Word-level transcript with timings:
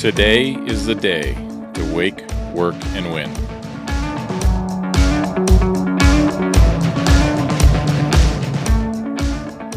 Today 0.00 0.54
is 0.64 0.86
the 0.86 0.94
day 0.94 1.34
to 1.74 1.94
wake, 1.94 2.26
work, 2.54 2.74
and 2.94 3.12
win. 3.12 3.30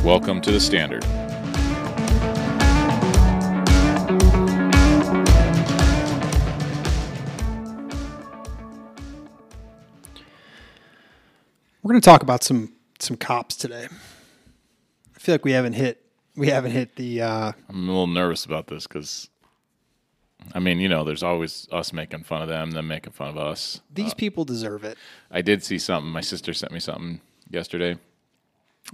Welcome 0.02 0.40
to 0.40 0.52
the 0.54 0.62
Standard. 0.62 1.04
We're 11.82 11.92
going 11.92 12.00
to 12.00 12.06
talk 12.06 12.24
about 12.24 12.46
some 12.46 12.72
some 13.00 13.18
cops 13.18 13.58
today. 13.58 13.90
I 15.14 15.20
feel 15.20 15.34
like 15.34 15.44
we 15.44 15.52
haven't 15.52 15.74
hit 15.74 16.02
we 16.38 16.48
haven't 16.48 16.72
hit 16.72 16.96
the 16.96 17.24
uh, 17.24 17.52
I'm 17.68 17.90
a 17.90 17.92
little 17.92 18.08
nervous 18.08 18.46
about 18.46 18.68
this 18.68 18.88
because, 18.88 19.30
I 20.54 20.60
mean, 20.60 20.80
you 20.80 20.90
know, 20.90 21.04
there's 21.04 21.24
always 21.24 21.68
us 21.72 21.94
making 21.94 22.24
fun 22.24 22.42
of 22.42 22.48
them, 22.48 22.72
them 22.72 22.88
making 22.88 23.14
fun 23.14 23.30
of 23.30 23.38
us. 23.38 23.82
these 23.94 24.12
uh, 24.12 24.16
people 24.16 24.46
deserve 24.46 24.84
it. 24.84 24.98
I 25.32 25.42
did 25.42 25.64
see 25.64 25.80
something. 25.80 26.12
My 26.12 26.22
sister 26.22 26.54
sent 26.54 26.72
me 26.72 26.80
something 26.80 27.22
yesterday, 27.50 27.98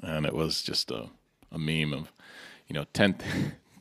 and 0.04 0.26
it 0.26 0.34
was 0.34 0.62
just 0.62 0.92
a, 0.92 1.10
a 1.52 1.58
meme 1.58 1.94
of, 1.94 2.12
you 2.68 2.74
know, 2.74 2.86
10, 2.94 3.16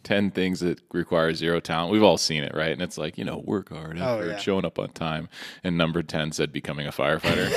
10 0.05 0.31
things 0.31 0.61
that 0.61 0.81
require 0.93 1.35
zero 1.35 1.61
talent. 1.61 1.93
We've 1.93 2.03
all 2.03 2.17
seen 2.19 2.43
it, 2.45 2.55
right? 2.55 2.73
And 2.73 2.81
it's 2.83 2.97
like, 2.99 3.19
you 3.19 3.25
know, 3.25 3.39
work 3.45 3.69
hard, 3.71 3.99
Oh, 4.01 4.23
yeah. 4.23 4.39
showing 4.39 4.65
up 4.65 4.79
on 4.79 4.91
time. 4.91 5.29
And 5.65 5.77
number 5.77 6.03
10 6.03 6.33
said 6.33 6.53
becoming 6.53 6.87
a 6.87 6.91
firefighter. 6.93 7.51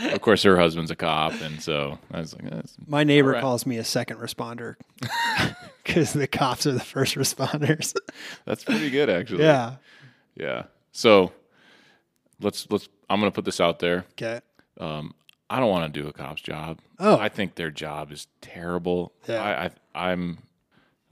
of 0.12 0.20
course, 0.20 0.42
her 0.44 0.56
husband's 0.56 0.90
a 0.90 0.96
cop. 0.96 1.32
And 1.40 1.60
so 1.62 1.98
I 2.12 2.20
was 2.20 2.34
like, 2.34 2.64
My 2.86 3.04
neighbor 3.04 3.30
right. 3.30 3.40
calls 3.40 3.66
me 3.66 3.76
a 3.78 3.84
second 3.84 4.18
responder 4.18 4.76
because 5.84 6.12
the 6.12 6.26
cops 6.26 6.66
are 6.66 6.72
the 6.72 6.80
first 6.80 7.16
responders. 7.16 7.94
that's 8.44 8.64
pretty 8.64 8.90
good, 8.90 9.10
actually. 9.10 9.44
yeah. 9.44 9.76
Yeah. 10.36 10.64
So 10.92 11.32
let's, 12.40 12.66
let's, 12.70 12.88
I'm 13.08 13.20
going 13.20 13.30
to 13.30 13.34
put 13.34 13.44
this 13.44 13.60
out 13.60 13.78
there. 13.80 14.04
Okay. 14.12 14.40
Um, 14.78 15.14
I 15.50 15.58
don't 15.58 15.68
want 15.70 15.92
to 15.92 16.00
do 16.02 16.06
a 16.08 16.12
cop's 16.12 16.40
job. 16.40 16.78
Oh. 17.00 17.18
I 17.18 17.28
think 17.28 17.56
their 17.56 17.72
job 17.72 18.12
is 18.12 18.28
terrible. 18.40 19.12
Yeah. 19.28 19.42
I, 19.42 19.64
I 19.64 19.70
I'm 20.10 20.38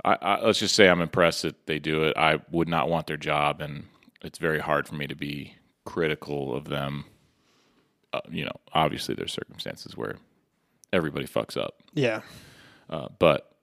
I, 0.04 0.16
I 0.20 0.40
let's 0.44 0.58
just 0.58 0.74
say 0.74 0.88
I'm 0.88 1.00
impressed 1.00 1.42
that 1.42 1.66
they 1.66 1.78
do 1.78 2.04
it. 2.04 2.16
I 2.16 2.40
would 2.50 2.68
not 2.68 2.88
want 2.88 3.06
their 3.06 3.16
job, 3.16 3.60
and 3.60 3.84
it's 4.22 4.38
very 4.38 4.60
hard 4.60 4.86
for 4.88 4.94
me 4.94 5.06
to 5.06 5.14
be 5.16 5.54
critical 5.84 6.54
of 6.54 6.64
them. 6.66 7.04
Uh, 8.12 8.20
you 8.30 8.44
know, 8.44 8.52
obviously 8.72 9.14
there's 9.14 9.32
circumstances 9.32 9.96
where 9.96 10.16
everybody 10.92 11.26
fucks 11.26 11.56
up, 11.56 11.82
Yeah. 11.94 12.22
uh, 12.88 13.08
but 13.18 13.54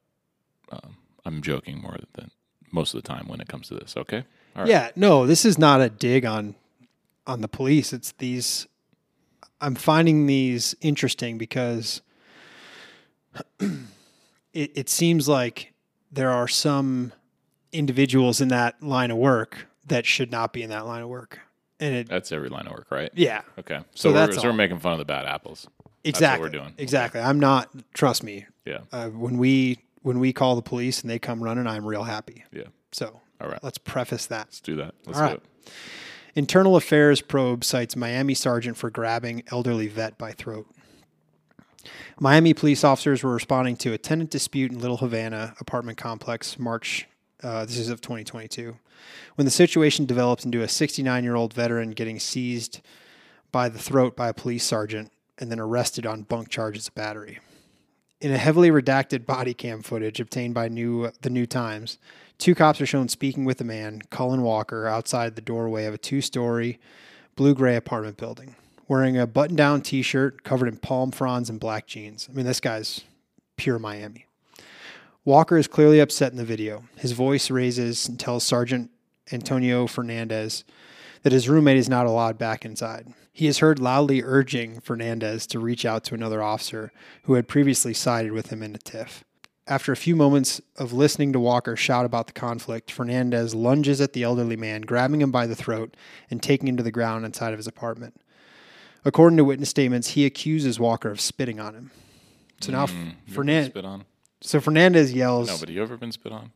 um, 0.71 0.97
I'm 1.25 1.41
joking 1.41 1.81
more 1.81 1.97
than 2.13 2.29
most 2.71 2.93
of 2.93 3.01
the 3.01 3.07
time 3.07 3.27
when 3.27 3.41
it 3.41 3.47
comes 3.47 3.69
to 3.69 3.73
this. 3.75 3.95
Okay. 3.97 4.23
All 4.55 4.61
right. 4.63 4.67
Yeah. 4.69 4.91
No, 4.95 5.25
this 5.25 5.45
is 5.45 5.57
not 5.57 5.81
a 5.81 5.89
dig 5.89 6.25
on 6.25 6.55
on 7.25 7.41
the 7.41 7.47
police. 7.47 7.91
It's 7.93 8.11
these. 8.13 8.67
I'm 9.61 9.73
finding 9.75 10.27
these 10.27 10.75
interesting 10.81 11.37
because 11.39 12.01
it, 13.59 13.79
it 14.53 14.89
seems 14.89 15.27
like 15.27 15.73
there 16.15 16.31
are 16.31 16.47
some 16.47 17.11
individuals 17.71 18.41
in 18.41 18.47
that 18.49 18.81
line 18.81 19.11
of 19.11 19.17
work 19.17 19.67
that 19.87 20.05
should 20.05 20.31
not 20.31 20.53
be 20.53 20.63
in 20.63 20.69
that 20.69 20.85
line 20.85 21.01
of 21.01 21.09
work. 21.09 21.39
And 21.79 21.93
it, 21.93 22.07
That's 22.09 22.31
every 22.31 22.49
line 22.49 22.67
of 22.67 22.71
work, 22.71 22.87
right? 22.89 23.11
yeah, 23.13 23.41
Okay. 23.59 23.79
So 23.93 24.09
So, 24.09 24.09
we're, 24.09 24.15
that's 24.27 24.35
so 24.41 24.43
we're 24.47 24.53
making 24.53 24.79
fun 24.79 24.93
of 24.93 24.99
the 24.99 25.05
bad 25.05 25.25
apples. 25.25 25.67
exactly. 26.03 26.45
we're 26.45 26.49
doing. 26.49 26.73
Exactly. 26.77 27.19
I'm 27.19 27.39
not. 27.39 27.69
Trust 27.93 28.23
me. 28.23 28.45
Yeah. 28.65 28.79
Uh, 28.91 29.09
when 29.09 29.37
we 29.37 29.79
when 30.01 30.19
we 30.19 30.31
call 30.33 30.55
the 30.55 30.61
police 30.61 31.01
and 31.01 31.09
they 31.09 31.19
come 31.19 31.43
running, 31.43 31.67
I'm 31.67 31.85
real 31.85 32.03
happy. 32.03 32.45
Yeah. 32.53 32.63
So 32.93 33.19
All 33.41 33.49
right. 33.49 33.61
let's 33.63 33.77
preface 33.77 34.25
that. 34.27 34.47
Let's 34.47 34.61
do 34.61 34.75
that. 34.77 34.93
Let's 35.05 35.19
All 35.19 35.27
do 35.29 35.33
it. 35.35 35.43
Internal 36.35 36.75
Affairs 36.75 37.21
probe 37.21 37.63
cites 37.63 37.95
Miami 37.95 38.33
sergeant 38.35 38.77
for 38.77 38.89
grabbing 38.89 39.43
elderly 39.51 39.87
vet 39.87 40.17
by 40.17 40.31
throat. 40.31 40.67
Miami 42.19 42.53
police 42.53 42.83
officers 42.83 43.23
were 43.23 43.33
responding 43.33 43.75
to 43.77 43.93
a 43.93 43.97
tenant 43.97 44.29
dispute 44.29 44.71
in 44.71 44.79
Little 44.79 44.97
Havana 44.97 45.55
apartment 45.59 45.97
complex 45.97 46.57
March. 46.59 47.07
Uh, 47.43 47.65
this 47.65 47.77
is 47.77 47.89
of 47.89 48.01
2022, 48.01 48.75
when 49.35 49.45
the 49.45 49.51
situation 49.51 50.05
develops 50.05 50.45
into 50.45 50.61
a 50.61 50.67
69 50.67 51.23
year 51.23 51.35
old 51.35 51.53
veteran 51.53 51.91
getting 51.91 52.19
seized 52.19 52.81
by 53.51 53.69
the 53.69 53.79
throat 53.79 54.15
by 54.15 54.29
a 54.29 54.33
police 54.33 54.63
sergeant 54.63 55.11
and 55.37 55.51
then 55.51 55.59
arrested 55.59 56.05
on 56.05 56.23
bunk 56.23 56.49
charges 56.49 56.87
of 56.87 56.95
battery. 56.95 57.39
In 58.21 58.31
a 58.31 58.37
heavily 58.37 58.71
redacted 58.71 59.25
body 59.25 59.53
cam 59.53 59.81
footage 59.81 60.19
obtained 60.19 60.53
by 60.53 60.69
new, 60.69 61.11
the 61.21 61.29
New 61.29 61.45
Times, 61.45 61.99
two 62.37 62.55
cops 62.55 62.81
are 62.81 62.85
shown 62.85 63.09
speaking 63.09 63.45
with 63.45 63.59
a 63.61 63.65
man, 63.65 64.01
Cullen 64.09 64.41
Walker, 64.41 64.87
outside 64.87 65.35
the 65.35 65.41
doorway 65.41 65.85
of 65.85 65.93
a 65.93 65.97
two 65.97 66.21
story 66.21 66.79
blue 67.35 67.53
gray 67.53 67.75
apartment 67.75 68.17
building, 68.17 68.55
wearing 68.87 69.17
a 69.17 69.27
button 69.27 69.55
down 69.55 69.81
t 69.81 70.01
shirt 70.01 70.43
covered 70.43 70.67
in 70.67 70.77
palm 70.77 71.11
fronds 71.11 71.49
and 71.49 71.59
black 71.59 71.87
jeans. 71.87 72.27
I 72.29 72.35
mean, 72.35 72.45
this 72.45 72.59
guy's 72.59 73.01
pure 73.57 73.79
Miami. 73.79 74.25
Walker 75.23 75.57
is 75.57 75.67
clearly 75.67 75.99
upset 75.99 76.31
in 76.31 76.37
the 76.37 76.45
video. 76.45 76.83
His 76.97 77.13
voice 77.13 77.49
raises 77.49 78.07
and 78.07 78.19
tells 78.19 78.43
Sergeant 78.43 78.91
Antonio 79.31 79.87
Fernandez 79.87 80.63
that 81.23 81.33
his 81.33 81.49
roommate 81.49 81.77
is 81.77 81.89
not 81.89 82.05
allowed 82.05 82.37
back 82.37 82.63
inside. 82.63 83.11
He 83.33 83.47
is 83.47 83.57
heard 83.57 83.79
loudly 83.79 84.21
urging 84.23 84.79
Fernandez 84.79 85.47
to 85.47 85.59
reach 85.59 85.83
out 85.83 86.03
to 86.05 86.13
another 86.13 86.43
officer 86.43 86.91
who 87.23 87.33
had 87.33 87.47
previously 87.47 87.93
sided 87.93 88.31
with 88.31 88.51
him 88.51 88.61
in 88.61 88.75
a 88.75 88.77
tiff. 88.77 89.23
After 89.67 89.91
a 89.91 89.97
few 89.97 90.15
moments 90.15 90.61
of 90.77 90.93
listening 90.93 91.33
to 91.33 91.39
Walker 91.39 91.75
shout 91.75 92.05
about 92.05 92.27
the 92.27 92.33
conflict, 92.33 92.91
Fernandez 92.91 93.55
lunges 93.55 93.99
at 93.99 94.13
the 94.13 94.21
elderly 94.21 94.55
man, 94.55 94.81
grabbing 94.81 95.21
him 95.21 95.31
by 95.31 95.47
the 95.47 95.55
throat 95.55 95.97
and 96.29 96.41
taking 96.41 96.67
him 96.67 96.77
to 96.77 96.83
the 96.83 96.91
ground 96.91 97.25
inside 97.25 97.51
of 97.51 97.57
his 97.57 97.65
apartment. 97.65 98.21
According 99.05 99.37
to 99.37 99.43
witness 99.45 99.69
statements, 99.69 100.09
he 100.09 100.25
accuses 100.25 100.79
Walker 100.79 101.09
of 101.11 101.21
spitting 101.21 101.59
on 101.59 101.75
him. 101.75 101.91
So 102.61 102.71
now 102.71 102.87
Mm, 102.87 102.89
you 102.91 102.97
ever 102.97 103.13
been 103.25 103.33
Fernandez, 103.35 103.69
spit 103.71 103.85
on? 103.85 104.05
so 104.41 104.59
Fernandez 104.59 105.13
yells, 105.13 105.47
No, 105.47 105.57
but 105.59 105.69
you 105.69 105.81
ever 105.81 105.95
been 105.97 106.11
spit 106.11 106.31
on? 106.31 106.51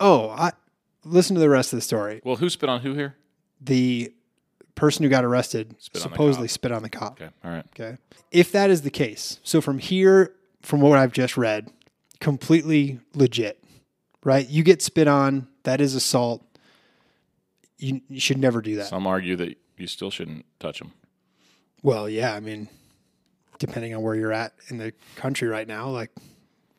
"Oh, 0.00 0.30
I 0.30 0.52
listen 1.04 1.34
to 1.34 1.40
the 1.40 1.48
rest 1.48 1.72
of 1.72 1.76
the 1.78 1.82
story. 1.82 2.20
Well, 2.24 2.36
who 2.36 2.48
spit 2.50 2.68
on 2.68 2.80
who 2.80 2.94
here? 2.94 3.16
The 3.60 4.12
person 4.74 5.04
who 5.04 5.08
got 5.08 5.24
arrested 5.24 5.74
Spit 5.78 6.02
supposedly 6.02 6.48
spit 6.48 6.72
on 6.72 6.82
the 6.82 6.88
cop. 6.88 7.20
Okay, 7.20 7.30
all 7.44 7.50
right. 7.50 7.64
Okay. 7.78 7.96
If 8.32 8.50
that 8.52 8.70
is 8.70 8.82
the 8.82 8.90
case, 8.90 9.38
so 9.44 9.60
from 9.60 9.78
here, 9.78 10.34
from 10.62 10.80
what 10.80 10.98
I've 10.98 11.12
just 11.12 11.36
read, 11.36 11.70
completely 12.20 12.98
legit, 13.14 13.62
right? 14.24 14.48
You 14.48 14.62
get 14.64 14.82
spit 14.82 15.06
on, 15.08 15.46
that 15.62 15.80
is 15.80 15.94
assault. 15.94 16.42
You, 17.78 18.00
you 18.08 18.18
should 18.20 18.38
never 18.38 18.60
do 18.60 18.76
that. 18.76 18.86
Some 18.88 19.06
argue 19.06 19.36
that 19.36 19.56
you 19.76 19.86
still 19.86 20.10
shouldn't 20.10 20.44
touch 20.60 20.78
them. 20.78 20.92
Well, 21.82 22.08
yeah, 22.08 22.34
I 22.34 22.40
mean, 22.40 22.68
depending 23.58 23.94
on 23.94 24.02
where 24.02 24.14
you're 24.14 24.32
at 24.32 24.54
in 24.68 24.78
the 24.78 24.92
country 25.16 25.48
right 25.48 25.68
now, 25.68 25.88
like 25.90 26.10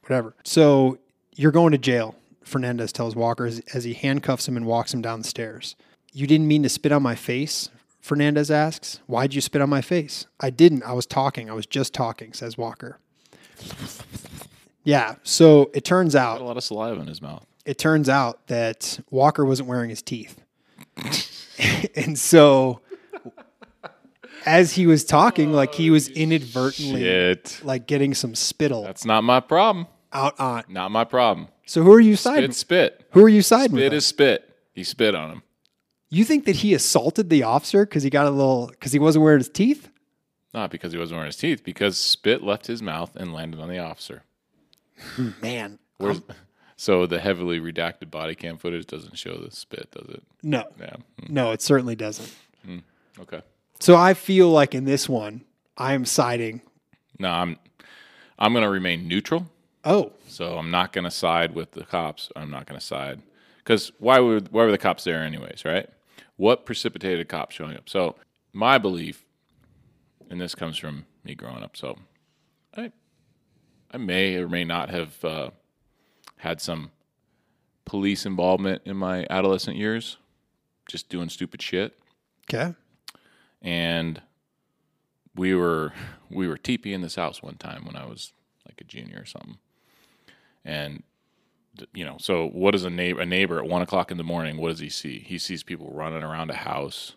whatever. 0.02 0.36
So 0.44 0.98
you're 1.36 1.52
going 1.52 1.72
to 1.74 1.78
jail, 1.78 2.16
Fernandez 2.44 2.92
tells 2.92 3.16
Walker 3.16 3.46
as, 3.46 3.60
as 3.74 3.84
he 3.84 3.94
handcuffs 3.94 4.48
him 4.48 4.58
and 4.58 4.66
walks 4.66 4.94
him 4.94 5.02
down 5.02 5.22
the 5.22 5.28
stairs. 5.28 5.76
You 6.14 6.28
didn't 6.28 6.48
mean 6.48 6.64
to 6.64 6.70
spit 6.70 6.92
on 6.92 7.04
my 7.04 7.16
face? 7.16 7.70
Fernandez 8.02 8.50
asks. 8.52 9.00
Why'd 9.08 9.34
you 9.34 9.42
spit 9.42 9.62
on 9.62 9.70
my 9.70 9.82
face? 9.82 10.28
I 10.40 10.50
didn't. 10.50 10.84
I 10.84 10.94
was 10.94 11.06
talking. 11.06 11.50
I 11.50 11.54
was 11.54 11.66
just 11.66 11.94
talking, 11.94 12.34
says 12.34 12.58
Walker. 12.58 13.00
Yeah, 14.84 15.16
so 15.24 15.72
it 15.74 15.84
turns 15.84 16.14
Got 16.14 16.20
a 16.20 16.42
out 16.42 16.46
lot 16.46 16.58
of 16.58 16.64
saliva 16.64 17.02
in 17.02 17.08
his 17.08 17.22
mouth. 17.22 17.46
it 17.66 17.78
turns 17.80 18.08
out 18.08 18.46
that 18.48 19.00
Walker 19.10 19.44
wasn't 19.44 19.68
wearing 19.68 19.90
his 19.90 20.04
teeth. 20.04 20.40
and 21.96 22.18
so 22.20 22.82
as 24.46 24.74
he 24.74 24.88
was 24.88 25.04
talking, 25.04 25.52
like 25.54 25.74
he 25.74 25.90
was 25.90 26.08
inadvertently 26.10 27.02
Shit. 27.02 27.60
like 27.64 27.88
getting 27.88 28.14
some 28.14 28.36
spittle 28.36 28.84
That's 28.84 29.06
not 29.06 29.24
my 29.24 29.40
problem. 29.40 29.88
out 30.14 30.40
on. 30.40 30.64
Not 30.70 30.92
my 30.92 31.04
problem. 31.04 31.48
So 31.66 31.82
who 31.84 31.92
are 31.94 32.00
you 32.00 32.16
siding? 32.16 32.52
Spit, 32.52 32.94
spit. 33.00 33.08
Who 33.14 33.24
are 33.24 33.30
you 33.30 33.42
siding 33.42 33.76
Spit 33.78 33.92
with? 33.92 33.94
is 33.94 34.06
spit. 34.06 34.50
He 34.74 34.84
spit 34.84 35.16
on 35.16 35.32
him. 35.32 35.42
You 36.10 36.24
think 36.24 36.46
that 36.46 36.58
he 36.58 36.74
assaulted 36.74 37.30
the 37.30 37.44
officer 37.44 37.86
because 37.86 38.04
he 38.04 38.10
got 38.10 38.28
a 38.28 38.30
little 38.30 38.68
because 38.68 38.92
he 38.92 39.00
wasn't 39.00 39.24
wearing 39.24 39.40
his 39.40 39.50
teeth? 39.50 39.90
Not 40.54 40.70
because 40.72 40.94
he 40.94 41.00
wasn't 41.00 41.18
wearing 41.18 41.28
his 41.30 41.36
teeth, 41.38 41.64
because 41.64 41.98
spit 41.98 42.42
left 42.44 42.68
his 42.68 42.82
mouth 42.82 43.16
and 43.16 43.34
landed 43.34 43.60
on 43.60 43.68
the 43.68 43.80
officer. 43.80 44.24
Man, 45.42 45.80
Where's, 45.98 46.22
so 46.78 47.06
the 47.06 47.20
heavily 47.20 47.60
redacted 47.60 48.10
body 48.12 48.36
cam 48.36 48.58
footage 48.58 48.86
doesn't 48.86 49.18
show 49.18 49.36
the 49.38 49.52
spit, 49.52 49.90
does 49.92 50.08
it? 50.16 50.24
no, 50.44 50.64
Yeah. 50.80 50.96
Mm, 51.22 51.30
no, 51.30 51.52
it 51.52 51.62
certainly 51.62 51.96
doesn't. 51.96 52.34
Okay. 53.20 53.42
So 53.80 53.96
I 53.96 54.14
feel 54.14 54.50
like 54.50 54.74
in 54.74 54.86
this 54.86 55.08
one, 55.10 55.44
I 55.78 55.94
am 55.94 56.06
siding. 56.06 56.62
No, 57.20 57.30
I'm 57.30 57.58
I'm 58.40 58.54
gonna 58.54 58.70
remain 58.70 59.08
neutral. 59.08 59.48
Oh, 59.86 60.14
So 60.28 60.58
I'm 60.58 60.72
not 60.72 60.94
going 60.94 61.04
to 61.04 61.12
side 61.12 61.54
with 61.54 61.74
the 61.74 61.84
cops. 61.84 62.32
I'm 62.36 62.50
not 62.50 62.66
going 62.66 62.80
to 62.80 62.86
side 62.86 63.22
because 63.60 63.92
why 64.00 64.20
would 64.20 64.52
why 64.52 64.66
were 64.66 64.72
the 64.72 64.80
cops 64.80 65.04
there 65.04 65.22
anyways, 65.22 65.64
right? 65.64 65.88
What 66.38 66.66
precipitated 66.66 67.20
a 67.20 67.26
cop 67.26 67.52
showing 67.52 67.78
up? 67.78 67.88
So 67.88 68.16
my 68.52 68.80
belief, 68.80 69.24
and 70.30 70.42
this 70.42 70.56
comes 70.56 70.78
from 70.78 71.06
me 71.24 71.36
growing 71.36 71.62
up. 71.64 71.78
So 71.78 72.00
I 72.76 72.92
I 73.92 73.98
may 73.98 74.36
or 74.38 74.50
may 74.50 74.64
not 74.64 74.90
have 74.90 75.24
uh, 75.24 75.50
had 76.38 76.60
some 76.62 76.90
police 77.86 78.26
involvement 78.26 78.82
in 78.86 78.98
my 78.98 79.28
adolescent 79.30 79.78
years, 79.78 80.18
just 80.88 81.10
doing 81.10 81.30
stupid 81.30 81.62
shit. 81.62 81.98
Okay. 82.50 82.74
And 83.62 84.22
we 85.36 85.54
were 85.54 85.94
we 86.30 86.48
were 86.48 86.60
in 86.66 87.02
this 87.02 87.16
house 87.16 87.42
one 87.42 87.56
time 87.56 87.86
when 87.86 87.96
I 87.96 88.06
was 88.06 88.34
like 88.68 88.80
a 88.82 88.84
junior 88.84 89.22
or 89.22 89.26
something. 89.26 89.58
And 90.64 91.04
you 91.94 92.06
know, 92.06 92.18
so 92.20 92.48
what 92.48 92.72
does 92.72 92.84
a 92.86 92.90
neighbor 92.90 93.22
a 93.22 93.26
neighbor 93.26 93.60
at 93.60 93.68
one 93.68 93.82
o'clock 93.82 94.12
in 94.12 94.18
the 94.18 94.24
morning? 94.24 94.58
What 94.58 94.70
does 94.70 94.80
he 94.80 94.90
see? 94.90 95.20
He 95.20 95.38
sees 95.38 95.64
people 95.64 95.90
running 95.92 96.24
around 96.24 96.50
a 96.50 96.56
house. 96.56 97.16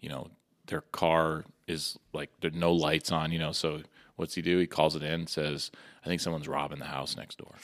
You 0.00 0.08
know, 0.08 0.30
their 0.66 0.82
car 0.82 1.44
is 1.66 1.98
like 2.12 2.30
there's 2.40 2.54
no 2.54 2.72
lights 2.72 3.10
on. 3.10 3.32
You 3.32 3.38
know, 3.38 3.52
so 3.52 3.82
what's 4.16 4.34
he 4.34 4.42
do? 4.42 4.58
He 4.58 4.66
calls 4.66 4.96
it 4.96 5.02
in, 5.02 5.26
says, 5.26 5.70
"I 6.04 6.08
think 6.08 6.20
someone's 6.20 6.48
robbing 6.48 6.78
the 6.78 6.86
house 6.86 7.16
next 7.16 7.38
door." 7.38 7.54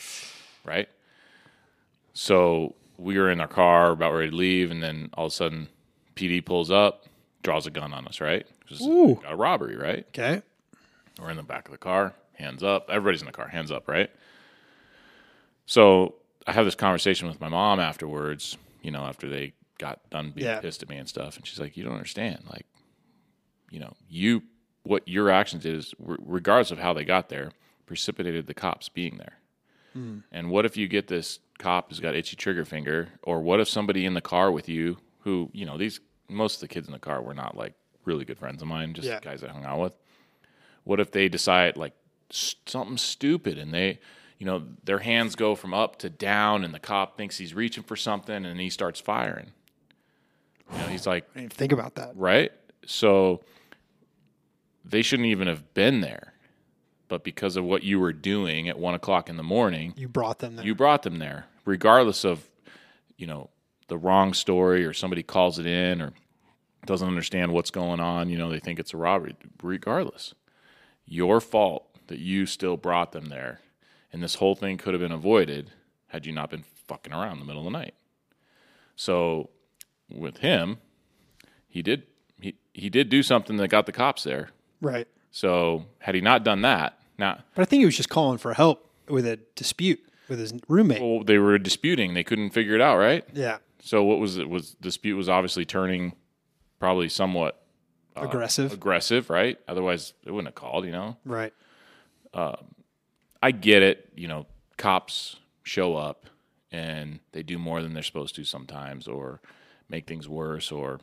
Right. 0.64 0.88
So 2.14 2.74
we 2.98 3.18
were 3.18 3.30
in 3.30 3.40
our 3.40 3.48
car 3.48 3.90
about 3.90 4.14
ready 4.14 4.30
to 4.30 4.36
leave, 4.36 4.70
and 4.70 4.82
then 4.82 5.10
all 5.14 5.26
of 5.26 5.32
a 5.32 5.34
sudden, 5.34 5.68
PD 6.14 6.44
pulls 6.44 6.70
up, 6.70 7.04
draws 7.46 7.66
a 7.66 7.70
gun 7.70 7.94
on 7.94 8.06
us. 8.08 8.20
right? 8.20 8.44
Ooh. 8.82 9.20
got 9.22 9.32
a 9.32 9.36
robbery. 9.36 9.76
Right. 9.76 10.04
Okay. 10.08 10.42
We're 11.20 11.30
in 11.30 11.36
the 11.36 11.42
back 11.44 11.66
of 11.66 11.72
the 11.72 11.78
car, 11.78 12.12
hands 12.34 12.62
up. 12.64 12.90
Everybody's 12.90 13.20
in 13.22 13.26
the 13.26 13.32
car, 13.32 13.46
hands 13.48 13.70
up, 13.70 13.88
right? 13.88 14.10
So 15.66 16.14
I 16.46 16.52
have 16.52 16.64
this 16.64 16.74
conversation 16.74 17.28
with 17.28 17.40
my 17.40 17.48
mom 17.48 17.80
afterwards, 17.80 18.56
you 18.82 18.90
know, 18.90 19.02
after 19.04 19.28
they 19.28 19.52
got 19.78 20.00
done 20.10 20.32
being 20.34 20.46
Yeah. 20.46 20.60
pissed 20.60 20.82
at 20.82 20.88
me 20.88 20.96
and 20.96 21.08
stuff. 21.08 21.36
And 21.36 21.46
she's 21.46 21.58
like, 21.60 21.76
You 21.76 21.84
don't 21.84 21.94
understand. 21.94 22.44
Like, 22.50 22.66
you 23.70 23.80
know, 23.80 23.94
you, 24.08 24.42
what 24.82 25.06
your 25.08 25.30
actions 25.30 25.62
did 25.64 25.74
is, 25.76 25.94
regardless 25.98 26.70
of 26.70 26.78
how 26.78 26.92
they 26.92 27.04
got 27.04 27.28
there, 27.28 27.52
precipitated 27.86 28.46
the 28.46 28.54
cops 28.54 28.88
being 28.88 29.18
there. 29.18 29.34
Hmm. 29.92 30.18
And 30.32 30.50
what 30.50 30.64
if 30.66 30.76
you 30.76 30.88
get 30.88 31.08
this 31.08 31.38
cop 31.58 31.88
who's 31.88 32.00
got 32.00 32.14
itchy 32.14 32.36
trigger 32.36 32.64
finger, 32.64 33.08
or 33.22 33.40
what 33.40 33.60
if 33.60 33.68
somebody 33.68 34.04
in 34.04 34.14
the 34.14 34.20
car 34.20 34.50
with 34.52 34.68
you 34.68 34.98
who, 35.20 35.50
you 35.52 35.64
know, 35.66 35.76
these, 35.78 36.00
most 36.28 36.56
of 36.56 36.60
the 36.60 36.68
kids 36.68 36.86
in 36.86 36.92
the 36.92 36.98
car 36.98 37.20
were 37.22 37.34
not 37.34 37.56
like 37.56 37.74
really 38.04 38.24
good 38.24 38.38
friends 38.38 38.62
of 38.62 38.68
mine, 38.68 38.94
just 38.94 39.08
Yeah. 39.08 39.20
guys 39.20 39.42
I 39.44 39.48
hung 39.48 39.64
out 39.64 39.80
with 39.80 39.92
what 40.84 41.00
if 41.00 41.10
they 41.10 41.28
decide 41.28 41.76
like 41.76 41.92
s- 42.30 42.54
something 42.66 42.96
stupid 42.96 43.58
and 43.58 43.74
they 43.74 43.98
you 44.38 44.46
know 44.46 44.62
their 44.84 44.98
hands 45.00 45.34
go 45.34 45.54
from 45.54 45.74
up 45.74 45.96
to 45.98 46.08
down 46.10 46.62
and 46.64 46.72
the 46.74 46.78
cop 46.78 47.16
thinks 47.16 47.38
he's 47.38 47.54
reaching 47.54 47.82
for 47.82 47.96
something 47.96 48.44
and 48.46 48.60
he 48.60 48.70
starts 48.70 49.00
firing 49.00 49.50
you 50.72 50.78
know 50.78 50.84
he's 50.86 51.06
like 51.06 51.24
I 51.34 51.40
didn't 51.40 51.44
even 51.46 51.56
think 51.56 51.72
about 51.72 51.94
that. 51.96 52.12
right 52.16 52.52
so 52.86 53.42
they 54.84 55.02
shouldn't 55.02 55.26
even 55.26 55.48
have 55.48 55.74
been 55.74 56.00
there 56.00 56.32
but 57.08 57.24
because 57.24 57.56
of 57.56 57.64
what 57.64 57.82
you 57.82 57.98
were 58.00 58.12
doing 58.12 58.68
at 58.68 58.78
one 58.78 58.94
o'clock 58.94 59.28
in 59.28 59.36
the 59.36 59.42
morning 59.42 59.94
You 59.96 60.08
brought 60.08 60.38
them 60.38 60.56
there. 60.56 60.64
you 60.64 60.74
brought 60.74 61.02
them 61.02 61.18
there 61.18 61.46
regardless 61.64 62.24
of 62.24 62.48
you 63.16 63.26
know 63.26 63.50
the 63.88 63.98
wrong 63.98 64.34
story 64.34 64.84
or 64.84 64.92
somebody 64.92 65.22
calls 65.22 65.58
it 65.58 65.66
in 65.66 66.00
or 66.02 66.12
doesn't 66.84 67.08
understand 67.08 67.52
what's 67.52 67.70
going 67.70 68.00
on 68.00 68.28
you 68.28 68.38
know 68.38 68.48
they 68.50 68.60
think 68.60 68.78
it's 68.78 68.94
a 68.94 68.96
robbery 68.96 69.34
regardless 69.62 70.34
your 71.04 71.40
fault 71.40 71.84
that 72.06 72.18
you 72.18 72.46
still 72.46 72.76
brought 72.76 73.12
them 73.12 73.26
there 73.26 73.60
and 74.12 74.22
this 74.22 74.36
whole 74.36 74.54
thing 74.54 74.76
could 74.78 74.94
have 74.94 75.00
been 75.00 75.12
avoided 75.12 75.70
had 76.08 76.24
you 76.26 76.32
not 76.32 76.48
been 76.50 76.62
fucking 76.86 77.12
around 77.12 77.34
in 77.34 77.38
the 77.40 77.44
middle 77.44 77.66
of 77.66 77.72
the 77.72 77.76
night 77.78 77.94
so 78.94 79.50
with 80.08 80.38
him 80.38 80.78
he 81.68 81.82
did 81.82 82.04
he, 82.40 82.54
he 82.72 82.88
did 82.88 83.08
do 83.08 83.22
something 83.22 83.56
that 83.56 83.68
got 83.68 83.86
the 83.86 83.92
cops 83.92 84.22
there 84.22 84.50
right. 84.80 85.08
so 85.30 85.86
had 85.98 86.14
he 86.14 86.20
not 86.20 86.44
done 86.44 86.62
that 86.62 86.98
now 87.18 87.38
But 87.54 87.62
I 87.62 87.64
think 87.64 87.80
he 87.80 87.86
was 87.86 87.96
just 87.96 88.10
calling 88.10 88.38
for 88.38 88.54
help 88.54 88.88
with 89.08 89.26
a 89.26 89.38
dispute 89.54 90.00
with 90.28 90.38
his 90.38 90.52
roommate. 90.68 91.00
well, 91.00 91.24
they 91.24 91.38
were 91.38 91.58
disputing 91.58 92.14
they 92.14 92.24
couldn't 92.24 92.50
figure 92.50 92.74
it 92.74 92.80
out 92.80 92.96
right 92.98 93.24
yeah. 93.32 93.58
So 93.86 94.02
what 94.02 94.18
was 94.18 94.36
it? 94.36 94.48
Was 94.48 94.72
dispute 94.80 95.14
was 95.14 95.28
obviously 95.28 95.64
turning 95.64 96.12
probably 96.80 97.08
somewhat 97.08 97.62
uh, 98.16 98.22
Aggressive. 98.22 98.72
aggressive, 98.72 99.30
right? 99.30 99.58
Otherwise, 99.68 100.12
they 100.24 100.32
wouldn't 100.32 100.48
have 100.48 100.56
called. 100.56 100.84
You 100.86 100.90
know, 100.90 101.16
right. 101.24 101.54
Um, 102.34 102.74
I 103.40 103.52
get 103.52 103.84
it. 103.84 104.10
You 104.16 104.26
know, 104.26 104.46
cops 104.76 105.36
show 105.62 105.94
up 105.94 106.26
and 106.72 107.20
they 107.30 107.44
do 107.44 107.58
more 107.58 107.80
than 107.80 107.94
they're 107.94 108.02
supposed 108.02 108.34
to 108.34 108.44
sometimes, 108.44 109.06
or 109.06 109.40
make 109.88 110.08
things 110.08 110.28
worse, 110.28 110.72
or 110.72 110.98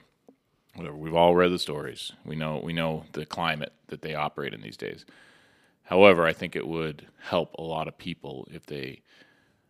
whatever. 0.75 0.97
We've 0.97 1.15
all 1.15 1.35
read 1.35 1.53
the 1.53 1.59
stories. 1.59 2.11
We 2.25 2.35
know 2.35 2.59
we 2.61 2.73
know 2.73 3.05
the 3.13 3.25
climate 3.25 3.71
that 3.87 4.01
they 4.01 4.13
operate 4.13 4.53
in 4.53 4.59
these 4.61 4.75
days. 4.77 5.05
However, 5.83 6.25
I 6.25 6.33
think 6.33 6.57
it 6.57 6.67
would 6.67 7.07
help 7.21 7.53
a 7.53 7.61
lot 7.61 7.87
of 7.87 7.97
people 7.97 8.45
if 8.51 8.65
they 8.65 9.03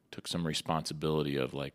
took 0.10 0.28
some 0.28 0.48
responsibility 0.48 1.36
of 1.38 1.54
like, 1.54 1.74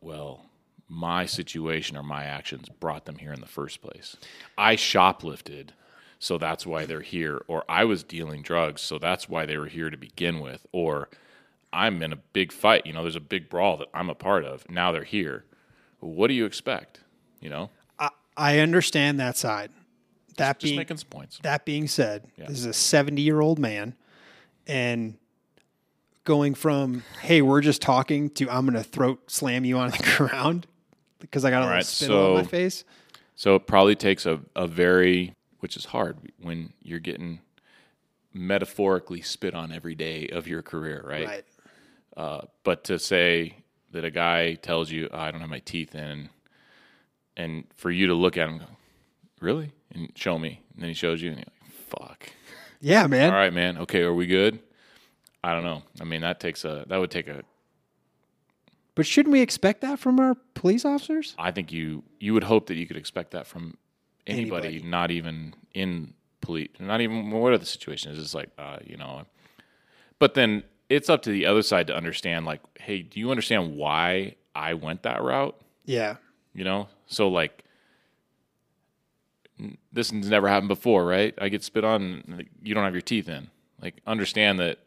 well, 0.00 0.45
my 0.88 1.26
situation 1.26 1.96
or 1.96 2.02
my 2.02 2.24
actions 2.24 2.68
brought 2.68 3.04
them 3.04 3.16
here 3.16 3.32
in 3.32 3.40
the 3.40 3.46
first 3.46 3.82
place. 3.82 4.16
I 4.56 4.76
shoplifted, 4.76 5.70
so 6.18 6.38
that's 6.38 6.66
why 6.66 6.86
they're 6.86 7.00
here. 7.00 7.42
Or 7.48 7.64
I 7.68 7.84
was 7.84 8.04
dealing 8.04 8.42
drugs, 8.42 8.82
so 8.82 8.98
that's 8.98 9.28
why 9.28 9.46
they 9.46 9.56
were 9.56 9.66
here 9.66 9.90
to 9.90 9.96
begin 9.96 10.40
with. 10.40 10.66
Or 10.72 11.08
I'm 11.72 12.02
in 12.02 12.12
a 12.12 12.16
big 12.16 12.52
fight. 12.52 12.86
You 12.86 12.92
know, 12.92 13.02
there's 13.02 13.16
a 13.16 13.20
big 13.20 13.48
brawl 13.48 13.76
that 13.78 13.88
I'm 13.92 14.10
a 14.10 14.14
part 14.14 14.44
of. 14.44 14.68
Now 14.70 14.92
they're 14.92 15.04
here. 15.04 15.44
What 16.00 16.28
do 16.28 16.34
you 16.34 16.44
expect? 16.44 17.00
You 17.40 17.50
know, 17.50 17.70
I, 17.98 18.10
I 18.36 18.58
understand 18.60 19.18
that 19.20 19.36
side. 19.36 19.70
That 20.36 20.58
just 20.58 20.70
being 20.70 20.76
making 20.76 20.98
some 20.98 21.08
points. 21.08 21.38
that 21.42 21.64
being 21.64 21.88
said, 21.88 22.26
this 22.36 22.58
is 22.58 22.66
a 22.66 22.74
70 22.74 23.22
year 23.22 23.40
old 23.40 23.58
man 23.58 23.94
and 24.66 25.16
going 26.24 26.54
from, 26.54 27.02
hey, 27.22 27.40
we're 27.40 27.62
just 27.62 27.80
talking 27.80 28.28
to 28.30 28.50
I'm 28.50 28.66
going 28.66 28.74
to 28.74 28.88
throat 28.88 29.30
slam 29.30 29.64
you 29.64 29.78
on 29.78 29.90
the 29.90 30.12
ground 30.16 30.66
because 31.18 31.44
I 31.44 31.50
got 31.50 31.58
a 31.58 31.60
little 31.60 31.74
right, 31.74 31.86
spittle 31.86 32.26
on 32.26 32.34
my 32.34 32.44
face. 32.44 32.84
So 33.34 33.54
it 33.56 33.66
probably 33.66 33.94
takes 33.94 34.26
a, 34.26 34.40
a 34.54 34.66
very, 34.66 35.34
which 35.60 35.76
is 35.76 35.86
hard 35.86 36.16
when 36.40 36.72
you're 36.82 36.98
getting 36.98 37.40
metaphorically 38.32 39.22
spit 39.22 39.54
on 39.54 39.72
every 39.72 39.94
day 39.94 40.28
of 40.28 40.46
your 40.46 40.62
career, 40.62 41.02
right? 41.06 41.26
Right. 41.26 41.44
Uh, 42.16 42.40
but 42.64 42.84
to 42.84 42.98
say 42.98 43.56
that 43.92 44.04
a 44.04 44.10
guy 44.10 44.54
tells 44.54 44.90
you, 44.90 45.08
"Oh, 45.12 45.18
I 45.18 45.30
don't 45.30 45.40
have 45.40 45.50
my 45.50 45.60
teeth 45.60 45.94
in, 45.94 46.30
and 47.36 47.64
for 47.76 47.90
you 47.90 48.06
to 48.06 48.14
look 48.14 48.36
at 48.36 48.48
him, 48.48 48.54
and 48.54 48.60
go, 48.60 48.66
really, 49.40 49.72
and 49.92 50.10
show 50.14 50.38
me, 50.38 50.62
and 50.74 50.82
then 50.82 50.88
he 50.88 50.94
shows 50.94 51.22
you, 51.22 51.30
and 51.30 51.38
you're 51.38 51.46
like, 51.46 51.72
fuck. 52.00 52.30
Yeah, 52.80 53.06
man. 53.06 53.30
All 53.30 53.38
right, 53.38 53.52
man. 53.52 53.78
Okay, 53.78 54.02
are 54.02 54.14
we 54.14 54.26
good? 54.26 54.60
I 55.44 55.52
don't 55.52 55.64
know. 55.64 55.82
I 56.00 56.04
mean, 56.04 56.22
that 56.22 56.40
takes 56.40 56.64
a, 56.64 56.84
that 56.88 56.96
would 56.96 57.10
take 57.10 57.28
a, 57.28 57.42
But 58.96 59.06
shouldn't 59.06 59.32
we 59.32 59.40
expect 59.42 59.82
that 59.82 59.98
from 60.00 60.18
our 60.18 60.34
police 60.54 60.84
officers? 60.84 61.34
I 61.38 61.52
think 61.52 61.70
you, 61.70 62.02
you 62.18 62.34
would 62.34 62.42
hope 62.44 62.66
that 62.66 62.74
you 62.76 62.86
could 62.88 62.96
expect 62.96 63.30
that 63.30 63.46
from 63.46 63.76
anybody, 64.26 64.68
Anybody. 64.68 64.90
not 64.90 65.10
even 65.12 65.54
in 65.74 66.14
police, 66.40 66.70
not 66.80 67.00
even 67.00 67.30
whatever 67.30 67.58
the 67.58 67.66
situation 67.66 68.10
is. 68.10 68.18
It's 68.18 68.34
like, 68.34 68.50
uh, 68.58 68.78
you 68.84 68.96
know, 68.96 69.24
but 70.18 70.34
then 70.34 70.64
it's 70.88 71.08
up 71.10 71.22
to 71.22 71.30
the 71.30 71.46
other 71.46 71.62
side 71.62 71.86
to 71.88 71.94
understand, 71.96 72.46
like, 72.46 72.60
hey, 72.80 73.02
do 73.02 73.20
you 73.20 73.30
understand 73.30 73.76
why 73.76 74.34
I 74.54 74.74
went 74.74 75.02
that 75.04 75.22
route? 75.22 75.56
Yeah. 75.84 76.16
you 76.52 76.64
know 76.64 76.88
so 77.06 77.28
like 77.28 77.62
n- 79.60 79.78
this 79.92 80.10
has 80.10 80.26
never 80.28 80.48
happened 80.48 80.66
before 80.68 81.04
right 81.06 81.32
i 81.40 81.48
get 81.48 81.62
spit 81.62 81.84
on 81.84 82.24
and, 82.26 82.36
like, 82.38 82.48
you 82.62 82.74
don't 82.74 82.82
have 82.82 82.92
your 82.94 83.02
teeth 83.02 83.28
in 83.28 83.48
like 83.80 84.00
understand 84.04 84.58
that 84.58 84.78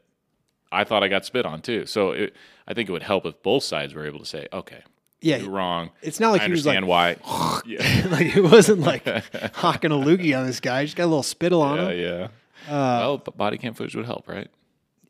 i 0.72 0.84
thought 0.84 1.04
i 1.04 1.08
got 1.08 1.26
spit 1.26 1.46
on 1.46 1.62
too 1.62 1.86
so 1.86 2.12
it, 2.12 2.36
i 2.68 2.74
think 2.74 2.90
it 2.90 2.92
would 2.92 3.04
help 3.04 3.26
if 3.26 3.42
both 3.44 3.64
sides 3.64 3.94
were 3.94 4.06
able 4.06 4.20
to 4.20 4.26
say 4.26 4.48
okay 4.54 4.82
Yeah. 5.22 5.38
you're 5.38 5.50
wrong 5.50 5.90
It's 6.02 6.20
not 6.20 6.32
like 6.32 6.42
i 6.42 6.46
he 6.46 6.52
was 6.52 6.66
like, 6.66 6.78
understand 6.78 6.88
why 6.88 7.62
yeah 7.66 8.08
like 8.12 8.36
it 8.36 8.42
wasn't 8.42 8.82
like 8.82 9.06
hawking 9.56 9.92
a 9.92 9.96
loogie 9.96 10.38
on 10.38 10.46
this 10.46 10.60
guy. 10.60 10.82
He 10.82 10.86
just 10.88 10.96
got 10.98 11.06
a 11.06 11.12
little 11.14 11.24
spittle 11.24 11.62
on 11.62 11.78
yeah, 11.78 11.90
him. 11.92 12.00
yeah. 12.00 13.00
well 13.00 13.18
b- 13.18 13.32
body 13.36 13.58
cam 13.58 13.74
footage 13.74 13.96
would 13.96 14.06
help 14.06 14.28
right 14.28 14.50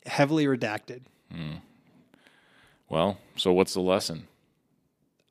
Heavily 0.06 0.46
redacted. 0.46 1.02
well 2.88 3.18
so 3.36 3.52
what's 3.52 3.74
the 3.74 3.80
lesson 3.80 4.26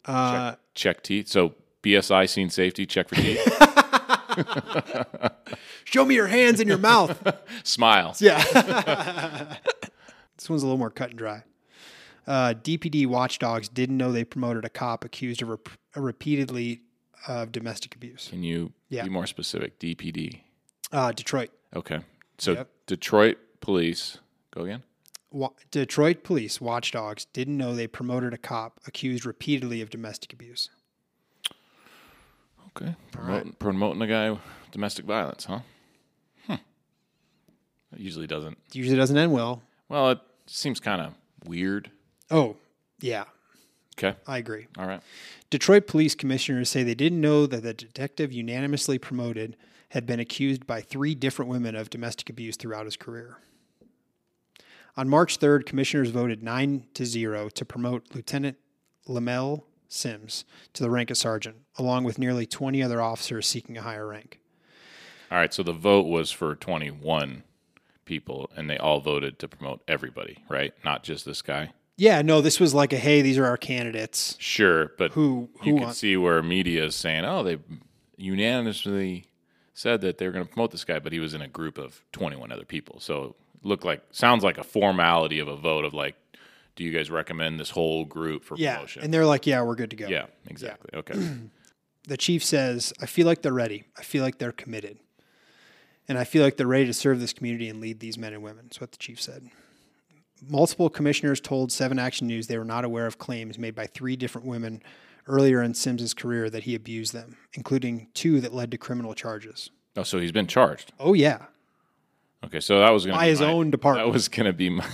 Uh, 0.06 0.56
check 0.76 1.02
teeth 1.04 1.28
so 1.28 1.54
bsi 1.84 2.28
scene 2.30 2.50
safety 2.50 2.86
check 2.86 3.10
for 3.10 3.16
teeth 3.16 3.42
show 5.86 6.06
me 6.06 6.16
your 6.16 6.28
hands 6.28 6.60
and 6.60 6.70
your 6.70 6.78
mouth. 6.78 7.18
smile 7.64 8.16
Yeah. 8.20 9.56
This 10.40 10.50
one's 10.50 10.64
a 10.64 10.66
little 10.66 10.78
more 10.80 10.90
cut 10.90 11.10
and 11.10 11.18
dry. 11.20 11.44
Uh, 12.26 12.54
DPD 12.54 13.06
watchdogs 13.08 13.68
didn't 13.70 13.98
know 13.98 14.12
they 14.12 14.24
promoted 14.24 14.64
a 14.66 14.70
cop 14.70 15.04
accused 15.04 15.42
of 15.42 15.50
rep- 15.50 15.70
repeatedly 15.96 16.82
of 17.28 17.52
domestic 17.52 17.96
abuse. 17.96 18.28
can 18.30 18.44
you 18.44 18.72
Yeah. 18.90 19.04
be 19.04 19.10
more 19.10 19.28
specific 19.28 19.78
dpd 19.80 20.42
Uh, 20.92 21.12
Detroit. 21.12 21.52
Okay. 21.76 22.00
So 22.38 22.54
Yep. 22.54 22.70
Detroit 22.88 23.38
police 23.62 24.18
go 24.52 24.62
again. 24.64 24.84
Wa- 25.32 25.52
Detroit 25.70 26.24
police 26.24 26.60
watchdogs 26.62 27.26
didn't 27.26 27.58
know 27.58 27.76
they 27.76 27.86
promoted 27.88 28.34
a 28.34 28.38
cop 28.38 28.80
accused 28.88 29.26
repeatedly 29.26 29.82
of 29.82 29.90
domestic 29.90 30.32
abuse. 30.34 30.70
Okay. 32.70 32.96
Promoting, 33.12 33.54
promoting 33.60 34.02
a 34.02 34.08
guy 34.08 34.32
with 34.32 34.40
domestic 34.72 35.06
violence, 35.06 35.46
huh? 35.46 35.60
Hmm. 36.48 36.56
That 37.92 38.00
usually 38.00 38.28
doesn't. 38.28 38.58
It 38.70 38.76
usually 38.76 38.98
doesn't 38.98 39.18
end 39.18 39.34
well. 39.34 39.62
Well, 39.90 40.12
it 40.12 40.20
seems 40.50 40.80
kind 40.80 41.02
of 41.02 41.14
weird 41.46 41.92
Oh, 42.32 42.58
yeah. 43.00 43.26
Okay. 43.98 44.18
I 44.28 44.38
agree. 44.38 44.68
All 44.78 44.88
right. 44.88 45.02
Detroit 45.50 45.88
police 45.88 46.16
commissioners 46.16 46.70
say 46.70 46.84
they 46.84 46.96
didn't 46.96 47.20
know 47.20 47.46
that 47.48 47.64
the 47.64 47.74
detective 47.74 48.32
unanimously 48.32 48.98
promoted 48.98 49.58
had 49.90 50.06
been 50.06 50.20
accused 50.20 50.68
by 50.68 50.82
three 50.82 51.16
different 51.16 51.50
women 51.50 51.76
of 51.76 51.90
domestic 51.90 52.30
abuse 52.30 52.56
throughout 52.56 52.86
his 52.86 52.96
career. 52.96 53.38
On 54.96 55.10
March 55.10 55.40
3rd, 55.40 55.66
commissioners 55.66 56.12
voted 56.12 56.44
9 56.44 56.86
to 56.94 57.06
0 57.06 57.50
to 57.50 57.66
promote 57.66 58.14
Lieutenant 58.14 58.58
Lamel 59.08 59.66
Sims 59.88 60.46
to 60.74 60.84
the 60.84 60.90
rank 60.90 61.10
of 61.10 61.18
sergeant, 61.18 61.58
along 61.78 62.04
with 62.04 62.20
nearly 62.20 62.46
20 62.46 62.84
other 62.84 63.02
officers 63.02 63.48
seeking 63.48 63.76
a 63.78 63.82
higher 63.82 64.08
rank. 64.08 64.40
All 65.32 65.38
right. 65.38 65.54
So 65.54 65.64
the 65.64 65.74
vote 65.74 66.06
was 66.06 66.32
for 66.32 66.56
21 66.56 67.44
people, 68.10 68.50
and 68.58 68.68
they 68.70 68.78
all 68.78 69.00
voted 69.00 69.38
to 69.40 69.48
promote 69.48 69.82
everybody, 69.88 70.44
right? 70.50 70.74
Not 70.84 71.04
just 71.04 71.26
this 71.26 71.44
guy. 71.44 71.72
Yeah, 71.96 72.24
no, 72.24 72.42
this 72.42 72.60
was 72.60 72.74
like 72.74 72.92
a 72.92 72.98
hey, 72.98 73.22
these 73.22 73.38
are 73.38 73.46
our 73.46 73.56
candidates. 73.56 74.36
Sure, 74.40 74.92
but 74.98 75.12
Who 75.12 75.50
who 75.62 75.70
you 75.70 75.78
can 75.78 75.94
see 75.94 76.18
where 76.18 76.42
media 76.42 76.86
is 76.86 76.96
saying, 76.96 77.24
"Oh, 77.24 77.44
they 77.44 77.60
unanimously 78.18 79.26
said 79.74 80.02
that 80.02 80.18
they 80.18 80.26
were 80.26 80.32
going 80.32 80.46
to 80.46 80.52
promote 80.52 80.72
this 80.72 80.84
guy," 80.84 81.00
but 81.00 81.14
he 81.14 81.20
was 81.20 81.34
in 81.34 81.42
a 81.42 81.48
group 81.48 81.78
of 81.78 82.02
21 82.12 82.52
other 82.52 82.66
people. 82.66 83.00
So 83.00 83.36
it 83.56 83.68
looked 83.68 83.86
like 83.86 84.02
sounds 84.12 84.44
like 84.44 84.58
a 84.58 84.64
formality 84.64 85.40
of 85.40 85.48
a 85.48 85.56
vote 85.56 85.86
of 85.86 85.94
like, 85.94 86.16
"Do 86.76 86.84
you 86.84 86.92
guys 86.92 87.12
recommend 87.12 87.60
this 87.60 87.70
whole 87.70 88.06
group 88.06 88.44
for 88.44 88.58
yeah, 88.58 88.76
promotion?" 88.76 89.04
and 89.04 89.14
they're 89.14 89.28
like, 89.28 89.46
yeah, 89.46 89.62
we're 89.62 89.76
good 89.76 89.92
to 89.92 89.96
go. 89.96 90.08
yeah, 90.08 90.26
exactly. 90.48 90.90
Okay. 90.98 91.14
the 92.08 92.18
chief 92.18 92.44
says, 92.44 92.92
I 93.00 93.06
feel 93.06 93.28
like 93.28 93.44
they're 93.44 93.54
ready. 93.54 93.86
I 93.98 94.04
feel 94.04 94.24
like 94.24 94.40
they're 94.40 94.52
committed. 94.52 94.98
And 96.10 96.18
I 96.18 96.24
feel 96.26 96.44
like 96.44 96.58
they're 96.58 96.68
ready 96.68 96.88
to 96.88 96.94
serve 96.94 97.20
this 97.22 97.32
community 97.34 97.70
and 97.70 97.80
lead 97.80 98.00
these 98.02 98.18
men 98.18 98.34
and 98.34 98.44
women. 98.44 98.66
That's 98.66 98.82
what 98.82 98.92
the 98.92 98.98
chief 98.98 99.22
said. 99.22 99.48
Multiple 100.48 100.90
commissioners 100.90 101.40
told 101.40 101.72
Seven 101.72 102.00
Action 102.00 102.26
News 102.28 102.48
they 102.48 102.58
were 102.58 102.66
not 102.66 102.84
aware 102.84 103.06
of 103.06 103.18
claims 103.18 103.58
made 103.58 103.76
by 103.76 103.86
three 103.86 104.16
different 104.16 104.48
women 104.48 104.82
earlier 105.28 105.62
in 105.62 105.74
Sims's 105.76 106.14
career 106.14 106.50
that 106.50 106.64
he 106.64 106.74
abused 106.76 107.14
them, 107.14 107.38
including 107.54 108.08
two 108.14 108.42
that 108.42 108.54
led 108.54 108.72
to 108.72 108.78
criminal 108.78 109.14
charges. 109.14 109.70
oh, 109.96 110.04
so 110.04 110.18
he's 110.20 110.32
been 110.32 110.48
charged. 110.48 110.92
Oh, 111.00 111.14
yeah. 111.14 111.46
Okay, 112.44 112.60
so 112.62 112.80
that 112.80 112.90
was 112.92 113.06
going 113.06 113.14
to 113.14 113.20
By 113.20 113.26
be 113.26 113.30
his 113.32 113.42
my- 113.42 113.48
own 113.52 113.70
department. 113.70 114.08
That 114.08 114.14
was 114.14 114.28
going 114.30 114.46
to 114.48 114.54
be 114.54 114.70
my. 114.70 114.88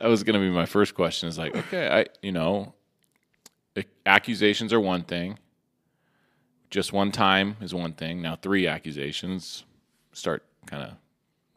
that 0.00 0.08
was 0.08 0.24
going 0.24 0.34
to 0.34 0.40
be 0.40 0.50
my 0.50 0.66
first 0.66 0.94
question. 0.94 1.28
Is 1.28 1.38
like, 1.38 1.54
okay, 1.54 1.88
I 1.88 2.06
you 2.22 2.32
know, 2.32 2.74
accusations 4.06 4.72
are 4.72 4.80
one 4.80 5.02
thing. 5.04 5.38
Just 6.70 6.92
one 6.92 7.10
time 7.12 7.56
is 7.60 7.74
one 7.74 7.92
thing. 7.92 8.22
Now 8.22 8.36
three 8.36 8.66
accusations 8.66 9.64
start 10.12 10.44
kind 10.66 10.82
of 10.84 10.90
a 10.90 10.96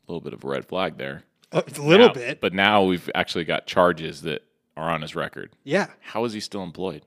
little 0.07 0.21
bit 0.21 0.33
of 0.33 0.43
a 0.43 0.47
red 0.47 0.65
flag 0.65 0.97
there. 0.97 1.23
A 1.51 1.63
little 1.79 2.07
Now- 2.07 2.13
bit. 2.13 2.41
but 2.41 2.53
now 2.53 2.83
we've 2.83 3.09
actually 3.13 3.43
got 3.45 3.67
charges 3.67 4.23
that 4.23 4.43
are 4.75 4.89
on 4.89 5.01
his 5.03 5.15
record. 5.15 5.51
Yeah. 5.63 5.87
How 6.01 6.25
is 6.25 6.33
he 6.33 6.39
still 6.39 6.63
employed? 6.63 7.03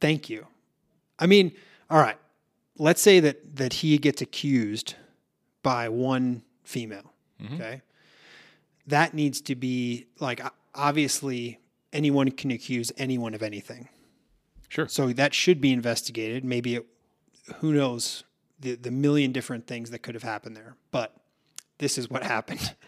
Thank 0.00 0.30
you. 0.30 0.46
I 1.18 1.26
mean, 1.26 1.52
all 1.90 1.98
right. 2.00 2.16
Let's 2.78 3.02
say 3.02 3.20
that 3.20 3.56
that 3.56 3.72
he 3.74 3.98
gets 3.98 4.22
accused 4.22 4.94
by 5.62 5.88
one 5.88 6.42
female. 6.62 7.12
Mm-hmm. 7.42 7.54
Okay. 7.56 7.82
That 8.86 9.12
needs 9.12 9.40
to 9.42 9.54
be 9.54 10.06
like 10.20 10.40
obviously 10.74 11.58
anyone 11.92 12.30
can 12.30 12.50
accuse 12.52 12.90
anyone 12.96 13.34
of 13.34 13.42
anything. 13.42 13.88
Sure. 14.68 14.88
So 14.88 15.12
that 15.12 15.34
should 15.34 15.60
be 15.60 15.72
investigated. 15.72 16.44
Maybe 16.44 16.76
it, 16.76 16.86
who 17.60 17.72
knows 17.72 18.24
the 18.60 18.74
the 18.76 18.90
million 18.90 19.32
different 19.32 19.66
things 19.66 19.90
that 19.90 20.00
could 20.00 20.14
have 20.14 20.22
happened 20.22 20.56
there. 20.56 20.76
But 20.90 21.14
this 21.78 21.98
is 21.98 22.08
what 22.10 22.22
happened. 22.22 22.74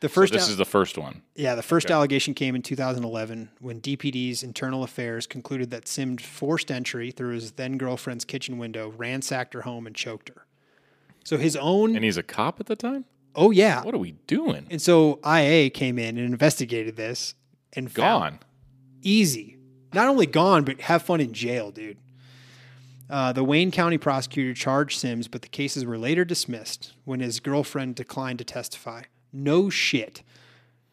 The 0.00 0.08
first 0.10 0.34
This 0.34 0.42
al- 0.44 0.50
is 0.50 0.56
the 0.58 0.66
first 0.66 0.98
one. 0.98 1.22
yeah, 1.34 1.54
the 1.54 1.62
first 1.62 1.90
allegation 1.90 2.34
came 2.34 2.54
in 2.54 2.60
2011 2.60 3.48
when 3.60 3.80
DPD's 3.80 4.42
internal 4.42 4.82
affairs 4.82 5.26
concluded 5.26 5.70
that 5.70 5.88
Sims 5.88 6.22
forced 6.22 6.70
entry 6.70 7.10
through 7.10 7.34
his 7.36 7.52
then 7.52 7.78
girlfriend's 7.78 8.26
kitchen 8.26 8.58
window, 8.58 8.92
ransacked 8.98 9.54
her 9.54 9.62
home, 9.62 9.86
and 9.86 9.96
choked 9.96 10.28
her. 10.28 10.44
So 11.24 11.38
his 11.38 11.56
own, 11.56 11.94
And 11.96 12.04
he's 12.04 12.18
a 12.18 12.22
cop 12.22 12.60
at 12.60 12.66
the 12.66 12.76
time. 12.76 13.06
oh 13.34 13.50
yeah, 13.50 13.82
What 13.82 13.94
are 13.94 13.98
we 13.98 14.12
doing? 14.26 14.66
and 14.70 14.82
so 14.82 15.20
IA 15.24 15.70
came 15.70 15.98
in 15.98 16.18
and 16.18 16.26
investigated 16.26 16.96
this 16.96 17.34
and 17.72 17.90
found- 17.90 18.32
Gone. 18.32 18.38
easy, 19.00 19.56
not 19.94 20.08
only 20.08 20.26
gone 20.26 20.64
but 20.64 20.82
have 20.82 21.02
fun 21.02 21.20
in 21.22 21.32
jail, 21.32 21.70
dude. 21.70 21.96
Uh, 23.14 23.32
the 23.32 23.44
Wayne 23.44 23.70
County 23.70 23.96
prosecutor 23.96 24.52
charged 24.54 24.98
Sims, 24.98 25.28
but 25.28 25.42
the 25.42 25.48
cases 25.48 25.84
were 25.84 25.96
later 25.96 26.24
dismissed 26.24 26.94
when 27.04 27.20
his 27.20 27.38
girlfriend 27.38 27.94
declined 27.94 28.40
to 28.40 28.44
testify. 28.44 29.04
No 29.32 29.70
shit. 29.70 30.24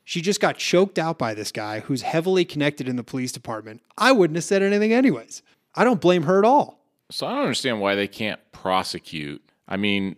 She 0.04 0.22
just 0.22 0.40
got 0.40 0.60
choked 0.60 1.00
out 1.00 1.18
by 1.18 1.34
this 1.34 1.52
guy 1.52 1.80
who's 1.80 2.04
heavily 2.04 2.46
connected 2.46 2.88
in 2.88 2.96
the 2.96 3.04
police 3.04 3.32
department. 3.32 3.82
I 3.98 4.12
wouldn't 4.12 4.38
have 4.38 4.44
said 4.44 4.62
anything 4.62 4.94
anyways. 4.94 5.42
I 5.74 5.84
don't 5.84 6.00
blame 6.00 6.22
her 6.22 6.38
at 6.38 6.46
all. 6.46 6.86
So 7.10 7.26
I 7.26 7.32
don't 7.32 7.42
understand 7.42 7.82
why 7.82 7.96
they 7.96 8.08
can't 8.08 8.40
prosecute. 8.52 9.42
I 9.68 9.78
mean, 9.78 10.16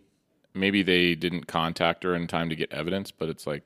maybe 0.53 0.83
they 0.83 1.15
didn't 1.15 1.47
contact 1.47 2.03
her 2.03 2.15
in 2.15 2.27
time 2.27 2.49
to 2.49 2.55
get 2.57 2.73
evidence, 2.73 3.11
but 3.11 3.29
it's 3.29 3.47
like, 3.47 3.63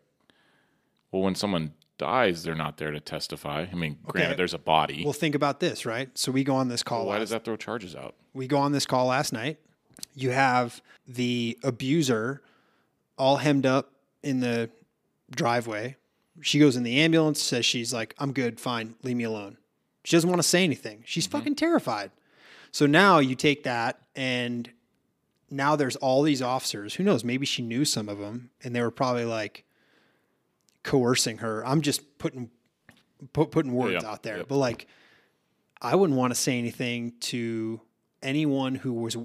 well, 1.12 1.24
when 1.24 1.34
someone 1.34 1.74
dies, 1.98 2.44
they're 2.44 2.56
not 2.56 2.78
there 2.78 2.92
to 2.92 3.00
testify. 3.00 3.66
I 3.72 3.76
mean, 3.76 3.98
granted, 4.06 4.38
there's 4.38 4.54
a 4.54 4.60
body. 4.60 5.04
Well, 5.04 5.14
think 5.14 5.36
about 5.36 5.60
this, 5.60 5.86
right? 5.86 6.10
So 6.18 6.32
we 6.32 6.44
go 6.44 6.56
on 6.56 6.68
this 6.68 6.84
call. 6.84 7.06
why 7.06 7.14
last- 7.14 7.22
does 7.22 7.30
that 7.32 7.46
throw 7.46 7.58
charges 7.58 7.96
out? 7.96 8.16
we 8.34 8.48
go 8.48 8.58
on 8.58 8.72
this 8.72 8.86
call 8.86 9.08
last 9.08 9.34
night. 9.34 9.58
You 10.14 10.32
have 10.32 10.82
the 11.08 11.58
abuser 11.64 12.42
all 13.18 13.38
hemmed 13.38 13.66
up 13.66 13.92
in 14.22 14.40
the 14.40 14.70
driveway. 15.32 15.96
She 16.42 16.60
goes 16.60 16.76
in 16.76 16.84
the 16.84 17.00
ambulance, 17.00 17.42
says 17.42 17.66
she's 17.66 17.92
like, 17.92 18.14
I'm 18.20 18.32
good, 18.32 18.60
fine, 18.60 18.96
leave 19.02 19.18
me 19.18 19.24
alone. 19.24 19.58
She 20.04 20.16
doesn't 20.16 20.30
want 20.30 20.42
to 20.42 20.48
say 20.48 20.64
anything. 20.64 21.04
She's 21.06 21.28
mm-hmm. 21.28 21.38
fucking 21.38 21.56
terrified. 21.56 22.12
So 22.72 22.86
now 22.86 23.20
you 23.20 23.34
take 23.36 23.64
that, 23.64 24.00
and 24.16 24.70
now 25.50 25.76
there's 25.76 25.96
all 25.96 26.22
these 26.22 26.42
officers. 26.42 26.96
Who 26.96 27.04
knows? 27.04 27.24
Maybe 27.24 27.46
she 27.46 27.64
knew 27.64 27.86
some 27.86 28.08
of 28.08 28.20
them, 28.20 28.52
and 28.64 28.76
they 28.76 28.82
were 28.82 28.92
probably 28.92 29.26
like 29.26 29.64
coercing 30.88 31.40
her. 31.40 31.66
I'm 31.68 31.82
just 31.82 32.18
putting 32.18 32.50
put, 33.34 33.52
putting 33.52 33.74
words 33.74 34.02
yeah. 34.04 34.10
out 34.10 34.24
there, 34.24 34.38
Yep. 34.38 34.48
but 34.48 34.56
like, 34.58 34.88
I 35.82 35.96
wouldn't 35.96 36.18
want 36.18 36.32
to 36.32 36.40
say 36.40 36.58
anything 36.58 37.14
to 37.32 37.82
anyone 38.24 38.74
who 38.76 38.94
was 38.94 39.16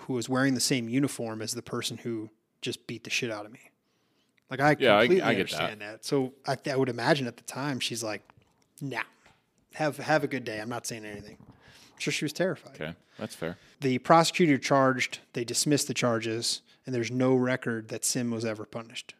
who 0.00 0.12
was 0.14 0.28
wearing 0.28 0.54
the 0.54 0.60
same 0.60 0.88
uniform 0.88 1.42
as 1.42 1.52
the 1.52 1.62
person 1.62 1.98
who 1.98 2.30
just 2.62 2.86
beat 2.86 3.04
the 3.04 3.10
shit 3.10 3.30
out 3.30 3.44
of 3.46 3.52
me. 3.52 3.60
Like 4.50 4.60
I 4.60 4.76
Yeah, 4.78 4.96
I- 4.96 5.02
completely 5.06 5.22
I 5.22 5.26
that. 5.34 5.40
understand 5.40 5.80
that. 5.82 6.04
So 6.04 6.32
I, 6.46 6.56
I 6.70 6.76
would 6.76 6.88
imagine 6.88 7.26
at 7.26 7.36
the 7.36 7.44
time 7.44 7.78
she's 7.80 8.02
like, 8.02 8.22
"Nah, 8.80 9.02
have 9.74 9.98
have 9.98 10.24
a 10.24 10.28
good 10.28 10.44
day. 10.44 10.58
I'm 10.58 10.70
not 10.70 10.86
saying 10.86 11.04
anything." 11.04 11.36
I'm 11.48 11.98
sure 12.00 12.12
she 12.12 12.24
was 12.24 12.32
terrified. 12.32 12.74
Okay, 12.80 12.94
that's 13.18 13.34
fair. 13.34 13.58
The 13.82 13.98
prosecutor 13.98 14.56
charged. 14.56 15.18
They 15.34 15.44
dismissed 15.44 15.86
the 15.86 15.94
charges, 15.94 16.62
and 16.86 16.94
there's 16.94 17.10
no 17.10 17.34
record 17.34 17.88
that 17.90 18.06
Sim 18.06 18.30
was 18.30 18.44
ever 18.46 18.64
punished 18.64 19.14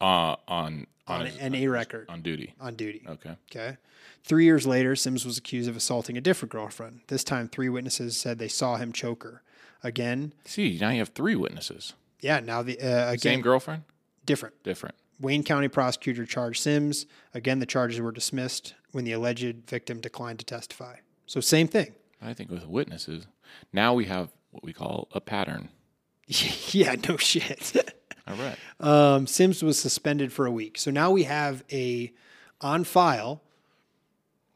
Uh, 0.00 0.04
on 0.04 0.36
on 0.48 0.86
on 1.06 1.26
his- 1.26 1.36
an 1.38 1.54
A 1.54 1.66
record 1.68 2.06
on 2.08 2.22
duty. 2.22 2.54
on 2.60 2.74
duty. 2.74 3.02
Okay. 3.06 3.36
Okay. 3.50 3.76
Three 4.24 4.44
years 4.44 4.66
later, 4.66 4.94
Sims 4.96 5.24
was 5.24 5.38
accused 5.38 5.68
of 5.68 5.76
assaulting 5.76 6.16
a 6.16 6.20
different 6.20 6.52
girlfriend. 6.52 7.00
This 7.08 7.24
time, 7.24 7.48
three 7.48 7.68
witnesses 7.68 8.16
said 8.16 8.38
they 8.38 8.48
saw 8.48 8.76
him 8.76 8.92
choke 8.92 9.22
her. 9.24 9.42
Again, 9.82 10.34
See, 10.44 10.76
now 10.80 10.90
you 10.90 10.98
have 10.98 11.08
three 11.10 11.34
witnesses. 11.34 11.94
yeah. 12.20 12.40
Now 12.40 12.62
the 12.62 12.78
uh, 12.80 13.08
again 13.12 13.18
Same 13.18 13.40
girlfriend, 13.40 13.84
different. 14.26 14.62
different. 14.62 14.94
Wayne 15.18 15.42
County 15.42 15.68
prosecutor 15.68 16.24
charged 16.26 16.62
Sims. 16.62 17.06
Again, 17.34 17.58
the 17.58 17.66
charges 17.66 18.00
were 18.00 18.12
dismissed 18.12 18.74
when 18.92 19.04
the 19.04 19.12
alleged 19.12 19.68
victim 19.68 20.00
declined 20.00 20.38
to 20.38 20.44
testify. 20.46 20.96
So 21.26 21.40
same 21.40 21.68
thing. 21.68 21.92
I 22.22 22.32
think 22.34 22.50
with 22.50 22.66
witnesses, 22.66 23.26
now 23.72 23.92
we 23.94 24.04
have 24.06 24.30
what 24.50 24.64
we 24.64 24.72
call 24.72 25.08
a 25.12 25.20
pattern. 25.20 25.68
yeah, 26.26 26.94
no 27.08 27.16
shit. 27.16 27.72
All 28.28 28.36
right. 28.36 28.56
um, 28.80 29.26
Sims 29.26 29.62
was 29.62 29.78
suspended 29.78 30.32
for 30.32 30.46
a 30.46 30.50
week. 30.50 30.78
So 30.78 30.90
now 30.90 31.10
we 31.10 31.24
have 31.24 31.64
a 31.72 32.12
on 32.60 32.84
file 32.84 33.42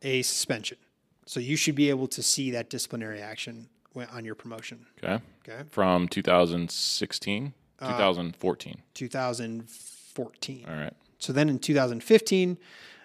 a 0.03 0.23
suspension. 0.23 0.77
So 1.27 1.41
you 1.41 1.57
should 1.57 1.75
be 1.75 1.89
able 1.89 2.07
to 2.09 2.23
see 2.23 2.51
that 2.51 2.69
disciplinary 2.69 3.21
action 3.23 3.69
on 4.13 4.25
your 4.25 4.35
promotion. 4.35 4.85
Okay. 5.03 5.23
Okay. 5.49 5.63
From 5.71 6.09
2016, 6.09 7.55
Uh, 7.81 7.89
2014. 7.93 8.83
2014. 8.95 10.65
All 10.69 10.75
right. 10.77 10.93
So 11.19 11.33
then 11.33 11.49
in 11.49 11.59
2015, 11.59 12.59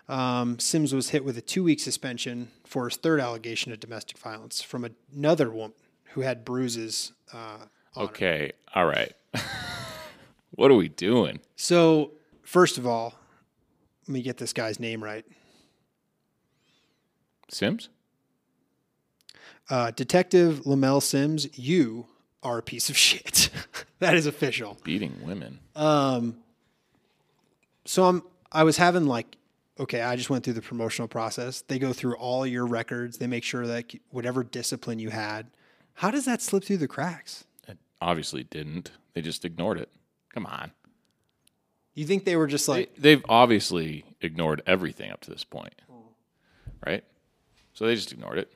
um, 0.10 0.60
Sims 0.60 0.94
was 0.94 1.10
hit 1.12 1.24
with 1.24 1.38
a 1.38 1.42
two 1.42 1.64
week 1.64 1.80
suspension 1.80 2.50
for 2.66 2.90
his 2.90 2.98
third 2.98 3.20
allegation 3.20 3.72
of 3.72 3.80
domestic 3.80 4.18
violence 4.18 4.62
from 4.62 4.90
another 5.14 5.50
woman 5.50 5.74
who 6.14 6.22
had 6.22 6.44
bruises. 6.44 7.14
Uh, 7.32 7.38
on 7.96 8.06
her. 8.08 8.12
Okay. 8.12 8.52
All 8.76 8.86
right. 8.86 9.14
what 10.60 10.70
are 10.70 10.76
we 10.76 10.90
doing? 10.90 11.40
So, 11.56 12.12
first 12.44 12.78
of 12.78 12.86
all, 12.86 13.14
let 14.08 14.14
me 14.14 14.22
get 14.22 14.38
this 14.38 14.52
guy's 14.52 14.78
name 14.78 15.02
right. 15.02 15.26
Sims? 17.50 17.88
Uh, 19.70 19.92
Detective 19.92 20.66
Lamel 20.66 21.00
Sims, 21.00 21.58
you 21.58 22.08
are 22.44 22.58
a 22.58 22.62
piece 22.62 22.90
of 22.90 22.98
shit. 23.08 23.50
that 24.00 24.16
is 24.16 24.26
official. 24.26 24.78
Beating 24.84 25.16
women. 25.24 25.60
Um, 25.78 26.38
so 27.86 28.04
I'm 28.04 28.24
I 28.52 28.64
was 28.64 28.78
having 28.78 29.06
like 29.06 29.38
okay, 29.80 30.02
I 30.02 30.18
just 30.18 30.30
went 30.30 30.44
through 30.44 30.56
the 30.56 30.62
promotional 30.62 31.08
process. 31.08 31.62
They 31.62 31.80
go 31.80 31.94
through 31.94 32.18
all 32.18 32.46
your 32.46 32.66
records. 32.66 33.18
They 33.18 33.28
make 33.28 33.46
sure 33.46 33.66
that 33.66 33.94
whatever 34.10 34.44
discipline 34.44 35.00
you 35.00 35.10
had, 35.10 35.48
how 35.94 36.12
does 36.12 36.26
that 36.26 36.42
slip 36.42 36.66
through 36.66 36.78
the 36.78 36.88
cracks? 36.88 37.46
It 37.66 37.78
obviously 38.02 38.44
didn't. 38.44 38.92
They 39.14 39.22
just 39.22 39.46
ignored 39.46 39.80
it. 39.80 39.90
Come 40.34 40.46
on. 40.46 40.72
You 41.96 42.06
think 42.06 42.24
they 42.26 42.36
were 42.36 42.48
just 42.48 42.68
like, 42.68 42.96
They, 42.96 43.02
they've 43.16 43.26
obviously 43.28 44.06
ignored 44.22 44.62
everything 44.66 45.12
up 45.12 45.22
to 45.22 45.32
this 45.32 45.44
point, 45.44 45.74
right? 46.86 47.04
So 47.74 47.86
they 47.86 47.96
just 47.96 48.12
ignored 48.12 48.38
it. 48.38 48.52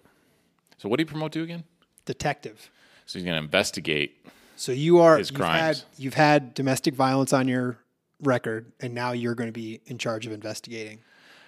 So 0.77 0.87
what 0.89 0.97
do 0.97 1.01
you 1.03 1.07
promote 1.07 1.31
to 1.33 1.43
again? 1.43 1.63
detective? 2.05 2.69
So 3.05 3.17
he's 3.19 3.23
going 3.25 3.35
to 3.37 3.43
investigate. 3.43 4.25
So 4.55 4.71
you 4.71 4.99
are 4.99 5.17
His 5.17 5.31
you've 5.31 5.39
crimes. 5.39 5.79
had 5.79 5.83
you've 5.97 6.13
had 6.13 6.53
domestic 6.53 6.93
violence 6.93 7.33
on 7.33 7.47
your 7.47 7.77
record, 8.21 8.71
and 8.79 8.93
now 8.93 9.11
you're 9.13 9.35
going 9.35 9.47
to 9.49 9.53
be 9.53 9.81
in 9.87 9.97
charge 9.97 10.25
of 10.25 10.31
investigating. 10.31 10.99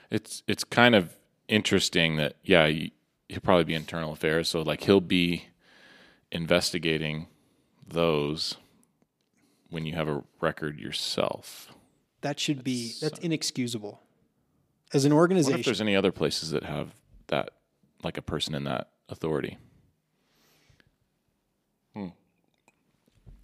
It's 0.09 0.43
it's 0.47 0.63
kind 0.63 0.95
of 0.95 1.13
interesting 1.47 2.15
that 2.17 2.35
yeah, 2.43 2.67
he- 2.67 2.93
he'll 3.29 3.39
probably 3.41 3.63
be 3.65 3.73
internal 3.75 4.11
affairs. 4.13 4.49
So 4.49 4.61
like 4.63 4.83
he'll 4.83 5.01
be 5.01 5.45
investigating 6.31 7.27
those 7.87 8.57
when 9.69 9.85
you 9.85 9.93
have 9.93 10.07
a 10.07 10.23
record 10.41 10.79
yourself. 10.79 11.71
That 12.21 12.39
should 12.39 12.63
be 12.63 12.93
that's 13.01 13.19
inexcusable. 13.19 14.01
As 14.93 15.05
an 15.05 15.13
What 15.13 15.31
if 15.31 15.65
there's 15.65 15.81
any 15.81 15.95
other 15.95 16.11
places 16.11 16.51
that 16.51 16.63
have 16.63 16.89
that, 17.27 17.51
like 18.03 18.17
a 18.17 18.21
person 18.21 18.55
in 18.55 18.63
that 18.63 18.89
authority? 19.09 19.57
Hmm. 21.93 22.09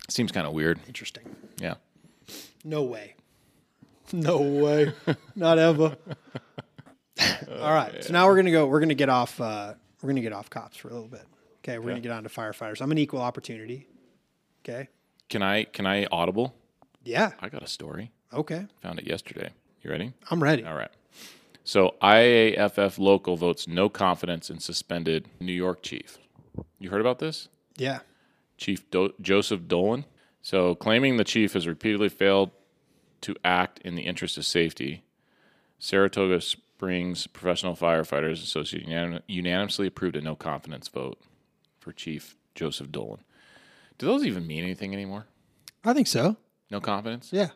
Seems 0.09 0.31
kind 0.31 0.47
of 0.47 0.53
weird. 0.53 0.79
interesting. 0.87 1.23
Yeah. 1.59 1.75
No 2.63 2.83
way. 2.83 3.15
No 4.13 4.41
way. 4.41 4.91
Not 5.37 5.57
ever. 5.57 5.95
All 7.61 7.73
right. 7.73 8.03
So 8.03 8.11
now 8.11 8.27
we're 8.27 8.35
gonna 8.35 8.51
go. 8.51 8.67
We're 8.67 8.81
gonna 8.81 8.93
get 8.93 9.07
off. 9.07 9.39
Uh, 9.39 9.75
we're 10.01 10.09
gonna 10.09 10.19
get 10.19 10.33
off 10.33 10.49
cops 10.49 10.75
for 10.75 10.89
a 10.89 10.91
little 10.91 11.07
bit. 11.07 11.23
Okay. 11.59 11.79
We're 11.79 11.91
gonna 11.91 12.01
get 12.01 12.11
on 12.11 12.23
to 12.23 12.29
firefighters. 12.29 12.81
I'm 12.81 12.91
an 12.91 12.97
equal 12.97 13.21
opportunity. 13.21 13.87
Okay. 14.65 14.89
Can 15.31 15.41
I 15.41 15.63
can 15.63 15.85
I 15.87 16.05
audible? 16.11 16.53
Yeah. 17.03 17.31
I 17.39 17.47
got 17.49 17.63
a 17.63 17.67
story. 17.67 18.11
Okay. 18.33 18.67
Found 18.81 18.99
it 18.99 19.07
yesterday. 19.07 19.49
You 19.81 19.89
ready? 19.89 20.11
I'm 20.29 20.43
ready. 20.43 20.63
All 20.65 20.75
right. 20.75 20.91
So 21.63 21.95
IAFF 22.01 22.99
local 22.99 23.37
votes 23.37 23.65
no 23.67 23.87
confidence 23.89 24.49
in 24.49 24.59
suspended 24.59 25.29
New 25.39 25.53
York 25.53 25.81
chief. 25.81 26.17
You 26.79 26.89
heard 26.89 27.01
about 27.01 27.19
this? 27.19 27.47
Yeah. 27.77 27.99
Chief 28.57 28.87
Do- 28.91 29.13
Joseph 29.21 29.67
Dolan. 29.67 30.03
So, 30.43 30.75
claiming 30.75 31.17
the 31.17 31.23
chief 31.23 31.53
has 31.53 31.65
repeatedly 31.67 32.09
failed 32.09 32.51
to 33.21 33.35
act 33.45 33.79
in 33.85 33.93
the 33.95 34.01
interest 34.01 34.37
of 34.37 34.45
safety, 34.45 35.03
Saratoga 35.79 36.41
Springs 36.41 37.27
Professional 37.27 37.75
Firefighters 37.75 38.43
Association 38.43 38.89
unanim- 38.89 39.21
unanimously 39.27 39.87
approved 39.87 40.15
a 40.15 40.21
no 40.21 40.35
confidence 40.35 40.87
vote 40.87 41.19
for 41.79 41.91
Chief 41.93 42.35
Joseph 42.55 42.91
Dolan. 42.91 43.19
Do 44.01 44.07
those 44.07 44.25
even 44.25 44.47
mean 44.47 44.63
anything 44.63 44.93
anymore? 44.93 45.27
I 45.85 45.93
think 45.93 46.07
so. 46.07 46.35
No 46.71 46.81
confidence? 46.81 47.29
Yeah. 47.31 47.49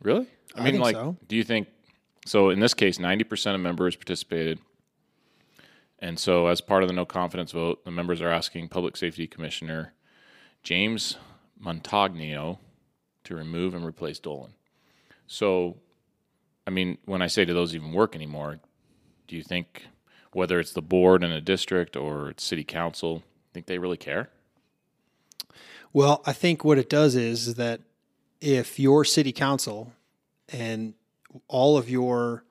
Really? 0.00 0.28
I 0.54 0.70
think 0.70 0.80
like, 0.80 0.94
so. 0.94 1.16
do 1.26 1.34
you 1.34 1.42
think 1.42 1.66
so? 2.26 2.50
In 2.50 2.60
this 2.60 2.74
case, 2.74 2.98
90% 2.98 3.56
of 3.56 3.60
members 3.60 3.96
participated. 3.96 4.60
And 5.98 6.16
so, 6.16 6.46
as 6.46 6.60
part 6.60 6.84
of 6.84 6.88
the 6.88 6.92
no 6.92 7.04
confidence 7.04 7.50
vote, 7.50 7.84
the 7.84 7.90
members 7.90 8.20
are 8.20 8.28
asking 8.28 8.68
Public 8.68 8.96
Safety 8.96 9.26
Commissioner 9.26 9.94
James 10.62 11.16
Montagnino 11.60 12.58
to 13.24 13.34
remove 13.34 13.74
and 13.74 13.84
replace 13.84 14.20
Dolan. 14.20 14.54
So, 15.26 15.78
I 16.68 16.70
mean, 16.70 16.98
when 17.04 17.20
I 17.20 17.26
say 17.26 17.44
do 17.44 17.52
those 17.52 17.74
even 17.74 17.92
work 17.92 18.14
anymore, 18.14 18.60
do 19.26 19.34
you 19.34 19.42
think 19.42 19.88
whether 20.32 20.60
it's 20.60 20.72
the 20.72 20.82
board 20.82 21.24
in 21.24 21.32
a 21.32 21.40
district 21.40 21.96
or 21.96 22.30
it's 22.30 22.44
city 22.44 22.62
council, 22.62 23.24
think 23.52 23.66
they 23.66 23.78
really 23.78 23.96
care? 23.96 24.30
Well, 25.92 26.22
I 26.24 26.32
think 26.32 26.64
what 26.64 26.78
it 26.78 26.88
does 26.88 27.14
is, 27.16 27.48
is 27.48 27.54
that 27.54 27.80
if 28.40 28.78
your 28.78 29.04
city 29.04 29.32
council 29.32 29.92
and 30.48 30.94
all 31.48 31.76
of 31.76 31.90
your 31.90 32.44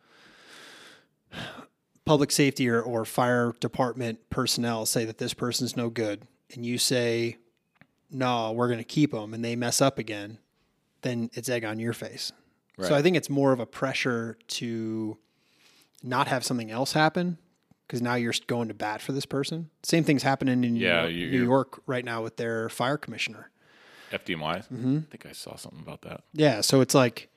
public 2.05 2.31
safety 2.31 2.69
or, 2.69 2.81
or 2.81 3.05
fire 3.05 3.53
department 3.59 4.29
personnel 4.29 4.85
say 4.85 5.05
that 5.05 5.17
this 5.17 5.33
person's 5.33 5.77
no 5.77 5.89
good, 5.89 6.23
and 6.53 6.65
you 6.65 6.77
say, 6.77 7.37
no, 8.11 8.51
we're 8.51 8.67
going 8.67 8.79
to 8.79 8.83
keep 8.83 9.11
them, 9.11 9.33
and 9.33 9.45
they 9.45 9.55
mess 9.55 9.81
up 9.81 9.99
again, 9.99 10.39
then 11.01 11.29
it's 11.33 11.49
egg 11.49 11.63
on 11.63 11.79
your 11.79 11.93
face. 11.93 12.31
So 12.81 12.95
I 12.95 13.01
think 13.01 13.17
it's 13.17 13.29
more 13.29 13.51
of 13.51 13.59
a 13.59 13.65
pressure 13.65 14.37
to 14.47 15.17
not 16.01 16.27
have 16.29 16.45
something 16.45 16.71
else 16.71 16.93
happen 16.93 17.37
because 17.89 18.03
now 18.03 18.13
you're 18.13 18.33
going 18.45 18.67
to 18.67 18.73
bat 18.75 19.01
for 19.01 19.13
this 19.13 19.25
person. 19.25 19.67
Same 19.81 20.03
thing's 20.03 20.21
happening 20.21 20.63
in 20.63 20.73
New 20.75 20.79
Yeah, 20.79 21.07
York- 21.07 21.31
New 21.31 21.43
York 21.43 21.81
right 21.87 22.05
now 22.05 22.21
with 22.21 22.37
their 22.37 22.69
fire 22.69 22.97
commissioner. 22.97 23.49
FDNY? 24.11 24.67
Mm-hmm. 24.69 24.97
I 24.97 25.01
think 25.09 25.25
I 25.25 25.31
saw 25.31 25.55
something 25.55 25.81
about 25.81 26.03
that. 26.03 26.21
Yeah, 26.31 26.61
so 26.61 26.81
it's 26.81 26.93
like 26.93 27.29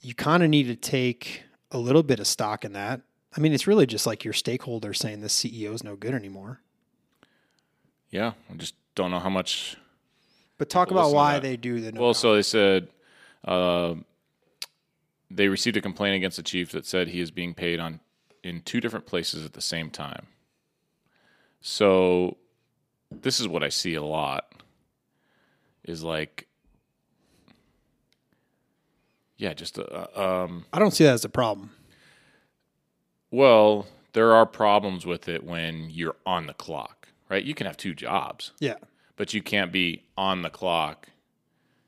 you 0.00 0.14
kind 0.14 0.42
of 0.42 0.48
need 0.48 0.64
to 0.64 0.76
take 0.76 1.42
a 1.70 1.76
little 1.78 2.02
bit 2.02 2.20
of 2.20 2.26
stock 2.26 2.64
in 2.64 2.72
that. 2.72 3.02
I 3.36 3.40
mean, 3.40 3.52
it's 3.52 3.66
really 3.66 3.84
just 3.86 4.06
like 4.06 4.24
your 4.24 4.32
stakeholder 4.34 4.94
saying 4.94 5.20
the 5.20 5.28
CEO 5.28 5.74
is 5.74 5.84
no 5.84 5.94
good 5.94 6.14
anymore. 6.14 6.60
Yeah, 8.10 8.32
I 8.50 8.54
just 8.56 8.74
don't 8.94 9.10
know 9.10 9.18
how 9.20 9.30
much 9.30 9.76
But 10.58 10.70
talk 10.70 10.90
about 10.90 11.12
why 11.12 11.38
they 11.38 11.56
do 11.58 11.80
the 11.80 11.92
no. 11.92 12.00
Well, 12.00 12.14
so 12.14 12.34
they 12.34 12.42
said 12.42 12.88
uh, 13.44 13.94
they 15.30 15.48
received 15.48 15.76
a 15.76 15.80
complaint 15.82 16.16
against 16.16 16.36
the 16.38 16.42
chief 16.42 16.72
that 16.72 16.84
said 16.86 17.08
he 17.08 17.20
is 17.20 17.30
being 17.30 17.54
paid 17.54 17.78
on 17.80 18.00
in 18.42 18.60
two 18.62 18.80
different 18.80 19.06
places 19.06 19.44
at 19.44 19.52
the 19.52 19.60
same 19.60 19.90
time. 19.90 20.26
So 21.60 22.36
this 23.10 23.38
is 23.40 23.46
what 23.46 23.62
I 23.62 23.68
see 23.68 23.94
a 23.94 24.02
lot 24.02 24.52
is 25.84 26.02
like 26.02 26.46
yeah, 29.36 29.52
just 29.54 29.78
uh, 29.78 30.06
um 30.14 30.64
I 30.72 30.78
don't 30.78 30.92
see 30.92 31.04
that 31.04 31.14
as 31.14 31.24
a 31.24 31.28
problem. 31.28 31.70
well, 33.30 33.86
there 34.12 34.34
are 34.34 34.44
problems 34.46 35.06
with 35.06 35.28
it 35.28 35.42
when 35.42 35.88
you're 35.90 36.16
on 36.26 36.46
the 36.46 36.52
clock, 36.54 37.08
right? 37.30 37.42
You 37.42 37.54
can 37.54 37.66
have 37.66 37.76
two 37.76 37.94
jobs. 37.94 38.52
Yeah. 38.60 38.76
but 39.16 39.32
you 39.34 39.42
can't 39.42 39.72
be 39.72 40.04
on 40.16 40.42
the 40.42 40.50
clock. 40.50 41.08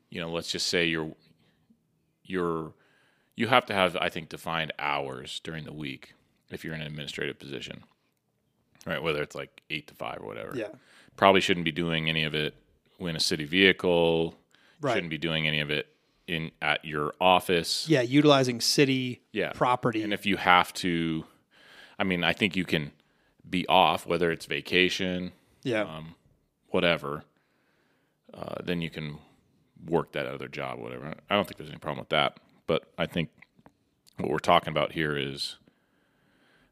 You 0.09 0.21
know, 0.21 0.29
let's 0.31 0.51
just 0.51 0.67
say 0.67 0.85
you're 0.85 1.13
you're 2.23 2.73
you 3.35 3.47
have 3.47 3.65
to 3.67 3.73
have 3.73 3.95
I 3.97 4.09
think 4.09 4.29
defined 4.29 4.71
hours 4.79 5.39
during 5.43 5.65
the 5.65 5.73
week 5.73 6.13
if 6.55 6.63
you're 6.63 6.73
in 6.73 6.81
an 6.81 6.87
administrative 6.87 7.37
position. 7.37 7.83
Right, 8.87 9.01
whether 9.01 9.21
it's 9.21 9.35
like 9.35 9.61
8 9.69 9.87
to 9.87 9.93
5 9.95 10.17
or 10.21 10.27
whatever. 10.27 10.55
Yeah. 10.55 10.67
Probably 11.17 11.41
shouldn't 11.41 11.65
be 11.65 11.71
doing 11.71 12.07
any 12.09 12.23
of 12.23 12.35
it 12.35 12.55
in 12.99 13.15
a 13.15 13.19
city 13.19 13.45
vehicle. 13.45 14.35
Right. 14.81 14.93
Shouldn't 14.93 15.09
be 15.09 15.17
doing 15.17 15.47
any 15.47 15.59
of 15.59 15.71
it 15.71 15.87
in 16.27 16.51
at 16.61 16.85
your 16.85 17.13
office. 17.19 17.87
Yeah, 17.89 18.01
utilizing 18.01 18.61
city 18.61 19.21
Yeah. 19.31 19.51
property. 19.53 20.03
And 20.03 20.13
if 20.13 20.25
you 20.25 20.37
have 20.37 20.73
to 20.75 21.25
I 21.97 22.03
mean, 22.03 22.23
I 22.23 22.33
think 22.33 22.55
you 22.55 22.65
can 22.65 22.91
be 23.49 23.65
off 23.67 24.05
whether 24.05 24.31
it's 24.31 24.45
vacation, 24.45 25.31
yeah. 25.63 25.81
um, 25.81 26.15
whatever, 26.69 27.23
uh, 28.33 28.55
then 28.63 28.81
you 28.81 28.89
can 28.89 29.17
work 29.85 30.11
that 30.13 30.25
other 30.25 30.47
job, 30.47 30.79
whatever. 30.79 31.13
I 31.29 31.35
don't 31.35 31.45
think 31.47 31.57
there's 31.57 31.69
any 31.69 31.79
problem 31.79 31.99
with 31.99 32.09
that. 32.09 32.37
But 32.67 32.91
I 32.97 33.05
think 33.05 33.29
what 34.17 34.29
we're 34.29 34.39
talking 34.39 34.69
about 34.71 34.91
here 34.93 35.15
is 35.15 35.57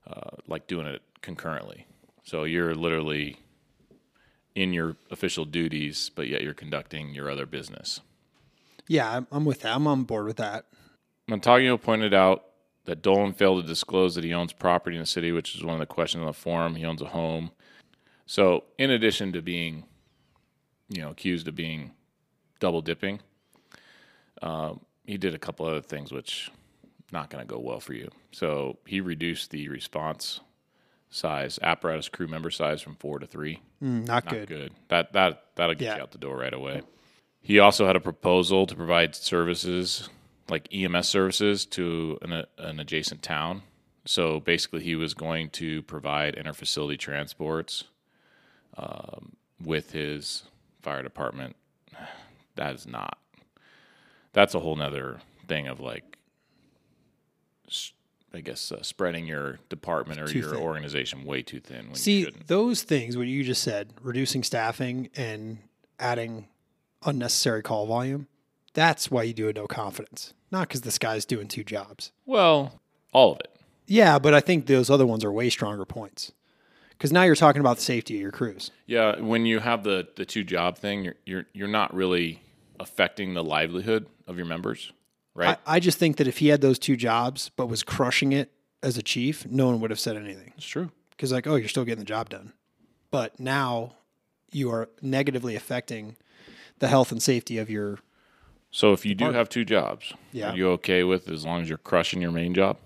uh, 0.08 0.32
like 0.48 0.68
doing 0.68 0.88
it 0.88 1.02
concurrently. 1.22 1.86
So 2.24 2.44
you're 2.44 2.76
literally 2.76 3.38
in 4.56 4.74
your 4.74 4.96
official 5.10 5.46
duties, 5.46 6.12
but 6.16 6.28
yet 6.28 6.42
you're 6.42 6.54
conducting 6.54 7.14
your 7.14 7.30
other 7.30 7.46
business. 7.46 8.02
yeah, 8.88 9.22
I'm, 9.32 9.46
with 9.46 9.62
that. 9.62 9.76
I'm 9.76 9.88
on 9.88 10.04
board 10.04 10.26
with 10.26 10.38
that. 10.38 10.66
Montagnino 11.30 11.82
pointed 11.82 12.14
out 12.14 12.44
that 12.86 13.02
Dolan 13.02 13.34
failed 13.34 13.64
to 13.64 13.68
disclose 13.68 14.16
that 14.16 14.24
he 14.24 14.34
owns 14.34 14.54
property 14.54 14.98
in 14.98 15.02
the 15.02 15.08
city, 15.08 15.32
which 15.32 15.56
is 15.56 15.64
one 15.64 15.74
of 15.74 15.80
the 15.80 15.86
questions 15.86 16.22
on 16.22 16.28
the 16.28 16.34
forum. 16.34 16.76
He 16.76 16.86
owns 16.86 17.02
a 17.02 17.08
home. 17.08 17.52
So, 18.26 18.66
in 18.78 18.90
addition 18.90 19.32
to 19.34 19.42
being, 19.42 19.86
you 20.90 21.02
know, 21.02 21.12
accused 21.12 21.48
of 21.48 21.56
being 21.56 21.92
double 22.60 22.82
dipping, 22.82 23.20
um, 24.42 24.82
he 25.06 25.18
did 25.18 25.34
a 25.34 25.40
couple 25.40 25.66
other 25.66 25.82
things 25.82 26.12
which 26.12 26.52
not 27.14 27.30
going 27.30 27.46
to 27.46 27.48
go 27.48 27.60
well 27.60 27.80
for 27.80 27.94
you. 27.94 28.10
So 28.32 28.78
he 28.86 29.00
reduced 29.00 29.52
the 29.52 29.70
response 29.70 30.42
size, 31.10 31.60
apparatus 31.62 32.10
crew 32.10 32.28
member 32.28 32.50
size 32.50 32.82
from 32.82 32.96
four 32.96 33.20
to 33.20 33.28
three. 33.28 33.62
Mm, 33.82 34.06
not, 34.08 34.26
Not 34.26 34.34
good. 34.34 34.48
good. 34.50 34.74
That 34.90 35.14
that 35.14 35.44
that'll 35.56 35.76
get 35.76 35.86
Yeah. 35.86 35.96
you 35.98 36.02
out 36.02 36.12
the 36.12 36.18
door 36.18 36.38
right 36.38 36.54
away. 36.54 36.82
He 37.42 37.60
also 37.60 37.86
had 37.88 37.96
a 37.96 38.00
proposal 38.02 38.66
to 38.68 38.76
provide 38.76 39.16
services 39.16 40.10
like 40.50 40.68
EMS 40.74 41.08
services 41.08 41.66
to 41.68 42.18
an, 42.22 42.44
an 42.58 42.80
adjacent 42.80 43.22
town. 43.22 43.62
So 44.06 44.40
basically, 44.42 44.84
he 44.84 44.96
was 44.96 45.14
going 45.14 45.50
to 45.52 45.82
provide 45.84 46.36
interfacility 46.36 46.98
transports 47.00 47.86
um, 48.76 49.38
with 49.64 49.92
his 49.92 50.44
fire 50.82 51.04
department. 51.04 51.56
That 52.56 52.76
is 52.76 52.86
not. 52.86 53.18
That's 54.34 54.54
a 54.54 54.60
whole 54.60 54.76
nother 54.76 55.22
thing 55.48 55.68
of 55.68 55.80
like 55.80 56.18
I 58.34 58.42
guess 58.42 58.72
uh, 58.72 58.82
spreading 58.82 59.28
your 59.28 59.60
department 59.70 60.20
or 60.20 60.32
your 60.32 60.52
thin. 60.52 60.60
organization 60.60 61.24
way 61.24 61.44
too 61.44 61.60
thin. 61.60 61.86
When 61.88 61.96
See, 61.96 62.28
those 62.48 62.82
things, 62.82 63.16
what 63.16 63.28
you 63.28 63.44
just 63.44 63.62
said, 63.62 63.94
reducing 64.02 64.42
staffing 64.44 65.10
and 65.16 65.60
adding 66.00 66.48
unnecessary 67.06 67.62
call 67.62 67.86
volume, 67.86 68.28
that's 68.74 69.12
why 69.12 69.24
you 69.24 69.34
do 69.34 69.50
a 69.50 69.54
no 69.54 69.68
confidence. 69.68 70.34
Not 70.52 70.68
because 70.68 70.82
this 70.82 70.98
guy's 70.98 71.26
doing 71.26 71.48
two 71.48 71.64
jobs. 71.64 72.12
well, 72.26 72.80
all 73.12 73.32
of 73.34 73.40
it. 73.40 73.50
Yeah, 73.86 74.18
but 74.18 74.34
I 74.34 74.40
think 74.40 74.66
those 74.66 74.90
other 74.90 75.06
ones 75.06 75.24
are 75.24 75.32
way 75.32 75.50
stronger 75.52 75.86
points. 75.86 76.32
Because 76.92 77.12
now 77.12 77.24
you're 77.24 77.36
talking 77.36 77.60
about 77.60 77.76
the 77.78 77.84
safety 77.84 78.16
of 78.16 78.22
your 78.22 78.32
crews. 78.32 78.72
Yeah, 78.88 79.20
when 79.20 79.46
you 79.46 79.60
have 79.60 79.84
the 79.84 80.08
the 80.16 80.26
two 80.26 80.44
job 80.44 80.78
thing, 80.78 81.04
you're 81.04 81.16
you're 81.26 81.46
you're 81.54 81.68
not 81.68 81.94
really 81.94 82.42
affecting 82.80 83.34
the 83.34 83.44
livelihood 83.44 84.08
of 84.26 84.38
your 84.38 84.46
members, 84.46 84.92
right? 85.36 85.58
I, 85.66 85.76
I 85.76 85.80
just 85.80 85.98
think 85.98 86.18
that 86.18 86.28
if 86.28 86.38
he 86.40 86.48
had 86.48 86.62
those 86.62 86.80
two 86.80 86.96
jobs 86.96 87.50
but 87.56 87.68
was 87.68 87.84
crushing 87.84 88.32
it 88.32 88.52
as 88.82 88.98
a 88.98 89.02
chief, 89.04 89.46
no 89.48 89.68
one 89.68 89.80
would 89.82 89.90
have 89.92 90.00
said 90.00 90.16
anything. 90.18 90.54
it's 90.58 90.66
true. 90.66 90.92
Because, 91.12 91.32
like, 91.32 91.46
oh, 91.48 91.56
you're 91.56 91.70
still 91.70 91.86
getting 91.86 92.00
the 92.00 92.06
job 92.06 92.30
done. 92.30 92.54
But 93.12 93.40
now 93.40 93.94
you 94.52 94.72
are 94.72 94.90
negatively 95.02 95.56
affecting 95.56 96.16
the 96.80 96.88
health 96.88 97.12
and 97.12 97.22
safety 97.22 97.58
of 97.60 97.70
your. 97.70 98.00
So 98.72 98.92
if 98.94 99.06
you 99.06 99.14
do 99.16 99.32
have 99.32 99.48
two 99.50 99.64
jobs, 99.64 100.14
Yeah. 100.32 100.52
are 100.52 100.56
you 100.58 100.70
okay 100.72 101.04
with 101.04 101.30
as 101.30 101.46
long 101.46 101.62
as 101.62 101.70
you're 101.70 101.78
crushing 101.78 102.22
your 102.22 102.32
main 102.32 102.54
job? 102.56 102.78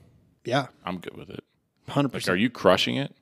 Yeah, 0.43 0.67
I'm 0.85 0.97
good 0.99 1.15
with 1.17 1.29
it. 1.29 1.43
100%. 1.87 2.13
Like, 2.13 2.27
are 2.29 2.35
you 2.35 2.49
crushing 2.49 2.97
it? 2.97 3.15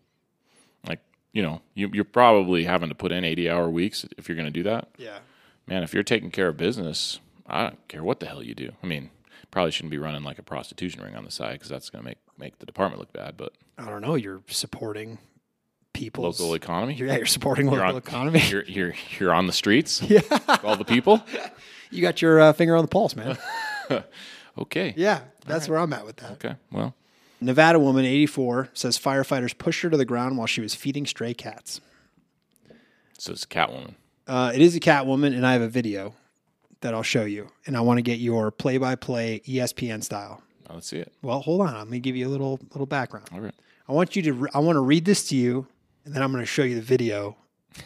Like, 0.87 0.99
you 1.31 1.43
know, 1.43 1.61
you, 1.75 1.89
you're 1.93 2.03
probably 2.03 2.63
having 2.63 2.89
to 2.89 2.95
put 2.95 3.11
in 3.11 3.23
80 3.23 3.49
hour 3.49 3.69
weeks 3.69 4.05
if 4.17 4.27
you're 4.27 4.35
going 4.35 4.47
to 4.47 4.51
do 4.51 4.63
that. 4.63 4.89
yeah. 4.97 5.19
Man, 5.67 5.81
if 5.83 5.93
you're 5.93 6.03
taking 6.03 6.29
care 6.31 6.47
of 6.49 6.57
business, 6.57 7.19
I 7.47 7.63
don't 7.63 7.87
care 7.87 8.03
what 8.03 8.19
the 8.19 8.25
hell 8.25 8.43
you 8.43 8.55
do. 8.55 8.71
I 8.81 8.87
mean, 8.87 9.09
probably 9.51 9.71
shouldn't 9.71 9.91
be 9.91 9.97
running 9.97 10.23
like 10.23 10.39
a 10.39 10.43
prostitution 10.43 11.01
ring 11.01 11.15
on 11.15 11.25
the 11.25 11.31
side 11.31 11.53
because 11.53 11.69
that's 11.69 11.89
going 11.89 12.03
to 12.03 12.09
make 12.09 12.17
make 12.37 12.59
the 12.59 12.65
department 12.65 12.99
look 12.99 13.13
bad. 13.13 13.37
But 13.37 13.53
I 13.77 13.85
don't 13.89 14.01
know. 14.01 14.15
You're 14.15 14.41
supporting 14.47 15.19
people, 15.93 16.25
local 16.25 16.53
economy, 16.53 16.95
yeah, 16.95 17.15
you're 17.15 17.25
supporting 17.25 17.67
local 17.67 17.79
you're 17.79 17.87
on, 17.87 17.95
economy. 17.95 18.43
You're 18.49 18.63
you're 18.65 18.93
you're 19.19 19.33
on 19.33 19.47
the 19.47 19.53
streets. 19.53 20.01
yeah. 20.09 20.21
All 20.63 20.75
the 20.75 20.85
people. 20.85 21.23
You 21.91 22.01
got 22.01 22.19
your 22.21 22.41
uh, 22.41 22.51
finger 22.51 22.75
on 22.75 22.83
the 22.83 22.89
pulse, 22.89 23.15
man. 23.15 23.37
Okay. 24.57 24.93
yeah, 24.97 25.21
that's 25.45 25.69
where 25.69 25.77
I'm 25.79 25.93
at 25.93 26.05
with 26.05 26.17
that. 26.17 26.31
Okay. 26.31 26.55
Well, 26.71 26.95
Nevada 27.39 27.79
woman, 27.79 28.03
84, 28.05 28.69
says 28.73 28.97
firefighters 28.97 29.57
pushed 29.57 29.81
her 29.83 29.89
to 29.89 29.95
the 29.95 30.03
ground 30.03 30.37
while 30.37 30.47
she 30.47 30.61
was 30.61 30.73
feeding 30.73 31.05
stray 31.05 31.33
cats. 31.33 31.79
so 33.17 33.31
it's 33.31 33.43
a 33.43 33.47
Catwoman. 33.47 33.93
Uh, 34.27 34.51
it 34.53 34.61
is 34.61 34.75
a 34.75 34.79
cat 34.79 35.05
woman, 35.05 35.33
and 35.33 35.45
I 35.45 35.53
have 35.53 35.61
a 35.61 35.69
video 35.69 36.15
that 36.81 36.93
I'll 36.93 37.03
show 37.03 37.25
you. 37.25 37.49
And 37.65 37.75
I 37.75 37.81
want 37.81 37.97
to 37.97 38.01
get 38.01 38.19
your 38.19 38.51
play 38.51 38.77
by 38.77 38.95
play 38.95 39.41
ESPN 39.45 40.03
style. 40.03 40.41
Let's 40.69 40.87
see 40.87 40.97
it. 40.97 41.13
Well, 41.21 41.41
hold 41.41 41.61
on. 41.61 41.75
I'm 41.75 41.91
to 41.91 41.99
give 41.99 42.15
you 42.15 42.27
a 42.27 42.29
little 42.29 42.59
little 42.71 42.85
background. 42.85 43.27
All 43.33 43.39
right. 43.39 43.53
I 43.87 43.93
want 43.93 44.15
you 44.15 44.21
to 44.23 44.33
re- 44.33 44.49
I 44.53 44.59
want 44.59 44.75
to 44.75 44.81
read 44.81 45.05
this 45.05 45.27
to 45.29 45.35
you, 45.35 45.67
and 46.05 46.13
then 46.13 46.23
I'm 46.23 46.31
going 46.31 46.41
to 46.41 46.47
show 46.47 46.63
you 46.63 46.75
the 46.75 46.81
video, 46.81 47.37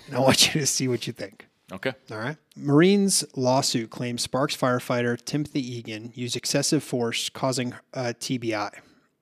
and 0.07 0.15
I 0.15 0.19
want 0.19 0.45
you 0.53 0.61
to 0.61 0.67
see 0.67 0.87
what 0.87 1.07
you 1.07 1.13
think. 1.13 1.47
Okay. 1.71 1.93
All 2.11 2.17
right. 2.17 2.37
Maureen's 2.55 3.23
lawsuit 3.35 3.89
claims 3.89 4.23
Sparks 4.23 4.57
firefighter 4.57 5.23
Timothy 5.23 5.77
Egan 5.77 6.11
used 6.15 6.35
excessive 6.35 6.83
force, 6.83 7.29
causing 7.29 7.73
uh, 7.93 8.13
TBI. 8.19 8.71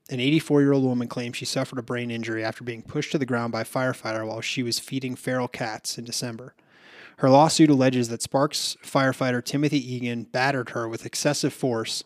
An 0.10 0.22
84 0.22 0.62
year 0.62 0.72
old 0.72 0.86
woman 0.86 1.10
claims 1.10 1.36
she 1.36 1.44
suffered 1.46 1.80
a 1.80 1.82
brain 1.82 2.10
injury 2.10 2.44
after 2.44 2.64
being 2.64 2.82
pushed 2.82 3.12
to 3.12 3.18
the 3.18 3.26
ground 3.26 3.52
by 3.52 3.62
a 3.62 3.66
firefighter 3.66 4.26
while 4.26 4.40
she 4.40 4.64
was 4.64 4.80
feeding 4.80 5.16
feral 5.16 5.50
cats 5.50 5.98
in 5.98 6.06
December. 6.06 6.54
Her 7.18 7.30
lawsuit 7.30 7.70
alleges 7.70 8.10
that 8.10 8.22
Sparks 8.22 8.78
firefighter 8.84 9.44
Timothy 9.44 9.94
Egan 9.96 10.24
battered 10.24 10.70
her 10.72 10.88
with 10.88 11.06
excessive 11.06 11.52
force 11.54 12.04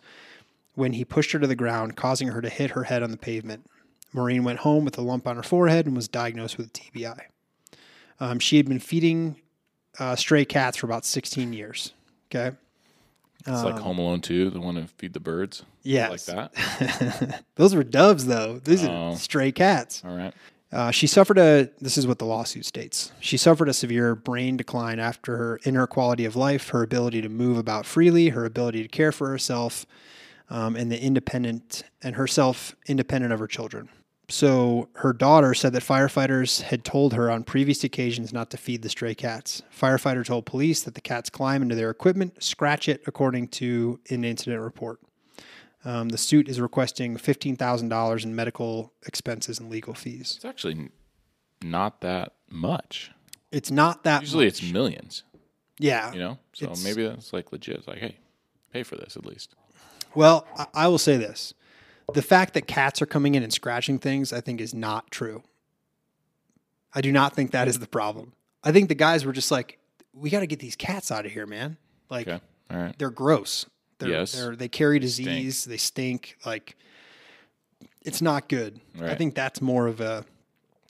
when 0.75 0.93
he 0.93 1.03
pushed 1.03 1.33
her 1.33 1.39
to 1.39 1.47
the 1.47 1.55
ground, 1.55 1.97
causing 1.97 2.29
her 2.29 2.41
to 2.41 2.49
hit 2.49 2.71
her 2.71 2.85
head 2.85 3.03
on 3.03 3.11
the 3.11 3.17
pavement. 3.17 3.65
Maureen 4.13 4.43
went 4.43 4.59
home 4.59 4.85
with 4.85 4.97
a 4.97 5.01
lump 5.01 5.27
on 5.27 5.35
her 5.35 5.43
forehead 5.43 5.85
and 5.85 5.95
was 5.95 6.07
diagnosed 6.07 6.57
with 6.57 6.71
TBI. 6.73 7.19
Um, 8.19 8.39
she 8.39 8.57
had 8.57 8.67
been 8.69 8.79
feeding 8.79 9.35
uh, 9.99 10.15
stray 10.15 10.45
cats 10.45 10.77
for 10.77 10.85
about 10.85 11.05
16 11.05 11.51
years. 11.53 11.93
Okay. 12.29 12.55
It's 13.45 13.63
like 13.63 13.79
Home 13.79 13.97
Alone 13.97 14.21
2, 14.21 14.51
the 14.51 14.59
one 14.61 14.75
to 14.75 14.85
feed 14.85 15.13
the 15.13 15.19
birds. 15.19 15.63
Yeah. 15.81 16.09
Like 16.09 16.23
that. 16.25 17.43
Those 17.55 17.73
were 17.73 17.83
doves, 17.83 18.27
though. 18.27 18.59
These 18.59 18.85
Oh. 18.85 18.91
are 19.13 19.15
stray 19.15 19.51
cats. 19.51 20.03
All 20.05 20.15
right. 20.15 20.33
Uh, 20.71 20.89
she 20.89 21.05
suffered 21.05 21.37
a. 21.37 21.69
This 21.81 21.97
is 21.97 22.07
what 22.07 22.19
the 22.19 22.25
lawsuit 22.25 22.65
states. 22.65 23.11
She 23.19 23.35
suffered 23.37 23.67
a 23.67 23.73
severe 23.73 24.15
brain 24.15 24.55
decline 24.55 24.99
after 24.99 25.35
her 25.37 25.59
in 25.63 25.75
her 25.75 25.87
quality 25.87 26.23
of 26.23 26.35
life, 26.35 26.69
her 26.69 26.81
ability 26.81 27.21
to 27.21 27.29
move 27.29 27.57
about 27.57 27.85
freely, 27.85 28.29
her 28.29 28.45
ability 28.45 28.81
to 28.81 28.87
care 28.87 29.11
for 29.11 29.27
herself, 29.27 29.85
um, 30.49 30.75
and 30.77 30.89
the 30.91 31.01
independent 31.01 31.83
and 32.01 32.15
herself 32.15 32.75
independent 32.87 33.33
of 33.33 33.39
her 33.39 33.47
children. 33.47 33.89
So 34.29 34.87
her 34.95 35.11
daughter 35.11 35.53
said 35.53 35.73
that 35.73 35.83
firefighters 35.83 36.61
had 36.61 36.85
told 36.85 37.13
her 37.13 37.29
on 37.29 37.43
previous 37.43 37.83
occasions 37.83 38.31
not 38.31 38.49
to 38.51 38.57
feed 38.57 38.81
the 38.81 38.87
stray 38.87 39.13
cats. 39.13 39.61
Firefighter 39.77 40.25
told 40.25 40.45
police 40.45 40.83
that 40.83 40.95
the 40.95 41.01
cats 41.01 41.29
climb 41.29 41.61
into 41.61 41.75
their 41.75 41.89
equipment, 41.89 42.41
scratch 42.41 42.87
it, 42.87 43.03
according 43.05 43.49
to 43.49 43.99
an 44.09 44.23
incident 44.23 44.61
report. 44.61 45.01
Um, 45.83 46.09
the 46.09 46.17
suit 46.17 46.47
is 46.47 46.59
requesting 46.61 47.17
fifteen 47.17 47.55
thousand 47.55 47.89
dollars 47.89 48.23
in 48.23 48.35
medical 48.35 48.93
expenses 49.07 49.59
and 49.59 49.69
legal 49.69 49.93
fees. 49.93 50.33
It's 50.35 50.45
actually 50.45 50.89
not 51.63 52.01
that 52.01 52.33
much. 52.49 53.11
It's 53.51 53.71
not 53.71 54.03
that 54.03 54.21
Usually 54.21 54.45
much. 54.45 54.61
it's 54.63 54.71
millions, 54.71 55.23
yeah. 55.79 56.13
you 56.13 56.19
know? 56.19 56.37
So 56.53 56.65
It's- 56.65 56.83
maybe 56.83 57.05
that's 57.07 57.33
like 57.33 57.51
legit. 57.51 57.77
It's 57.77 57.87
like, 57.87 57.97
hey, 57.97 58.17
pay 58.71 58.83
for 58.83 58.95
this 58.95 59.17
at 59.17 59.25
least. 59.25 59.55
Well, 60.15 60.45
I, 60.57 60.67
I 60.73 60.87
will 60.87 60.97
say 60.99 61.17
this: 61.17 61.53
the 62.13 62.21
fact 62.21 62.53
that 62.53 62.67
cats 62.67 63.01
are 63.01 63.05
coming 63.07 63.33
in 63.35 63.41
and 63.43 63.51
scratching 63.51 63.97
things, 63.99 64.31
I 64.31 64.39
think, 64.41 64.61
is 64.61 64.73
not 64.73 65.09
true. 65.11 65.41
I 66.93 67.01
do 67.01 67.11
not 67.11 67.33
think 67.35 67.51
that 67.51 67.67
is 67.67 67.79
the 67.79 67.87
problem. 67.87 68.33
I 68.63 68.71
think 68.71 68.89
the 68.89 68.95
guys 68.95 69.25
were 69.25 69.31
just 69.33 69.49
like, 69.51 69.79
"We 70.13 70.29
got 70.29 70.41
to 70.41 70.47
get 70.47 70.59
these 70.59 70.75
cats 70.75 71.11
out 71.11 71.25
of 71.25 71.31
here, 71.31 71.47
man! 71.47 71.77
Like 72.09 72.27
Okay. 72.27 72.41
All 72.69 72.77
right. 72.77 72.95
they're 72.99 73.09
gross. 73.09 73.65
They're, 74.01 74.09
Yes. 74.09 74.33
they're, 74.33 74.55
they 74.55 74.67
carry 74.67 74.99
disease. 74.99 75.63
They 75.65 75.77
stink. 75.77 76.37
Like 76.45 76.75
it's 78.03 78.21
not 78.21 78.49
good. 78.49 78.79
I 79.01 79.15
think 79.15 79.35
that's 79.35 79.61
more 79.61 79.87
of 79.87 80.01
a, 80.01 80.25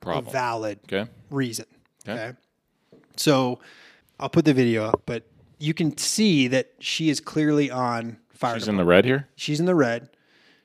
a 0.05 0.21
valid 0.21 0.79
Okay. 0.91 1.09
reason. 1.29 1.65
Okay. 2.07 2.13
Okay. 2.29 2.37
So 3.17 3.59
I'll 4.19 4.29
put 4.29 4.45
the 4.45 4.53
video 4.53 4.85
up, 4.85 5.03
but 5.05 5.23
you 5.59 5.73
can 5.73 5.97
see 5.97 6.47
that 6.47 6.71
she 6.79 7.09
is 7.09 7.19
clearly 7.19 7.69
on 7.69 8.17
fire. 8.33 8.57
She's 8.57 8.67
in 8.67 8.77
the 8.77 8.85
red 8.85 9.05
here. 9.05 9.27
She's 9.35 9.59
in 9.59 9.65
the 9.65 9.75
red. 9.75 10.09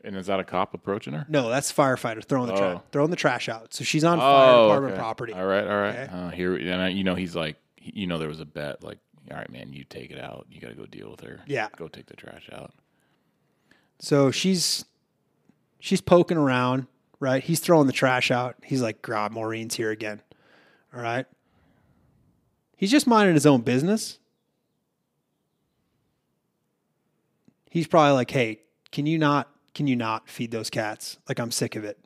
And 0.04 0.16
is 0.16 0.26
that 0.26 0.38
a 0.38 0.44
cop 0.44 0.72
approaching 0.72 1.12
her? 1.14 1.26
No, 1.28 1.48
that's 1.48 1.72
firefighter 1.72 2.24
throwing 2.24 2.46
the 2.46 2.54
Oh. 2.54 2.56
trash 2.56 2.80
throwing 2.92 3.10
the 3.10 3.16
trash 3.16 3.48
out. 3.48 3.74
So 3.74 3.82
she's 3.82 4.04
on 4.04 4.18
fire 4.18 4.62
department 4.62 4.92
okay. 4.94 5.00
property. 5.00 5.32
All 5.32 5.44
right, 5.44 5.66
all 5.66 5.80
right. 5.80 5.96
Uh, 6.06 6.28
here, 6.30 6.54
and 6.54 6.80
I, 6.80 6.88
you 6.90 7.02
know, 7.02 7.16
he's 7.16 7.34
like, 7.34 7.56
you 7.82 8.06
know, 8.06 8.16
there 8.18 8.28
was 8.28 8.40
a 8.40 8.44
bet, 8.44 8.84
like, 8.84 8.98
all 9.30 9.36
right, 9.36 9.50
man, 9.50 9.72
you 9.72 9.84
take 9.84 10.10
it 10.10 10.18
out. 10.20 10.46
You 10.50 10.60
got 10.60 10.68
to 10.68 10.74
go 10.74 10.86
deal 10.86 11.10
with 11.10 11.20
her. 11.20 11.40
Yeah. 11.46 11.68
Go 11.76 11.88
take 11.88 12.06
the 12.06 12.16
trash 12.16 12.48
out. 12.52 12.72
So 13.98 14.30
she's 14.30 14.84
she's 15.80 16.00
poking 16.00 16.36
around, 16.36 16.86
right? 17.20 17.42
He's 17.42 17.60
throwing 17.60 17.86
the 17.86 17.92
trash 17.92 18.30
out. 18.30 18.56
He's 18.62 18.82
like, 18.82 19.02
God, 19.02 19.32
Maureen's 19.32 19.74
here 19.76 19.90
again. 19.90 20.20
All 20.94 21.00
right. 21.02 21.26
He's 22.76 22.90
just 22.90 23.06
minding 23.06 23.34
his 23.34 23.46
own 23.46 23.62
business. 23.62 24.18
He's 27.70 27.86
probably 27.86 28.12
like, 28.12 28.30
Hey, 28.30 28.60
can 28.92 29.06
you 29.06 29.18
not 29.18 29.48
can 29.74 29.86
you 29.86 29.96
not 29.96 30.28
feed 30.28 30.50
those 30.50 30.70
cats? 30.70 31.18
Like 31.28 31.38
I'm 31.38 31.50
sick 31.50 31.76
of 31.76 31.84
it. 31.84 31.98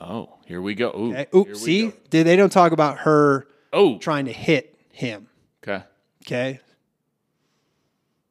Oh, 0.00 0.34
here 0.44 0.60
we 0.60 0.74
go. 0.74 0.90
Ooh, 0.90 1.10
Okay. 1.12 1.26
Oop, 1.34 1.46
here 1.46 1.54
we 1.54 1.60
see? 1.60 1.86
go. 1.88 1.92
They, 2.10 2.22
they 2.22 2.36
don't 2.36 2.52
talk 2.52 2.72
about 2.72 2.98
her 2.98 3.46
Oh, 3.72 3.98
trying 3.98 4.26
to 4.26 4.32
hit 4.32 4.78
him. 4.90 5.28
okay. 5.62 5.84
Okay. 6.26 6.60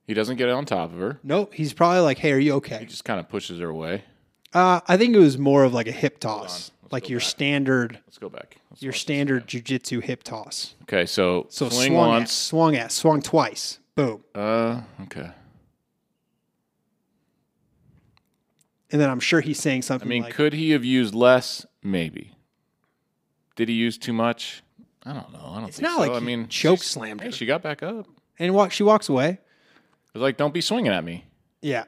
He 0.07 0.13
doesn't 0.13 0.35
get 0.35 0.49
on 0.49 0.65
top 0.65 0.91
of 0.93 0.99
her. 0.99 1.19
Nope. 1.23 1.53
He's 1.53 1.73
probably 1.73 2.01
like, 2.01 2.17
Hey, 2.19 2.31
are 2.33 2.37
you 2.39 2.53
okay? 2.55 2.75
He 2.75 2.81
okay? 2.81 2.85
just 2.85 3.05
kind 3.05 3.19
of 3.19 3.29
pushes 3.29 3.59
her 3.59 3.69
away. 3.69 4.03
Uh, 4.53 4.79
I 4.87 4.97
think 4.97 5.15
it 5.15 5.19
was 5.19 5.37
more 5.37 5.63
of 5.63 5.73
like 5.73 5.87
a 5.87 5.91
hip 5.91 6.19
toss, 6.19 6.71
Let's 6.83 6.93
like 6.93 7.03
go 7.03 7.09
your 7.09 7.19
back. 7.19 7.27
standard, 7.27 7.99
Let's 8.05 8.17
go 8.17 8.29
back. 8.29 8.57
Let's 8.69 8.81
your 8.83 8.91
watch 8.91 8.95
this 8.95 9.01
standard 9.01 9.47
jujitsu 9.47 10.01
hip 10.03 10.23
toss. 10.23 10.75
again. 10.81 10.99
Okay, 10.99 11.05
so, 11.05 11.47
So 11.49 11.69
swing 11.69 11.93
swung 11.93 12.07
once. 12.09 12.23
at, 12.23 12.29
swung 12.29 12.75
at, 12.75 12.91
swung 12.91 13.21
twice. 13.21 13.79
Boom. 13.95 14.23
Uh, 14.33 14.81
okay. 15.03 15.31
And 18.91 19.01
then 19.01 19.09
I'm 19.09 19.19
sure 19.19 19.41
he's 19.41 19.59
saying 19.59 19.81
something. 19.81 20.07
I 20.07 20.09
something 20.09 20.09
mean, 20.09 20.23
like, 20.23 20.33
could 20.33 20.53
he 20.53 20.71
have 20.71 20.85
used 20.85 21.13
less? 21.15 21.65
Maybe. 21.81 22.31
Did 23.55 23.67
he 23.69 23.75
use 23.75 23.97
too 23.97 24.13
much? 24.13 24.63
I 25.05 25.13
don't 25.13 25.31
know. 25.31 25.39
I 25.51 25.59
don't 25.59 25.67
it's 25.69 25.77
think 25.77 25.83
not 25.89 25.95
so. 25.95 25.99
like 26.01 26.11
I 26.11 26.19
he 26.19 26.25
mean, 26.25 26.47
choke 26.47 26.79
she's- 26.79 26.87
slammed 26.91 27.21
Hey, 27.21 27.27
her. 27.27 27.31
she 27.31 27.45
got 27.45 27.61
back 27.61 27.83
up. 27.83 28.07
It 28.39 28.45
and 28.45 28.53
walk, 28.53 28.71
she 28.71 28.83
walks 28.83 29.07
away. 29.09 29.39
was 30.13 30.21
like, 30.21 30.37
don't 30.37 30.53
be 30.53 30.61
swinging 30.61 30.91
at 30.91 31.03
me. 31.03 31.25
Yeah. 31.61 31.85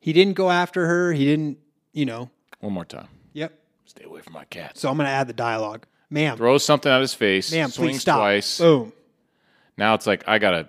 He 0.00 0.12
didn't 0.12 0.34
go 0.34 0.50
after 0.50 0.86
her. 0.86 1.12
He 1.12 1.24
didn't, 1.24 1.58
you 1.92 2.04
know. 2.06 2.30
One 2.60 2.72
more 2.72 2.84
time. 2.84 3.08
Yep. 3.32 3.52
Stay 3.86 4.04
away 4.04 4.20
from 4.20 4.34
my 4.34 4.44
cat. 4.44 4.76
So 4.78 4.88
I'm 4.90 4.96
going 4.96 5.06
to 5.06 5.10
add 5.12 5.28
the 5.28 5.32
dialogue. 5.32 5.86
Ma'am, 6.10 6.36
Throws 6.36 6.64
something 6.64 6.90
at 6.90 7.00
his 7.00 7.14
face. 7.14 7.50
ma'am, 7.52 7.68
swings 7.70 7.92
please 7.96 8.00
stop. 8.02 8.18
twice. 8.18 8.58
Boom. 8.58 8.92
Now 9.76 9.94
it's 9.94 10.06
like 10.06 10.22
I 10.28 10.38
gotta, 10.38 10.68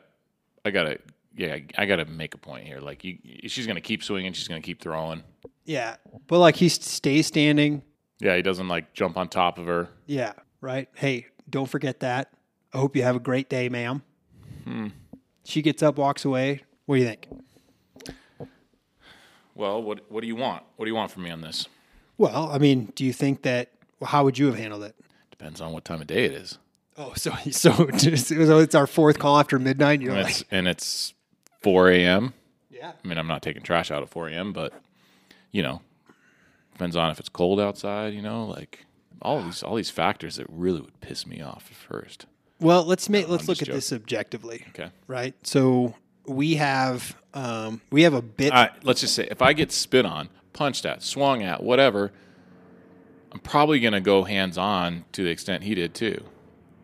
I 0.65 0.71
gotta, 0.71 0.97
yeah, 1.35 1.59
I 1.77 1.85
gotta 1.85 2.05
make 2.05 2.33
a 2.33 2.37
point 2.39 2.65
here. 2.65 2.79
Like 2.79 3.03
you, 3.03 3.19
she's 3.47 3.67
gonna 3.67 3.79
keep 3.79 4.03
swinging. 4.03 4.33
She's 4.33 4.47
gonna 4.47 4.61
keep 4.61 4.81
throwing. 4.81 5.21
Yeah. 5.63 5.97
But 6.25 6.39
like 6.39 6.55
he 6.55 6.69
stays 6.69 7.27
standing. 7.27 7.83
Yeah, 8.19 8.35
he 8.35 8.41
doesn't 8.41 8.67
like 8.67 8.93
jump 8.93 9.15
on 9.15 9.29
top 9.29 9.59
of 9.59 9.67
her. 9.67 9.89
Yeah. 10.07 10.33
Right. 10.67 10.89
Hey, 10.95 11.27
don't 11.49 11.69
forget 11.69 12.01
that. 12.01 12.29
I 12.73 12.79
hope 12.79 12.97
you 12.97 13.03
have 13.03 13.15
a 13.15 13.21
great 13.21 13.49
day, 13.49 13.69
ma'am. 13.69 14.01
Hmm. 14.65 14.87
She 15.45 15.61
gets 15.61 15.81
up, 15.81 15.97
walks 15.97 16.25
away. 16.25 16.63
What 16.85 16.97
do 16.97 17.01
you 17.03 17.07
think? 17.07 17.29
Well, 19.55 19.81
what 19.81 20.11
what 20.11 20.19
do 20.19 20.27
you 20.27 20.35
want? 20.35 20.63
What 20.75 20.83
do 20.83 20.91
you 20.91 20.95
want 20.95 21.09
from 21.09 21.23
me 21.23 21.29
on 21.29 21.39
this? 21.39 21.69
Well, 22.17 22.51
I 22.51 22.57
mean, 22.57 22.91
do 22.95 23.05
you 23.05 23.13
think 23.13 23.43
that? 23.43 23.71
Well, 24.01 24.09
how 24.09 24.25
would 24.25 24.37
you 24.37 24.47
have 24.47 24.57
handled 24.57 24.83
it? 24.83 24.93
Depends 25.31 25.61
on 25.61 25.71
what 25.71 25.85
time 25.85 26.01
of 26.01 26.07
day 26.07 26.25
it 26.25 26.33
is. 26.33 26.57
Oh, 26.97 27.13
so 27.15 27.31
so, 27.51 27.71
so 27.95 28.59
it's 28.59 28.75
our 28.75 28.87
fourth 28.87 29.19
call 29.19 29.39
after 29.39 29.57
midnight. 29.57 30.01
You're 30.01 30.15
And 30.15 30.23
like, 30.23 30.31
it's 30.41 30.43
and 30.51 30.67
it's 30.67 31.13
4 31.61 31.91
a.m. 31.91 32.33
yeah, 32.69 32.91
I 33.01 33.07
mean, 33.07 33.17
I'm 33.17 33.27
not 33.27 33.41
taking 33.41 33.61
trash 33.63 33.89
out 33.89 34.03
at 34.03 34.09
4 34.09 34.27
a.m., 34.27 34.51
but 34.51 34.73
you 35.51 35.63
know, 35.63 35.79
depends 36.73 36.97
on 36.97 37.09
if 37.09 37.21
it's 37.21 37.29
cold 37.29 37.61
outside. 37.61 38.13
You 38.13 38.21
know, 38.21 38.45
like 38.47 38.83
all 39.21 39.41
these 39.41 39.63
all 39.63 39.75
these 39.75 39.89
factors 39.89 40.35
that 40.37 40.47
really 40.49 40.81
would 40.81 40.99
piss 41.01 41.25
me 41.27 41.41
off 41.41 41.67
at 41.71 41.77
first. 41.77 42.25
Well, 42.59 42.83
let's 42.85 43.07
make 43.09 43.27
let's 43.27 43.47
look 43.47 43.61
at 43.61 43.67
this 43.67 43.93
objectively, 43.93 44.65
Okay. 44.69 44.89
right? 45.07 45.35
So 45.45 45.95
we 46.25 46.55
have 46.55 47.15
um, 47.33 47.81
we 47.91 48.03
have 48.03 48.13
a 48.13 48.21
bit. 48.21 48.51
All 48.51 48.63
right, 48.63 48.71
let's 48.83 49.01
just 49.01 49.13
say 49.13 49.27
if 49.29 49.41
I 49.41 49.53
get 49.53 49.71
spit 49.71 50.05
on, 50.05 50.29
punched 50.53 50.85
at, 50.85 51.03
swung 51.03 51.43
at, 51.43 51.61
whatever, 51.61 52.11
I'm 53.31 53.39
probably 53.39 53.79
going 53.79 53.93
to 53.93 54.01
go 54.01 54.23
hands 54.23 54.57
on 54.57 55.05
to 55.11 55.23
the 55.23 55.29
extent 55.29 55.63
he 55.63 55.75
did 55.75 55.93
too. 55.93 56.23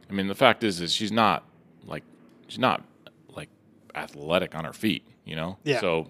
I 0.09 0.13
mean, 0.13 0.27
the 0.27 0.35
fact 0.35 0.63
is, 0.63 0.79
is 0.79 0.93
she's 0.93 1.11
not 1.11 1.43
like 1.85 2.03
she's 2.47 2.59
not 2.59 2.83
like 3.29 3.49
athletic 3.95 4.53
on 4.53 4.63
her 4.65 4.73
feet, 4.73 5.03
you 5.25 5.35
know. 5.35 5.57
Yeah. 5.63 5.79
So 5.81 6.07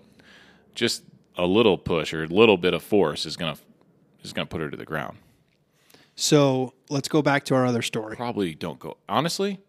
just 0.76 1.04
a 1.38 1.46
little 1.46 1.78
push 1.78 2.14
or 2.14 2.24
a 2.24 2.28
little 2.28 2.58
bit 2.58 2.74
of 2.74 2.84
force 2.84 3.26
is 3.26 3.38
gonna 3.38 3.56
is 4.24 4.34
gonna 4.34 4.46
put 4.46 4.60
her 4.60 4.70
to 4.70 4.76
the 4.78 4.86
ground. 4.86 5.18
So 6.24 6.74
let's 6.90 7.10
go 7.10 7.22
back 7.22 7.44
to 7.44 7.56
our 7.56 7.66
other 7.66 7.82
story. 7.82 8.16
Probably 8.16 8.56
don't 8.56 8.80
go. 8.80 8.96
Honestly, 9.10 9.60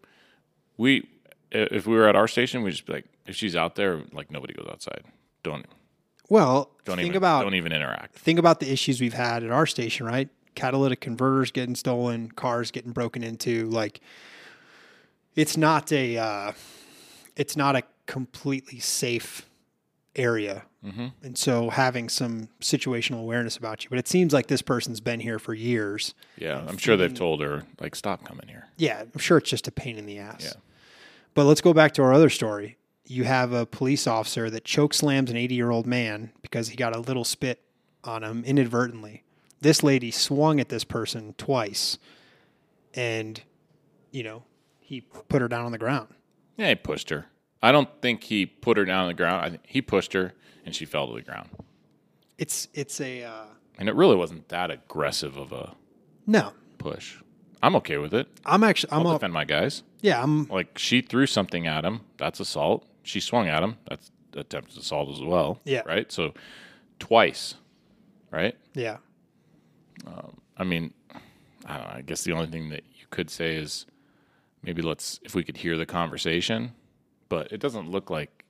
we 0.77 1.05
if 1.51 1.85
we 1.85 1.95
were 1.95 2.07
at 2.07 2.15
our 2.15 2.29
station, 2.29 2.63
we'd 2.63 2.71
just 2.71 2.85
be 2.85 2.93
like, 2.93 3.05
if 3.25 3.35
she's 3.35 3.57
out 3.57 3.75
there, 3.75 4.01
like 4.13 4.31
nobody 4.31 4.53
goes 4.53 4.65
outside. 4.71 5.03
Don't 5.43 5.65
Well, 6.29 6.71
don't 6.85 6.95
think 6.95 7.07
even 7.07 7.17
about 7.17 7.41
don't 7.41 7.55
even 7.55 7.73
interact. 7.73 8.15
think 8.15 8.39
about 8.39 8.61
the 8.61 8.71
issues 8.71 9.01
we've 9.01 9.13
had 9.13 9.43
at 9.43 9.51
our 9.51 9.65
station, 9.65 10.05
right? 10.05 10.29
Catalytic 10.55 11.01
converters 11.01 11.51
getting 11.51 11.75
stolen, 11.75 12.31
cars 12.31 12.71
getting 12.71 12.93
broken 12.93 13.21
into. 13.21 13.65
Like, 13.65 13.99
it's 15.35 15.57
not 15.57 15.91
a, 15.91 16.17
uh, 16.17 16.51
it's 17.35 17.57
not 17.57 17.75
a 17.75 17.83
completely 18.05 18.79
safe 18.79 19.45
area, 20.15 20.63
Mm-hmm. 20.85 21.07
and 21.23 21.35
so 21.35 21.71
having 21.71 22.09
some 22.09 22.47
situational 22.61 23.19
awareness 23.21 23.57
about 23.57 23.83
you. 23.83 23.89
But 23.89 23.97
it 23.97 24.07
seems 24.07 24.33
like 24.33 24.45
this 24.45 24.61
person's 24.61 24.99
been 24.99 25.19
here 25.19 25.39
for 25.39 25.55
years. 25.55 26.13
Yeah, 26.37 26.63
I'm 26.67 26.77
sure 26.77 26.95
they've 26.95 27.11
told 27.11 27.41
her 27.41 27.63
like 27.81 27.95
stop 27.95 28.23
coming 28.23 28.47
here. 28.47 28.67
Yeah, 28.77 29.01
I'm 29.01 29.19
sure 29.19 29.39
it's 29.39 29.49
just 29.49 29.67
a 29.67 29.71
pain 29.71 29.97
in 29.97 30.05
the 30.05 30.19
ass. 30.19 30.43
Yeah. 30.43 30.61
But 31.33 31.45
let's 31.45 31.59
go 31.61 31.73
back 31.73 31.93
to 31.95 32.03
our 32.03 32.13
other 32.13 32.29
story. 32.29 32.77
You 33.03 33.23
have 33.23 33.51
a 33.51 33.65
police 33.65 34.05
officer 34.05 34.47
that 34.51 34.63
choke 34.63 34.93
slams 34.93 35.31
an 35.31 35.37
80 35.37 35.55
year 35.55 35.71
old 35.71 35.87
man 35.87 36.31
because 36.43 36.69
he 36.69 36.75
got 36.75 36.95
a 36.95 36.99
little 36.99 37.23
spit 37.23 37.61
on 38.03 38.23
him 38.23 38.43
inadvertently. 38.45 39.23
This 39.61 39.81
lady 39.81 40.11
swung 40.11 40.59
at 40.59 40.69
this 40.69 40.83
person 40.83 41.33
twice 41.39 41.97
and, 42.93 43.41
you 44.11 44.21
know, 44.23 44.43
he 44.79 45.01
put 45.01 45.41
her 45.41 45.47
down 45.47 45.65
on 45.65 45.71
the 45.71 45.77
ground. 45.79 46.09
Yeah, 46.57 46.69
he 46.69 46.75
pushed 46.75 47.09
her. 47.09 47.25
I 47.65 47.71
don't 47.71 47.89
think 48.01 48.23
he 48.23 48.45
put 48.45 48.77
her 48.77 48.85
down 48.85 49.01
on 49.01 49.07
the 49.07 49.13
ground. 49.13 49.43
I 49.43 49.49
think 49.49 49.63
he 49.65 49.81
pushed 49.81 50.13
her 50.13 50.33
and 50.65 50.75
she 50.75 50.85
fell 50.85 51.07
to 51.07 51.13
the 51.13 51.21
ground. 51.21 51.49
It's, 52.37 52.67
it's 52.73 53.01
a, 53.01 53.23
uh, 53.23 53.45
And 53.79 53.89
it 53.89 53.95
really 53.95 54.15
wasn't 54.15 54.49
that 54.49 54.69
aggressive 54.69 55.35
of 55.37 55.51
a 55.51 55.75
no, 56.27 56.53
push. 56.77 57.17
I'm 57.63 57.75
okay 57.77 57.97
with 57.97 58.13
it. 58.13 58.27
I'm 58.45 58.63
actually, 58.63 58.91
I'm 58.91 59.07
I'll 59.07 59.13
defend 59.13 59.33
my 59.33 59.45
guys. 59.45 59.83
yeah, 60.01 60.21
I'm, 60.21 60.47
Like 60.47 60.77
she 60.77 61.01
threw 61.01 61.25
something 61.25 61.65
at 61.65 61.83
him. 61.83 62.01
That's 62.17 62.39
assault. 62.39 62.85
She 63.03 63.19
swung 63.19 63.47
at 63.47 63.63
him. 63.63 63.77
That's 63.89 64.11
attempted 64.35 64.77
assault 64.77 65.09
as 65.09 65.21
well. 65.21 65.59
Yeah. 65.63 65.81
Right. 65.85 66.11
So 66.11 66.33
twice. 66.99 67.55
Right. 68.31 68.55
yeah. 68.73 68.97
I 70.57 70.63
mean, 70.63 70.93
I 71.65 71.77
don't 71.77 71.87
know. 71.87 71.93
I 71.95 72.01
guess 72.01 72.23
the 72.23 72.33
only 72.33 72.47
thing 72.47 72.69
that 72.69 72.83
you 72.95 73.05
could 73.09 73.29
say 73.29 73.55
is 73.55 73.85
maybe 74.61 74.81
let's 74.81 75.19
if 75.23 75.35
we 75.35 75.43
could 75.43 75.57
hear 75.57 75.77
the 75.77 75.85
conversation, 75.85 76.73
but 77.35 77.51
it 77.51 77.59
doesn't 77.59 77.91
look 77.91 78.09
like 78.09 78.45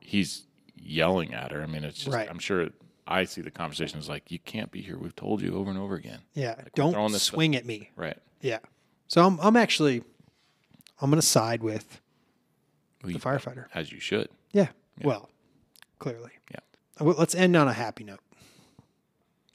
he's 0.00 0.46
yelling 0.74 1.34
at 1.34 1.52
her. 1.52 1.62
I 1.62 1.66
mean, 1.66 1.84
it's 1.84 1.98
just 2.04 2.16
Right. 2.16 2.26
I'm 2.30 2.38
sure 2.38 2.68
I 3.06 3.24
see 3.24 3.42
the 3.42 3.50
conversation 3.50 3.98
as 3.98 4.08
like 4.08 4.30
you 4.30 4.38
can't 4.38 4.70
be 4.70 4.80
here. 4.80 4.96
We've 4.96 5.14
told 5.14 5.42
you 5.42 5.54
over 5.54 5.68
and 5.70 5.78
over 5.78 5.94
again. 5.94 6.20
Yeah. 6.32 6.54
throwing 6.74 6.92
Don't 6.94 7.18
swing 7.18 7.54
at 7.54 7.66
me. 7.66 7.90
Right. 7.96 8.16
Yeah. 8.40 8.60
So 9.08 9.26
I'm, 9.26 9.38
I'm 9.42 9.56
actually, 9.56 10.02
I'm 11.02 11.10
going 11.10 11.20
to 11.20 11.26
side 11.26 11.62
with 11.62 12.00
Well, 13.04 13.12
the 13.12 13.18
firefighter. 13.18 13.66
as 13.74 13.92
you 13.92 14.00
should. 14.00 14.30
Yeah. 14.52 14.68
Well, 15.02 15.28
clearly. 15.98 16.30
Yeah. 16.50 16.60
Uh, 16.98 17.04
well, 17.04 17.16
let's 17.18 17.34
end 17.34 17.56
on 17.56 17.68
a 17.68 17.74
happy 17.74 18.04
note. 18.04 18.20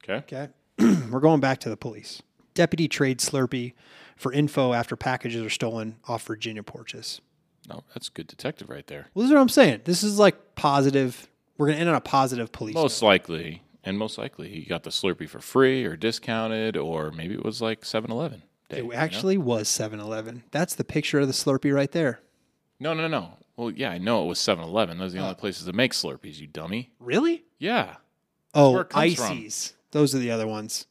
Okay. 0.08 0.18
Okay. 0.38 0.50
We're 1.10 1.22
going 1.22 1.40
back 1.40 1.60
to 1.62 1.70
the 1.70 1.78
police. 1.78 2.22
Deputy 2.54 2.88
trades 2.88 3.28
Slurpee 3.28 3.74
for 4.16 4.32
info 4.32 4.74
after 4.74 4.96
packages 4.96 5.44
are 5.44 5.50
stolen 5.50 5.96
off 6.08 6.24
Virginia 6.28 6.62
porches. 6.62 7.20
No, 7.68 7.84
that's 7.94 8.10
good 8.10 8.28
detective 8.28 8.70
right 8.70 8.86
there. 8.88 9.08
Well, 9.14 9.24
this 9.24 9.30
is 9.32 9.34
what 9.36 9.42
I'm 9.42 9.50
saying. 9.50 9.82
This 9.86 10.04
is 10.04 10.20
like 10.20 10.56
positive. 10.56 11.28
We're 11.58 11.68
going 11.68 11.78
to 11.78 11.82
end 11.82 11.90
on 11.90 11.96
a 11.96 12.02
positive 12.02 12.52
police. 12.52 12.76
Most 12.76 13.02
likely, 13.02 13.64
and 13.84 13.98
most 13.98 14.18
likely, 14.18 14.50
he 14.50 14.62
got 14.64 14.84
the 14.84 14.90
Slurpee 14.90 15.30
for 15.30 15.40
free 15.40 15.86
or 15.86 15.96
discounted, 15.96 16.76
or 16.78 17.12
maybe 17.12 17.34
it 17.34 17.44
was 17.46 17.62
like 17.62 17.82
7-Eleven. 17.82 18.44
day, 18.70 18.78
note. 18.78 18.86
you 18.86 18.92
It 18.92 18.96
know? 18.96 19.00
actually 19.00 19.38
was 19.38 19.70
7 19.70 20.00
Eleven. 20.00 20.44
That's 20.52 20.76
the 20.76 20.84
picture 20.84 21.20
of 21.20 21.28
the 21.28 21.34
Slurpee 21.34 21.74
right 21.74 21.92
there. 21.92 22.20
no, 22.80 22.94
no, 22.94 23.08
no. 23.08 23.38
Well, 23.56 23.72
yeah, 23.72 23.90
I 23.92 24.00
know 24.00 24.24
it 24.26 24.28
was 24.28 24.40
7-Eleven. 24.40 24.98
Those 24.98 25.14
are 25.14 25.18
the 25.18 25.22
only 25.24 25.32
oh. 25.32 25.40
places 25.40 25.66
that 25.66 25.76
make 25.76 25.94
Slurpees. 25.94 26.40
You 26.40 26.48
dummy. 26.48 26.92
Really? 27.00 27.46
Yeah. 27.58 27.96
Oh, 28.54 28.72
where 28.72 28.82
it 28.82 28.90
comes 28.90 29.16
from. 29.16 29.26
ices. 29.32 29.74
Those 29.92 30.14
are 30.14 30.18
the 30.20 30.32
other 30.32 30.46
ones. 30.48 30.88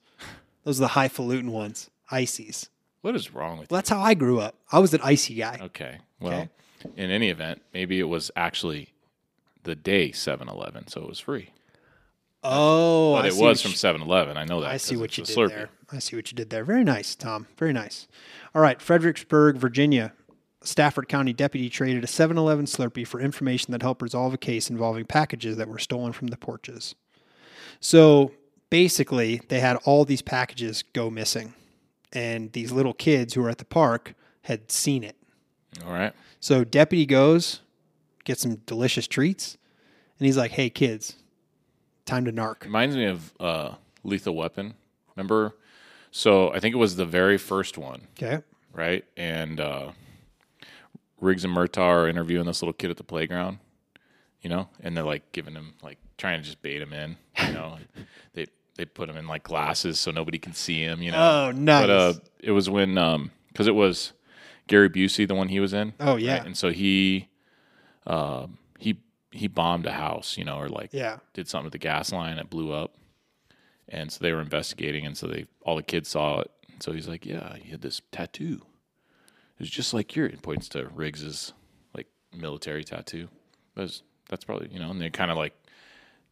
Those 0.65 0.79
are 0.81 0.85
the 0.85 0.89
highfalutin 0.89 1.53
ones. 1.53 1.91
Ices. 2.11 2.71
What 3.03 3.15
is 3.17 3.35
wrong 3.35 3.59
with 3.59 3.71
Well, 3.71 3.77
that's 3.79 3.91
how 3.91 4.01
I 4.01 4.15
grew 4.15 4.41
up. 4.41 4.55
I 4.73 4.79
was 4.79 4.95
an 4.95 5.01
icy 5.05 5.35
guy. 5.35 5.59
Okay. 5.61 5.99
Well, 6.21 6.33
Okay. 6.33 6.49
In 6.97 7.11
any 7.11 7.31
event, 7.31 7.63
maybe 7.73 7.99
it 8.01 8.09
was 8.09 8.31
actually 8.37 8.91
the 9.63 9.75
day 9.75 10.11
7-Eleven, 10.11 10.89
so 10.89 11.03
it 11.03 11.09
was 11.09 11.21
free. 11.21 11.51
Oh, 12.43 13.15
But 13.15 13.25
I 13.25 13.29
it 13.29 13.37
was 13.37 13.63
from 13.63 13.73
7-Eleven. 13.73 14.37
I 14.37 14.45
know 14.45 14.61
that. 14.61 14.71
I 14.71 14.77
see 14.77 14.97
what 14.97 15.17
you 15.17 15.25
did 15.25 15.35
Slurpee. 15.37 15.49
there. 15.49 15.71
I 15.91 15.99
see 15.99 16.17
what 16.17 16.31
you 16.31 16.37
did 16.37 16.51
there. 16.51 16.65
Very 16.65 16.85
nice, 16.85 17.15
Tom. 17.15 17.47
Very 17.57 17.73
nice. 17.73 18.07
All 18.55 18.61
right, 18.63 18.81
Fredericksburg, 18.81 19.57
Virginia. 19.57 20.13
Stafford 20.63 21.09
County 21.09 21.33
deputy 21.33 21.69
traded 21.69 22.05
a 22.05 22.07
7 22.07 22.37
Eleven 22.39 22.67
Slurpee 22.67 23.07
for 23.07 23.21
information 23.21 23.73
that 23.73 23.83
helped 23.83 24.03
resolve 24.03 24.33
a 24.35 24.39
case 24.39 24.71
involving 24.71 25.05
packages 25.05 25.57
that 25.57 25.69
were 25.69 25.79
stolen 25.79 26.13
from 26.13 26.29
the 26.29 26.37
porches. 26.37 26.95
So 27.81 28.33
basically, 28.71 29.41
they 29.49 29.61
had 29.61 29.77
all 29.85 30.05
these 30.05 30.23
packages 30.23 30.83
go 30.93 31.11
missing, 31.11 31.55
and 32.13 32.53
these 32.53 32.73
little 32.73 32.95
kids 32.95 33.35
who 33.35 33.43
were 33.43 33.51
at 33.51 33.59
the 33.59 33.65
park 33.65 34.15
had 34.43 34.71
seen 34.71 35.05
it. 35.05 35.17
All 35.87 35.93
right. 35.93 36.13
So 36.41 36.65
deputy 36.65 37.07
goes, 37.07 37.61
gets 38.25 38.43
some 38.43 38.57
delicious 38.67 39.07
treats, 39.07 39.57
and 40.19 40.27
he's 40.27 40.37
like, 40.37 40.53
"Hey 40.53 40.71
kids, 40.71 41.17
time 42.05 42.25
to 42.27 42.33
narc." 42.33 42.63
Reminds 42.65 42.97
me 42.97 43.07
of 43.07 43.33
uh, 43.41 43.75
Lethal 44.03 44.35
Weapon. 44.35 44.75
Remember? 45.17 45.55
So 46.11 46.53
I 46.53 46.61
think 46.61 46.75
it 46.75 46.79
was 46.79 46.97
the 46.97 47.07
very 47.07 47.39
first 47.39 47.77
one. 47.79 48.03
Okay. 48.21 48.43
right? 48.73 49.05
And 49.17 49.59
uh, 49.61 49.93
Riggs 51.21 51.45
and 51.45 51.55
Murtaugh 51.57 51.79
are 52.05 52.09
interviewing 52.09 52.47
this 52.47 52.63
little 52.63 52.73
kid 52.73 52.91
at 52.91 52.97
the 52.97 53.05
playground, 53.05 53.59
you 54.41 54.51
know, 54.51 54.69
and 54.81 54.97
they're 54.97 55.05
like 55.05 55.33
giving 55.33 55.55
him 55.55 55.75
like 55.83 55.99
trying 56.19 56.39
to 56.41 56.45
just 56.45 56.63
bait 56.63 56.81
him 56.83 56.93
in, 56.93 57.17
you 57.47 57.53
know. 57.53 57.79
they 58.35 58.47
they 58.77 58.85
put 58.85 59.09
him 59.09 59.17
in 59.17 59.27
like 59.27 59.43
glasses 59.45 59.99
so 59.99 60.11
nobody 60.11 60.39
can 60.39 60.53
see 60.53 60.81
him, 60.83 61.03
you 61.03 61.11
know. 61.13 61.47
Oh, 61.49 61.51
nice. 61.53 61.83
But 61.83 61.91
uh, 61.91 62.13
it 62.41 62.51
was 62.53 62.69
when 62.71 62.97
um 62.99 63.31
because 63.49 63.67
it 63.67 63.75
was 63.75 64.13
Gary 64.67 64.89
Busey 64.89 65.27
the 65.29 65.35
one 65.35 65.49
he 65.49 65.61
was 65.61 65.73
in. 65.73 65.93
Oh, 66.01 66.17
yeah. 66.17 66.39
right? 66.39 66.47
And 66.47 66.57
so 66.57 66.71
he 66.71 67.29
um 68.07 68.59
he 68.79 68.99
he 69.31 69.47
bombed 69.49 69.87
a 69.87 69.93
house, 69.93 70.37
you 70.39 70.45
know, 70.45 70.59
or 70.59 70.69
like 70.69 70.91
Yeah. 70.93 71.19
did 71.33 71.49
something 71.49 71.65
with 71.65 71.73
the 71.73 71.79
gas 71.79 72.13
line 72.13 72.39
it 72.39 72.51
blew 72.51 72.73
up 72.73 72.95
and 73.89 74.11
so 74.11 74.19
they 74.23 74.33
were 74.33 74.41
investigating 74.41 75.05
and 75.05 75.17
so 75.17 75.27
they 75.27 75.47
all 75.63 75.77
the 75.77 75.83
kids 75.83 76.09
saw 76.09 76.41
it 76.41 76.51
so 76.81 76.93
he's 76.93 77.07
like 77.09 77.27
yeah 77.27 77.57
he 77.57 77.71
had 77.71 77.83
this 77.83 78.01
tattoo 78.13 78.63
it 78.63 79.61
was 79.61 79.69
just 79.71 79.93
like 79.93 80.17
your 80.17 80.27
and 80.27 80.43
points 80.43 80.69
to 80.71 80.89
riggs's 80.95 81.53
like 81.95 82.07
military 82.35 82.83
tattoo 82.83 83.29
was- 83.77 84.03
that's 84.31 84.45
probably 84.45 84.69
you 84.73 84.79
know 84.81 84.91
and 84.91 84.99
they're 85.01 85.11
kind 85.11 85.31
of 85.31 85.37
like 85.37 85.53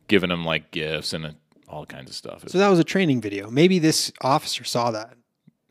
giving 0.08 0.30
him 0.30 0.44
like 0.46 0.70
gifts 0.70 1.12
and 1.12 1.26
uh, 1.26 1.30
all 1.68 1.84
kinds 1.84 2.08
of 2.10 2.16
stuff 2.16 2.42
So 2.48 2.56
that 2.58 2.68
was 2.68 2.78
a 2.78 2.84
training 2.84 3.20
video. 3.20 3.50
Maybe 3.50 3.78
this 3.78 4.10
officer 4.22 4.64
saw 4.64 4.90
that 4.92 5.14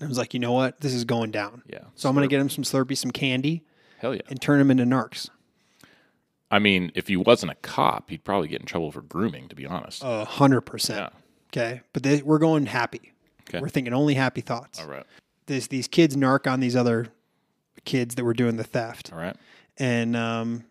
and 0.01 0.09
was 0.09 0.17
like, 0.17 0.33
you 0.33 0.39
know 0.39 0.51
what? 0.51 0.81
This 0.81 0.93
is 0.93 1.05
going 1.05 1.31
down. 1.31 1.61
yeah 1.67 1.79
So 1.95 2.09
I'm 2.09 2.15
going 2.15 2.27
to 2.27 2.33
get 2.33 2.41
him 2.41 2.49
some 2.49 2.63
Slurpee, 2.65 2.97
some 2.97 3.11
candy, 3.11 3.63
hell 3.99 4.13
yeah 4.15 4.21
and 4.29 4.41
turn 4.41 4.59
him 4.59 4.69
into 4.71 4.83
narcs. 4.83 5.29
i 6.49 6.57
mean 6.59 6.91
if 6.95 7.07
he 7.07 7.15
wasn't 7.15 7.51
a 7.51 7.55
cop 7.55 8.09
he'd 8.09 8.23
probably 8.23 8.47
get 8.47 8.59
in 8.59 8.65
trouble 8.65 8.91
for 8.91 9.01
grooming 9.03 9.47
to 9.47 9.55
be 9.55 9.65
honest 9.65 10.01
A 10.03 10.25
hundred 10.25 10.61
percent. 10.61 10.99
yeah 10.99 11.09
Okay, 11.53 11.81
but 11.91 12.01
they, 12.03 12.21
we're 12.21 12.39
going 12.39 12.65
happy. 12.65 13.11
Okay. 13.41 13.59
We're 13.59 13.67
thinking 13.67 13.93
only 13.93 14.13
happy 14.13 14.39
thoughts. 14.39 14.79
All 14.79 14.87
right. 14.87 15.03
This, 15.47 15.67
these 15.67 15.85
kids 15.89 16.15
narc 16.15 16.49
on 16.49 16.61
these 16.61 16.77
other 16.77 17.07
kids 17.83 18.15
that 18.15 18.23
were 18.23 18.33
doing 18.33 18.55
the 18.55 18.63
theft, 18.63 19.11
All 19.11 19.19
right. 19.19 19.35
and 19.77 20.15
um, 20.15 20.63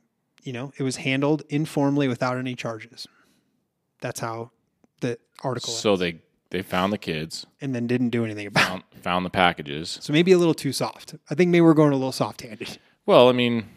you 0.42 0.54
know 0.54 0.72
it 0.78 0.82
was 0.82 0.96
handled 0.96 1.42
informally 1.50 2.08
without 2.08 2.38
any 2.38 2.54
charges. 2.54 3.06
That's 4.00 4.20
how 4.20 4.52
the 5.02 5.18
article. 5.44 5.70
So 5.74 5.96
they 5.96 6.20
they 6.50 6.62
found 6.62 6.92
the 6.92 6.98
kids, 6.98 7.46
and 7.60 7.74
then 7.74 7.86
didn't 7.86 8.10
do 8.10 8.24
anything 8.24 8.46
about. 8.46 8.62
it. 8.62 8.68
found, 8.68 8.82
found 9.02 9.26
the 9.26 9.30
packages. 9.30 9.98
So 10.02 10.12
maybe 10.12 10.32
a 10.32 10.38
little 10.38 10.54
too 10.54 10.72
soft. 10.72 11.14
I 11.30 11.34
think 11.34 11.50
maybe 11.50 11.62
we're 11.62 11.74
going 11.74 11.92
a 11.92 11.96
little 11.96 12.12
soft-handed. 12.12 12.78
Well, 13.06 13.28
I 13.28 13.32
mean, 13.32 13.68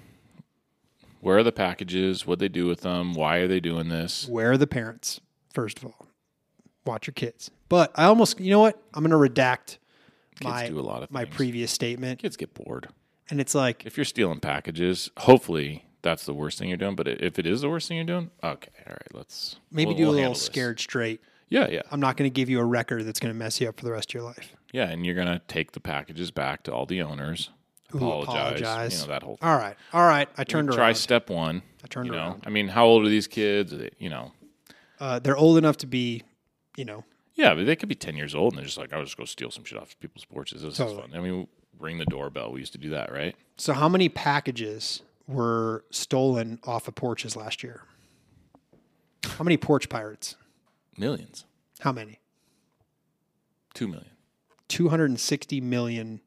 where 1.21 1.37
are 1.37 1.43
the 1.43 1.51
packages? 1.51 2.27
What 2.27 2.39
they 2.39 2.49
do 2.49 2.65
with 2.67 2.81
them? 2.81 3.13
Why 3.13 3.37
are 3.37 3.47
they 3.47 3.59
doing 3.59 3.89
this? 3.89 4.27
Where 4.27 4.51
are 4.51 4.57
the 4.57 4.67
parents? 4.67 5.21
First 5.53 5.77
of 5.79 5.85
all, 5.85 6.07
watch 6.85 7.07
your 7.07 7.13
kids. 7.13 7.49
But 7.69 7.91
I 7.95 8.05
almost, 8.05 8.39
you 8.39 8.49
know 8.51 8.59
what? 8.59 8.81
I'm 8.93 9.03
going 9.05 9.11
to 9.11 9.33
redact 9.33 9.77
Kids 10.39 10.43
my 10.43 10.67
do 10.67 10.79
a 10.79 10.81
lot 10.81 11.03
of 11.03 11.11
my 11.11 11.23
things. 11.25 11.35
previous 11.35 11.71
statement, 11.71 12.19
Kids 12.19 12.35
get 12.37 12.53
bored. 12.53 12.89
and 13.29 13.39
it's 13.39 13.53
like 13.55 13.85
If 13.85 13.97
you're 13.97 14.03
stealing 14.05 14.39
packages, 14.39 15.09
hopefully 15.17 15.85
that's 16.01 16.25
the 16.25 16.33
worst 16.33 16.57
thing 16.59 16.67
you're 16.69 16.77
doing. 16.77 16.95
But 16.95 17.07
if 17.07 17.37
it 17.39 17.45
is 17.45 17.61
the 17.61 17.69
worst 17.69 17.87
thing 17.87 17.97
you're 17.97 18.05
doing, 18.05 18.31
okay, 18.43 18.69
all 18.87 18.91
right, 18.93 19.13
let's 19.13 19.57
maybe 19.71 19.89
we'll- 19.89 19.97
do 19.97 20.01
we'll 20.03 20.09
a 20.09 20.11
little 20.11 20.23
handle 20.23 20.33
this. 20.33 20.43
scared 20.45 20.79
straight. 20.79 21.21
Yeah, 21.49 21.67
yeah, 21.69 21.81
I'm 21.91 21.99
not 21.99 22.17
going 22.17 22.29
to 22.29 22.33
give 22.33 22.49
you 22.49 22.59
a 22.59 22.65
record 22.65 23.05
that's 23.05 23.19
going 23.19 23.33
to 23.33 23.37
mess 23.37 23.61
you 23.61 23.69
up 23.69 23.77
for 23.79 23.85
the 23.85 23.91
rest 23.91 24.09
of 24.09 24.13
your 24.15 24.23
life. 24.23 24.55
yeah. 24.71 24.89
And 24.89 25.05
you're 25.05 25.15
gonna 25.15 25.41
take 25.47 25.73
the 25.73 25.79
packages 25.79 26.31
back 26.31 26.63
to 26.63 26.73
all 26.73 26.85
the 26.87 27.01
owners, 27.01 27.49
apologize, 27.93 28.33
apologize. 28.59 28.93
you 28.95 29.01
know 29.01 29.07
that 29.13 29.23
whole. 29.23 29.35
thing. 29.37 29.47
All 29.49 29.57
right, 29.57 29.75
all 29.93 30.07
right. 30.07 30.27
I 30.37 30.43
turned 30.43 30.69
around. 30.69 30.77
Try 30.77 30.93
step 30.93 31.29
one. 31.29 31.61
I 31.83 31.87
turned 31.87 32.07
You 32.07 32.13
know, 32.13 32.17
around. 32.17 32.43
I 32.45 32.49
mean, 32.49 32.69
how 32.69 32.85
old 32.85 33.05
are 33.05 33.09
these 33.09 33.27
kids? 33.27 33.73
Are 33.73 33.77
they, 33.77 33.89
you 33.99 34.09
know, 34.09 34.31
Uh, 34.99 35.19
they're 35.19 35.37
old 35.37 35.57
enough 35.57 35.77
to 35.77 35.87
be, 35.87 36.23
you 36.77 36.85
know, 36.85 37.03
yeah, 37.35 37.53
but 37.53 37.65
they 37.65 37.75
could 37.75 37.89
be 37.89 37.95
ten 37.95 38.15
years 38.15 38.33
old 38.33 38.53
and 38.53 38.57
they're 38.59 38.65
just 38.65 38.77
like, 38.77 38.91
I'll 38.93 39.03
just 39.03 39.17
go 39.17 39.25
steal 39.25 39.51
some 39.51 39.63
shit 39.63 39.77
off 39.77 39.95
people's 39.99 40.25
porches. 40.25 40.61
This 40.63 40.77
Totally. 40.77 40.97
is 40.97 41.01
fun. 41.11 41.11
I 41.15 41.19
mean, 41.21 41.47
ring 41.79 41.97
the 41.99 42.05
doorbell. 42.05 42.51
We 42.51 42.59
used 42.61 42.71
to 42.73 42.79
do 42.79 42.89
that, 42.91 43.11
right? 43.11 43.35
So, 43.57 43.73
how 43.73 43.89
many 43.89 44.07
packages 44.09 45.01
were 45.27 45.83
stolen 45.91 46.59
off 46.63 46.87
of 46.87 46.95
porches 46.95 47.35
last 47.35 47.61
year? 47.63 47.81
How 49.25 49.43
many 49.43 49.57
porch 49.57 49.89
pirates? 49.89 50.35
Millions, 50.97 51.45
How 51.79 51.91
many? 51.91 52.19
two 53.73 53.87
million 53.87 54.11
260 54.67 55.61
million 55.61 56.21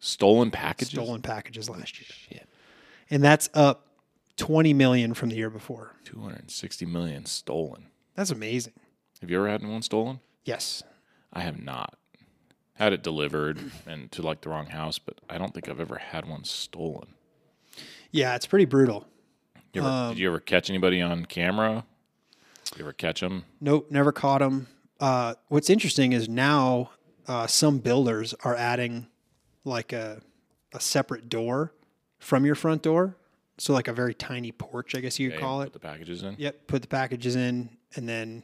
stolen 0.00 0.50
packages. 0.50 0.90
stolen 0.90 1.22
packages 1.22 1.70
last 1.70 1.98
year. 2.00 2.06
Shit. 2.10 2.48
And 3.10 3.22
that's 3.22 3.48
up 3.54 3.86
20 4.36 4.72
million 4.74 5.14
from 5.14 5.28
the 5.30 5.36
year 5.36 5.50
before. 5.50 5.94
Two 6.04 6.20
hundred 6.20 6.40
and 6.40 6.50
sixty 6.50 6.84
million 6.86 7.24
stolen. 7.26 7.86
That's 8.14 8.30
amazing. 8.30 8.74
Have 9.20 9.30
you 9.30 9.38
ever 9.38 9.48
had 9.48 9.62
one 9.66 9.82
stolen? 9.82 10.20
Yes. 10.44 10.82
I 11.32 11.40
have 11.40 11.60
not. 11.62 11.96
Had 12.74 12.92
it 12.92 13.02
delivered 13.02 13.70
and 13.86 14.10
to 14.12 14.22
like 14.22 14.40
the 14.42 14.50
wrong 14.50 14.66
house, 14.66 14.98
but 14.98 15.20
I 15.30 15.38
don't 15.38 15.54
think 15.54 15.68
I've 15.68 15.80
ever 15.80 15.96
had 15.98 16.28
one 16.28 16.44
stolen. 16.44 17.14
Yeah, 18.10 18.34
it's 18.34 18.46
pretty 18.46 18.64
brutal. 18.64 19.06
You 19.72 19.82
ever, 19.82 19.90
Um, 19.90 20.08
did 20.14 20.18
you 20.20 20.28
ever 20.28 20.40
catch 20.40 20.68
anybody 20.70 21.00
on 21.02 21.24
camera? 21.26 21.84
You 22.74 22.84
ever 22.84 22.92
catch 22.92 23.20
them? 23.20 23.44
Nope, 23.60 23.90
never 23.90 24.12
caught 24.12 24.40
them. 24.40 24.66
Uh, 24.98 25.34
what's 25.48 25.70
interesting 25.70 26.12
is 26.12 26.28
now 26.28 26.90
uh, 27.28 27.46
some 27.46 27.78
builders 27.78 28.34
are 28.44 28.56
adding 28.56 29.06
like 29.64 29.92
a, 29.92 30.20
a 30.72 30.80
separate 30.80 31.28
door 31.28 31.72
from 32.18 32.44
your 32.44 32.54
front 32.54 32.82
door. 32.82 33.16
So, 33.58 33.72
like 33.72 33.88
a 33.88 33.92
very 33.92 34.12
tiny 34.12 34.52
porch, 34.52 34.94
I 34.94 35.00
guess 35.00 35.18
you 35.18 35.30
could 35.30 35.40
call 35.40 35.62
it. 35.62 35.66
Put 35.66 35.72
the 35.74 35.78
packages 35.78 36.22
in. 36.22 36.34
Yep, 36.38 36.66
put 36.66 36.82
the 36.82 36.88
packages 36.88 37.36
in, 37.36 37.70
and 37.94 38.06
then 38.06 38.42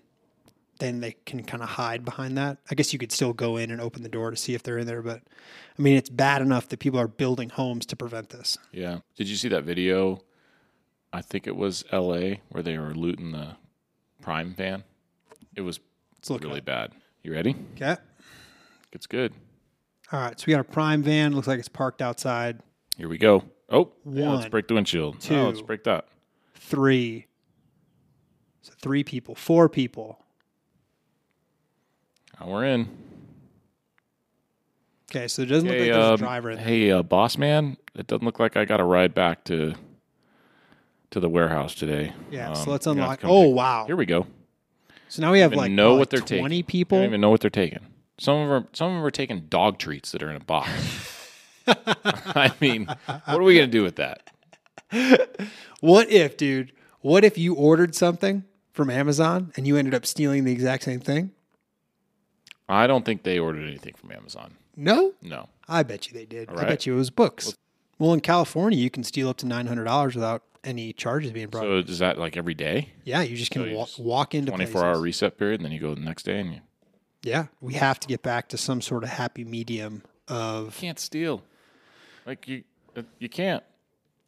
then 0.79 1.01
they 1.01 1.15
can 1.27 1.45
kind 1.45 1.63
of 1.63 1.69
hide 1.69 2.05
behind 2.05 2.37
that. 2.39 2.59
I 2.71 2.75
guess 2.75 2.93
you 2.93 2.99
could 2.99 3.13
still 3.13 3.33
go 3.33 3.57
in 3.57 3.71
and 3.71 3.81
open 3.81 4.03
the 4.03 4.09
door 4.09 4.31
to 4.31 4.37
see 4.37 4.55
if 4.55 4.63
they're 4.63 4.79
in 4.79 4.87
there, 4.87 5.03
but 5.03 5.21
I 5.79 5.83
mean, 5.83 5.97
it's 5.97 6.11
bad 6.11 6.43
enough 6.43 6.69
that 6.71 6.81
people 6.81 6.99
are 6.99 7.07
building 7.07 7.51
homes 7.51 7.87
to 7.87 7.97
prevent 7.97 8.31
this. 8.31 8.59
Yeah. 8.73 8.99
Did 9.17 9.29
you 9.29 9.37
see 9.37 9.49
that 9.49 9.65
video? 9.65 10.23
I 11.13 11.21
think 11.21 11.47
it 11.47 11.55
was 11.57 11.85
L.A. 11.93 12.41
where 12.49 12.63
they 12.63 12.79
were 12.79 12.95
looting 12.95 13.33
the 13.33 13.57
Prime 14.23 14.55
van. 14.55 14.85
It 15.55 15.61
was 15.61 15.81
Let's 16.17 16.31
look 16.31 16.43
really 16.45 16.61
bad. 16.61 16.93
You 17.23 17.33
ready? 17.33 17.55
Okay. 17.77 17.97
It's 18.93 19.07
good. 19.07 19.33
All 20.13 20.21
right, 20.21 20.39
so 20.39 20.45
we 20.47 20.53
got 20.53 20.61
a 20.61 20.65
prime 20.65 21.03
van. 21.03 21.35
Looks 21.35 21.49
like 21.49 21.59
it's 21.59 21.69
parked 21.69 22.01
outside. 22.03 22.61
Here 22.97 23.09
we 23.09 23.19
go. 23.19 23.43
Oh, 23.69 23.91
yeah, 24.05 24.31
let's 24.31 24.43
One, 24.43 24.51
break 24.51 24.69
the 24.69 24.75
windshield. 24.75 25.21
two. 25.21 25.35
Oh, 25.35 25.47
let's 25.49 25.63
break 25.63 25.85
that. 25.85 26.07
Three. 26.55 27.27
So 28.63 28.73
three 28.81 29.03
people, 29.03 29.35
four 29.35 29.69
people. 29.69 30.19
Now 32.39 32.49
we're 32.49 32.65
in. 32.67 32.89
Okay, 35.11 35.29
so 35.29 35.43
it 35.43 35.47
doesn't 35.47 35.69
look 35.69 35.77
Hey, 35.79 35.91
like 35.93 35.93
there's 35.93 36.07
a 36.11 36.13
um, 36.15 36.19
driver 36.19 36.51
in 36.51 36.57
there. 36.57 36.65
hey, 36.67 36.91
uh, 36.91 37.03
boss 37.03 37.37
man. 37.37 37.77
It 37.95 38.07
doesn't 38.07 38.25
look 38.25 38.39
like 38.39 38.57
I 38.57 38.65
got 38.65 38.81
a 38.81 38.85
ride 38.85 39.15
back 39.15 39.45
to 39.45 39.75
to 41.13 41.21
the 41.21 41.29
warehouse 41.29 41.75
today. 41.75 42.13
Yeah, 42.31 42.51
Um, 42.51 42.57
so 42.57 42.71
let's 42.71 42.85
you're 42.87 42.95
gonna 42.95 43.07
have 43.09 43.23
unlock. 43.23 43.25
Oh 43.25 43.47
pick- 43.49 43.57
wow! 43.57 43.85
Here 43.87 43.97
we 43.97 44.07
go. 44.07 44.27
So 45.09 45.23
now 45.23 45.31
we 45.33 45.41
have 45.41 45.55
like 45.55 45.71
know 45.71 45.91
what, 45.93 45.99
what 46.01 46.11
they're 46.11 46.21
twenty 46.21 46.57
taking. 46.59 46.65
people. 46.67 46.99
I 46.99 47.03
don't 47.03 47.11
even 47.11 47.21
know 47.21 47.31
what 47.31 47.41
they're 47.41 47.51
taking. 47.51 47.81
Some 48.19 48.37
of 48.41 48.49
them, 48.49 48.53
are, 48.65 48.67
some 48.73 48.89
of 48.89 48.95
them 48.97 49.05
are 49.05 49.11
taking 49.11 49.41
dog 49.49 49.79
treats 49.79 50.13
that 50.13 50.23
are 50.23 50.31
in 50.31 50.37
a 50.37 50.41
box. 50.41 50.71
I 51.67 52.53
mean, 52.61 52.87
what 53.07 53.29
are 53.29 53.43
we 53.43 53.55
gonna 53.55 53.67
do 53.69 53.83
with 53.83 53.97
that? 53.97 54.29
What 55.81 56.11
if, 56.11 56.37
dude? 56.37 56.73
What 57.01 57.25
if 57.25 57.37
you 57.39 57.55
ordered 57.55 57.95
something 57.95 58.45
from 58.73 58.91
Amazon 58.91 59.53
and 59.57 59.67
you 59.67 59.77
ended 59.77 59.95
up 59.95 60.07
stealing 60.07 60.45
the 60.45 60.53
exact 60.53 60.83
same 60.85 61.01
thing? 61.01 61.31
I 62.69 62.87
don't 62.87 63.05
think 63.05 63.23
they 63.23 63.39
ordered 63.39 63.67
anything 63.67 63.95
from 63.95 64.13
Amazon. 64.13 64.55
No, 64.77 65.13
No. 65.23 65.49
I 65.69 65.83
bet 65.83 66.09
you 66.09 66.15
they 66.15 66.25
did. 66.27 66.49
I 66.51 66.65
bet 66.65 66.87
you 66.87 66.95
it 66.95 66.97
was 66.97 67.11
books. 67.11 67.55
Well, 67.99 68.13
in 68.13 68.21
California, 68.21 68.79
you 68.79 68.91
can 68.91 69.05
steal 69.05 69.29
up 69.29 69.37
to 69.39 69.47
nine 69.47 69.67
hundred 69.67 69.85
dollars 69.85 70.15
without 70.15 70.43
any 70.65 70.93
charges 70.93 71.33
being 71.33 71.49
brought. 71.49 71.63
So 71.65 71.79
is 71.79 71.99
that 71.99 72.19
like 72.19 72.37
every 72.37 72.55
day? 72.55 72.91
yeah, 73.05 73.23
you 73.23 73.37
just 73.37 73.51
can 73.51 73.63
you 73.69 73.77
wa- 73.77 73.85
just- 73.87 73.99
walk 73.99 74.35
into 74.35 74.51
Twenty 74.51 74.67
four 74.67 74.85
hour 74.85 75.01
reset 75.01 75.37
period, 75.39 75.61
and 75.61 75.65
then 75.65 75.73
you 75.73 75.81
go 75.81 75.95
the 75.95 76.01
next 76.01 76.23
day, 76.25 76.39
and 76.41 76.53
you 76.55 76.61
Yeah, 77.23 77.47
we 77.61 77.75
have 77.75 77.99
to 78.01 78.09
get 78.09 78.23
back 78.23 78.49
to 78.51 78.57
some 78.57 78.81
sort 78.81 79.03
of 79.05 79.11
happy 79.11 79.45
medium 79.45 80.03
of 80.29 80.67
You 80.67 80.71
can't 80.89 80.99
steal. 81.01 81.43
Like 82.27 82.47
you, 82.47 82.63
uh, 82.97 83.03
you 83.19 83.29
can't, 83.29 83.65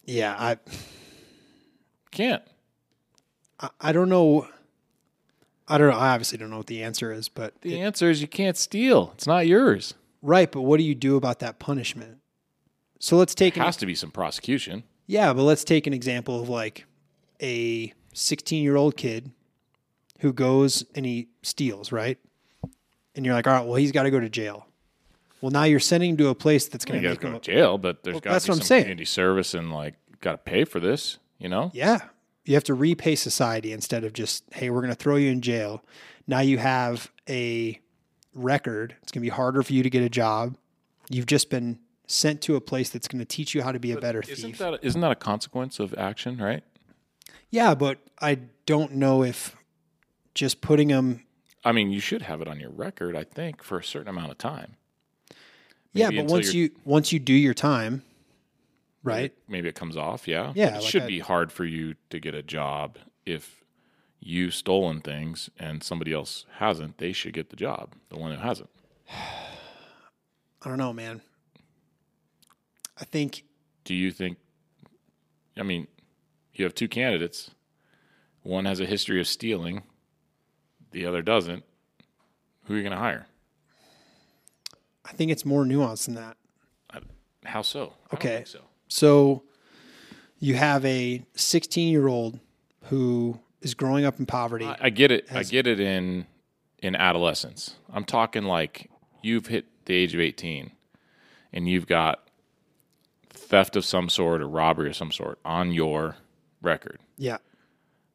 yeah. 0.04 0.34
I 0.38 0.56
can't. 2.10 2.42
I, 3.60 3.70
I 3.80 3.92
don't 3.92 4.08
know. 4.08 4.48
I 5.68 5.78
don't 5.78 5.90
know. 5.90 5.96
I 5.96 6.08
obviously 6.10 6.38
don't 6.38 6.50
know 6.50 6.58
what 6.58 6.66
the 6.66 6.82
answer 6.82 7.12
is, 7.12 7.28
but 7.28 7.60
The 7.62 7.80
answer 7.80 8.10
is 8.10 8.20
you 8.20 8.28
can't 8.28 8.56
steal. 8.56 9.12
It's 9.14 9.26
not 9.26 9.46
yours. 9.46 9.94
right. 10.20 10.50
But 10.50 10.62
what 10.62 10.76
do 10.78 10.82
you 10.84 10.94
do 10.94 11.16
about 11.16 11.38
that 11.38 11.58
punishment? 11.58 12.18
So 12.98 13.16
let's 13.16 13.34
take 13.34 13.54
There 13.54 13.62
an, 13.62 13.66
has 13.66 13.76
to 13.78 13.86
be 13.86 13.94
some 13.94 14.10
prosecution. 14.10 14.82
Yeah, 15.06 15.32
but 15.32 15.42
let's 15.42 15.64
take 15.64 15.86
an 15.86 15.92
example 15.92 16.40
of 16.40 16.48
like 16.48 16.86
a 17.42 17.92
16 18.12 18.62
year 18.62 18.76
old 18.76 18.96
kid 18.96 19.30
who 20.20 20.32
goes 20.32 20.84
and 20.94 21.04
he 21.04 21.28
steals, 21.42 21.92
right? 21.92 22.18
And 23.14 23.24
you're 23.24 23.34
like, 23.34 23.46
all 23.46 23.52
right, 23.52 23.64
well, 23.66 23.76
he's 23.76 23.92
got 23.92 24.04
to 24.04 24.10
go 24.10 24.18
to 24.20 24.28
jail. 24.28 24.66
Well, 25.40 25.50
now 25.50 25.64
you're 25.64 25.80
sending 25.80 26.10
him 26.10 26.16
to 26.18 26.28
a 26.28 26.34
place 26.34 26.68
that's 26.68 26.84
going 26.84 27.02
to 27.02 27.08
make 27.08 27.20
go 27.20 27.28
him. 27.28 27.34
to 27.34 27.40
jail, 27.40 27.76
but 27.78 28.02
there's 28.02 28.20
got 28.20 28.40
to 28.40 28.52
be 28.52 28.56
some 28.58 28.66
community 28.78 29.04
service 29.04 29.52
and 29.54 29.72
like 29.72 29.94
got 30.20 30.32
to 30.32 30.38
pay 30.38 30.64
for 30.64 30.80
this. 30.80 31.18
You 31.38 31.48
know, 31.48 31.70
Yeah. 31.74 31.98
You 32.46 32.54
have 32.54 32.64
to 32.64 32.74
repay 32.74 33.14
society 33.16 33.72
instead 33.72 34.04
of 34.04 34.12
just, 34.12 34.44
hey, 34.52 34.68
we're 34.68 34.80
going 34.82 34.92
to 34.92 34.98
throw 34.98 35.16
you 35.16 35.30
in 35.30 35.40
jail. 35.40 35.82
Now 36.26 36.40
you 36.40 36.58
have 36.58 37.10
a 37.28 37.80
record. 38.34 38.96
It's 39.02 39.12
going 39.12 39.20
to 39.22 39.30
be 39.30 39.34
harder 39.34 39.62
for 39.62 39.72
you 39.72 39.82
to 39.82 39.88
get 39.88 40.02
a 40.02 40.10
job. 40.10 40.56
You've 41.08 41.26
just 41.26 41.48
been 41.48 41.78
sent 42.06 42.40
to 42.42 42.56
a 42.56 42.60
place 42.60 42.90
that's 42.90 43.08
going 43.08 43.18
to 43.20 43.24
teach 43.24 43.54
you 43.54 43.62
how 43.62 43.72
to 43.72 43.78
be 43.78 43.92
a 43.92 43.98
better 43.98 44.22
thief. 44.22 44.38
isn't 44.38 44.50
thief. 44.52 44.58
that 44.58 44.78
isn't 44.82 45.00
that 45.00 45.10
a 45.10 45.14
consequence 45.16 45.78
of 45.80 45.94
action, 45.94 46.36
right? 46.38 46.62
yeah, 47.50 47.74
but 47.74 47.98
I 48.20 48.40
don't 48.66 48.92
know 48.94 49.22
if 49.22 49.56
just 50.34 50.60
putting 50.60 50.88
them. 50.88 51.24
I 51.64 51.72
mean, 51.72 51.90
you 51.92 52.00
should 52.00 52.22
have 52.22 52.40
it 52.42 52.48
on 52.48 52.58
your 52.60 52.70
record, 52.70 53.16
I 53.16 53.24
think, 53.24 53.62
for 53.62 53.78
a 53.78 53.84
certain 53.84 54.08
amount 54.08 54.30
of 54.32 54.38
time. 54.38 54.76
Yeah, 55.92 56.10
but 56.10 56.26
once 56.26 56.52
you 56.52 56.70
once 56.84 57.12
you 57.12 57.18
do 57.20 57.32
your 57.32 57.54
time, 57.54 58.02
right? 59.04 59.32
Maybe 59.48 59.68
it 59.68 59.74
comes 59.76 59.96
off, 59.96 60.26
yeah. 60.26 60.52
Yeah, 60.54 60.70
But 60.70 60.74
it 60.74 60.80
like 60.82 60.90
should 60.90 61.02
I- 61.04 61.06
be 61.06 61.18
hard 61.20 61.52
for 61.52 61.64
you 61.64 61.94
to 62.10 62.18
get 62.20 62.34
a 62.34 62.42
job 62.42 62.98
if 63.24 63.62
you 64.20 64.50
stolen 64.50 65.00
things 65.00 65.50
and 65.58 65.82
somebody 65.82 66.12
else 66.12 66.46
hasn't. 66.58 66.98
They 66.98 67.12
should 67.12 67.32
get 67.34 67.50
the 67.50 67.56
job. 67.56 67.94
The 68.08 68.16
one 68.16 68.32
who 68.32 68.38
hasn't. 68.40 68.70
I 69.10 70.68
don't 70.68 70.78
know, 70.78 70.92
man. 70.92 71.20
I 72.98 73.04
think 73.04 73.44
Do 73.84 73.94
you 73.94 74.10
think? 74.10 74.38
I 75.56 75.62
mean, 75.62 75.86
you 76.52 76.64
have 76.64 76.74
two 76.74 76.88
candidates. 76.88 77.50
One 78.42 78.64
has 78.64 78.80
a 78.80 78.86
history 78.86 79.20
of 79.20 79.26
stealing. 79.26 79.82
The 80.90 81.06
other 81.06 81.22
doesn't. 81.22 81.64
Who 82.64 82.74
are 82.74 82.76
you 82.76 82.82
going 82.82 82.92
to 82.92 82.98
hire? 82.98 83.26
I 85.04 85.12
think 85.12 85.30
it's 85.30 85.44
more 85.44 85.64
nuanced 85.64 86.06
than 86.06 86.14
that. 86.14 86.36
How 87.44 87.62
so? 87.62 87.92
Okay. 88.12 88.44
so. 88.46 88.60
So 88.88 89.42
you 90.38 90.54
have 90.54 90.84
a 90.84 91.22
16 91.34 91.90
year 91.90 92.08
old 92.08 92.38
who 92.84 93.38
is 93.60 93.74
growing 93.74 94.04
up 94.04 94.18
in 94.18 94.26
poverty. 94.26 94.64
I, 94.64 94.76
I 94.82 94.90
get 94.90 95.10
it. 95.10 95.26
I 95.32 95.42
get 95.42 95.66
it 95.66 95.80
in 95.80 96.26
in 96.78 96.96
adolescence. 96.96 97.76
I'm 97.92 98.04
talking 98.04 98.44
like 98.44 98.90
you've 99.22 99.46
hit 99.46 99.66
the 99.86 99.94
age 99.94 100.14
of 100.14 100.20
18 100.20 100.70
and 101.52 101.68
you've 101.68 101.86
got 101.86 102.23
theft 103.44 103.76
of 103.76 103.84
some 103.84 104.08
sort 104.08 104.40
or 104.42 104.48
robbery 104.48 104.88
of 104.88 104.96
some 104.96 105.12
sort 105.12 105.38
on 105.44 105.72
your 105.72 106.16
record. 106.62 106.98
Yeah. 107.16 107.38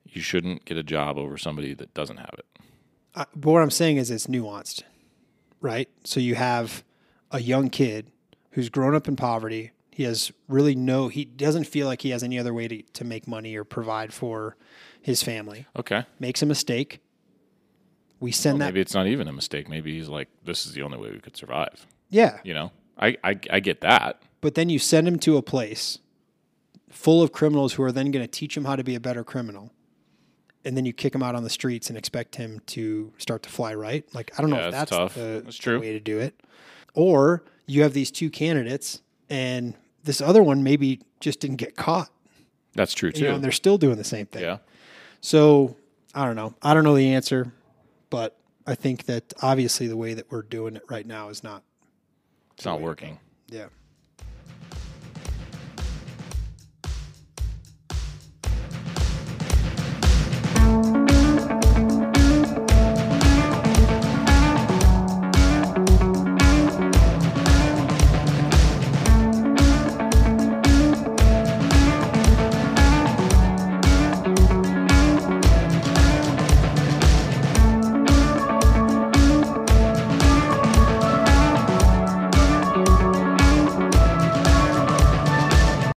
You 0.06 0.22
shouldn't 0.22 0.66
get 0.66 0.78
a 0.78 0.84
job 0.84 1.18
over 1.18 1.38
somebody 1.38 1.74
that 1.76 1.94
doesn't 1.94 2.18
have 2.18 2.34
it. 2.38 2.46
Uh, 3.16 3.26
but 3.36 3.52
what 3.52 3.62
I'm 3.62 3.72
saying 3.72 3.98
is 3.98 4.10
it's 4.12 4.28
nuanced, 4.28 4.84
right? 5.62 5.90
So 6.04 6.20
you 6.20 6.36
have 6.36 6.84
a 7.32 7.40
young 7.42 7.70
kid 7.70 8.12
who's 8.52 8.70
grown 8.70 8.96
up 8.96 9.08
in 9.08 9.16
poverty. 9.16 9.72
He 9.92 10.04
has 10.04 10.32
really 10.48 10.76
no, 10.76 11.08
he 11.10 11.26
doesn't 11.26 11.66
feel 11.66 11.86
like 11.88 12.02
he 12.02 12.10
has 12.12 12.24
any 12.24 12.40
other 12.40 12.54
way 12.54 12.68
to, 12.68 12.82
to 12.82 13.04
make 13.04 13.28
money 13.28 13.56
or 13.56 13.64
provide 13.64 14.14
for 14.14 14.56
his 15.02 15.22
family. 15.22 15.66
Okay. 15.78 16.06
Makes 16.20 16.42
a 16.42 16.46
mistake. 16.46 17.00
We 18.20 18.32
send 18.32 18.60
that, 18.62 18.66
Maybe 18.68 18.82
it's 18.82 18.94
not 18.94 19.08
even 19.08 19.28
a 19.28 19.34
mistake. 19.34 19.70
Maybe 19.70 19.98
he's 19.98 20.10
like, 20.10 20.28
this 20.44 20.66
is 20.66 20.74
the 20.74 20.82
only 20.82 20.98
way 20.98 21.12
we 21.12 21.20
could 21.20 21.38
survive. 21.38 21.86
yeah. 22.10 22.40
You 22.44 22.54
know, 22.54 22.72
I, 22.98 23.16
I, 23.24 23.40
I 23.50 23.60
get 23.60 23.82
that. 23.82 24.22
But 24.42 24.56
then 24.56 24.70
you 24.70 24.80
send 24.80 25.08
him 25.08 25.20
to 25.20 25.38
a 25.38 25.42
place 25.42 26.00
full 26.90 27.22
of 27.22 27.32
criminals 27.32 27.74
who 27.74 27.84
are 27.84 27.92
then 27.92 28.12
going 28.12 28.24
to 28.26 28.32
teach 28.32 28.56
him 28.58 28.66
how 28.66 28.76
to 28.76 28.84
be 28.84 28.96
a 28.96 29.00
better 29.00 29.24
criminal. 29.24 29.72
And 30.66 30.76
then 30.76 30.86
you 30.86 30.92
kick 30.94 31.16
him 31.16 31.24
out 31.24 31.36
on 31.36 31.44
the 31.44 31.50
streets 31.50 31.90
and 31.90 31.98
expect 31.98 32.36
him 32.36 32.62
to 32.68 33.14
start 33.18 33.44
to 33.44 33.50
fly 33.50 33.74
right. 33.74 34.04
Like, 34.14 34.32
I 34.38 34.42
don't 34.42 34.50
know 34.50 34.58
if 34.58 34.72
that's 34.72 34.92
that's, 34.92 35.14
the 35.16 35.42
That's 35.46 35.58
true. 35.58 35.80
way 35.80 35.94
to 35.94 36.00
do 36.00 36.20
it. 36.20 36.42
Or 36.94 37.44
you 37.66 37.84
have 37.84 37.94
these 37.94 38.12
two 38.12 38.30
candidates 38.30 39.02
and 39.30 39.76
this 40.04 40.20
other 40.22 40.42
one 40.44 40.64
maybe 40.64 41.02
just 41.20 41.40
didn't 41.40 41.58
get 41.58 41.76
caught. 41.76 42.10
That's 42.76 42.94
true 42.94 43.12
too. 43.12 43.22
You 43.22 43.28
know, 43.30 43.36
and 43.36 43.44
they're 43.44 43.52
still 43.52 43.78
doing 43.78 43.98
the 43.98 44.04
same 44.04 44.26
thing. 44.26 44.42
yeah. 44.44 44.58
So 45.22 45.76
I 46.14 46.26
don't 46.26 46.36
know. 46.36 46.54
I 46.62 46.74
don't 46.74 46.84
know 46.84 46.96
the 46.96 47.14
answer, 47.14 47.52
but 48.10 48.38
I 48.66 48.76
think 48.76 49.06
that 49.06 49.34
obviously 49.42 49.88
the 49.88 49.98
way 49.98 50.14
that 50.14 50.32
we're 50.32 50.42
doing 50.44 50.76
it 50.76 50.84
right 50.90 51.06
now 51.06 51.30
is 51.30 51.44
not. 51.44 51.64
It's 52.56 52.66
not 52.66 52.82
working. 52.82 53.20
Yeah. 53.50 53.68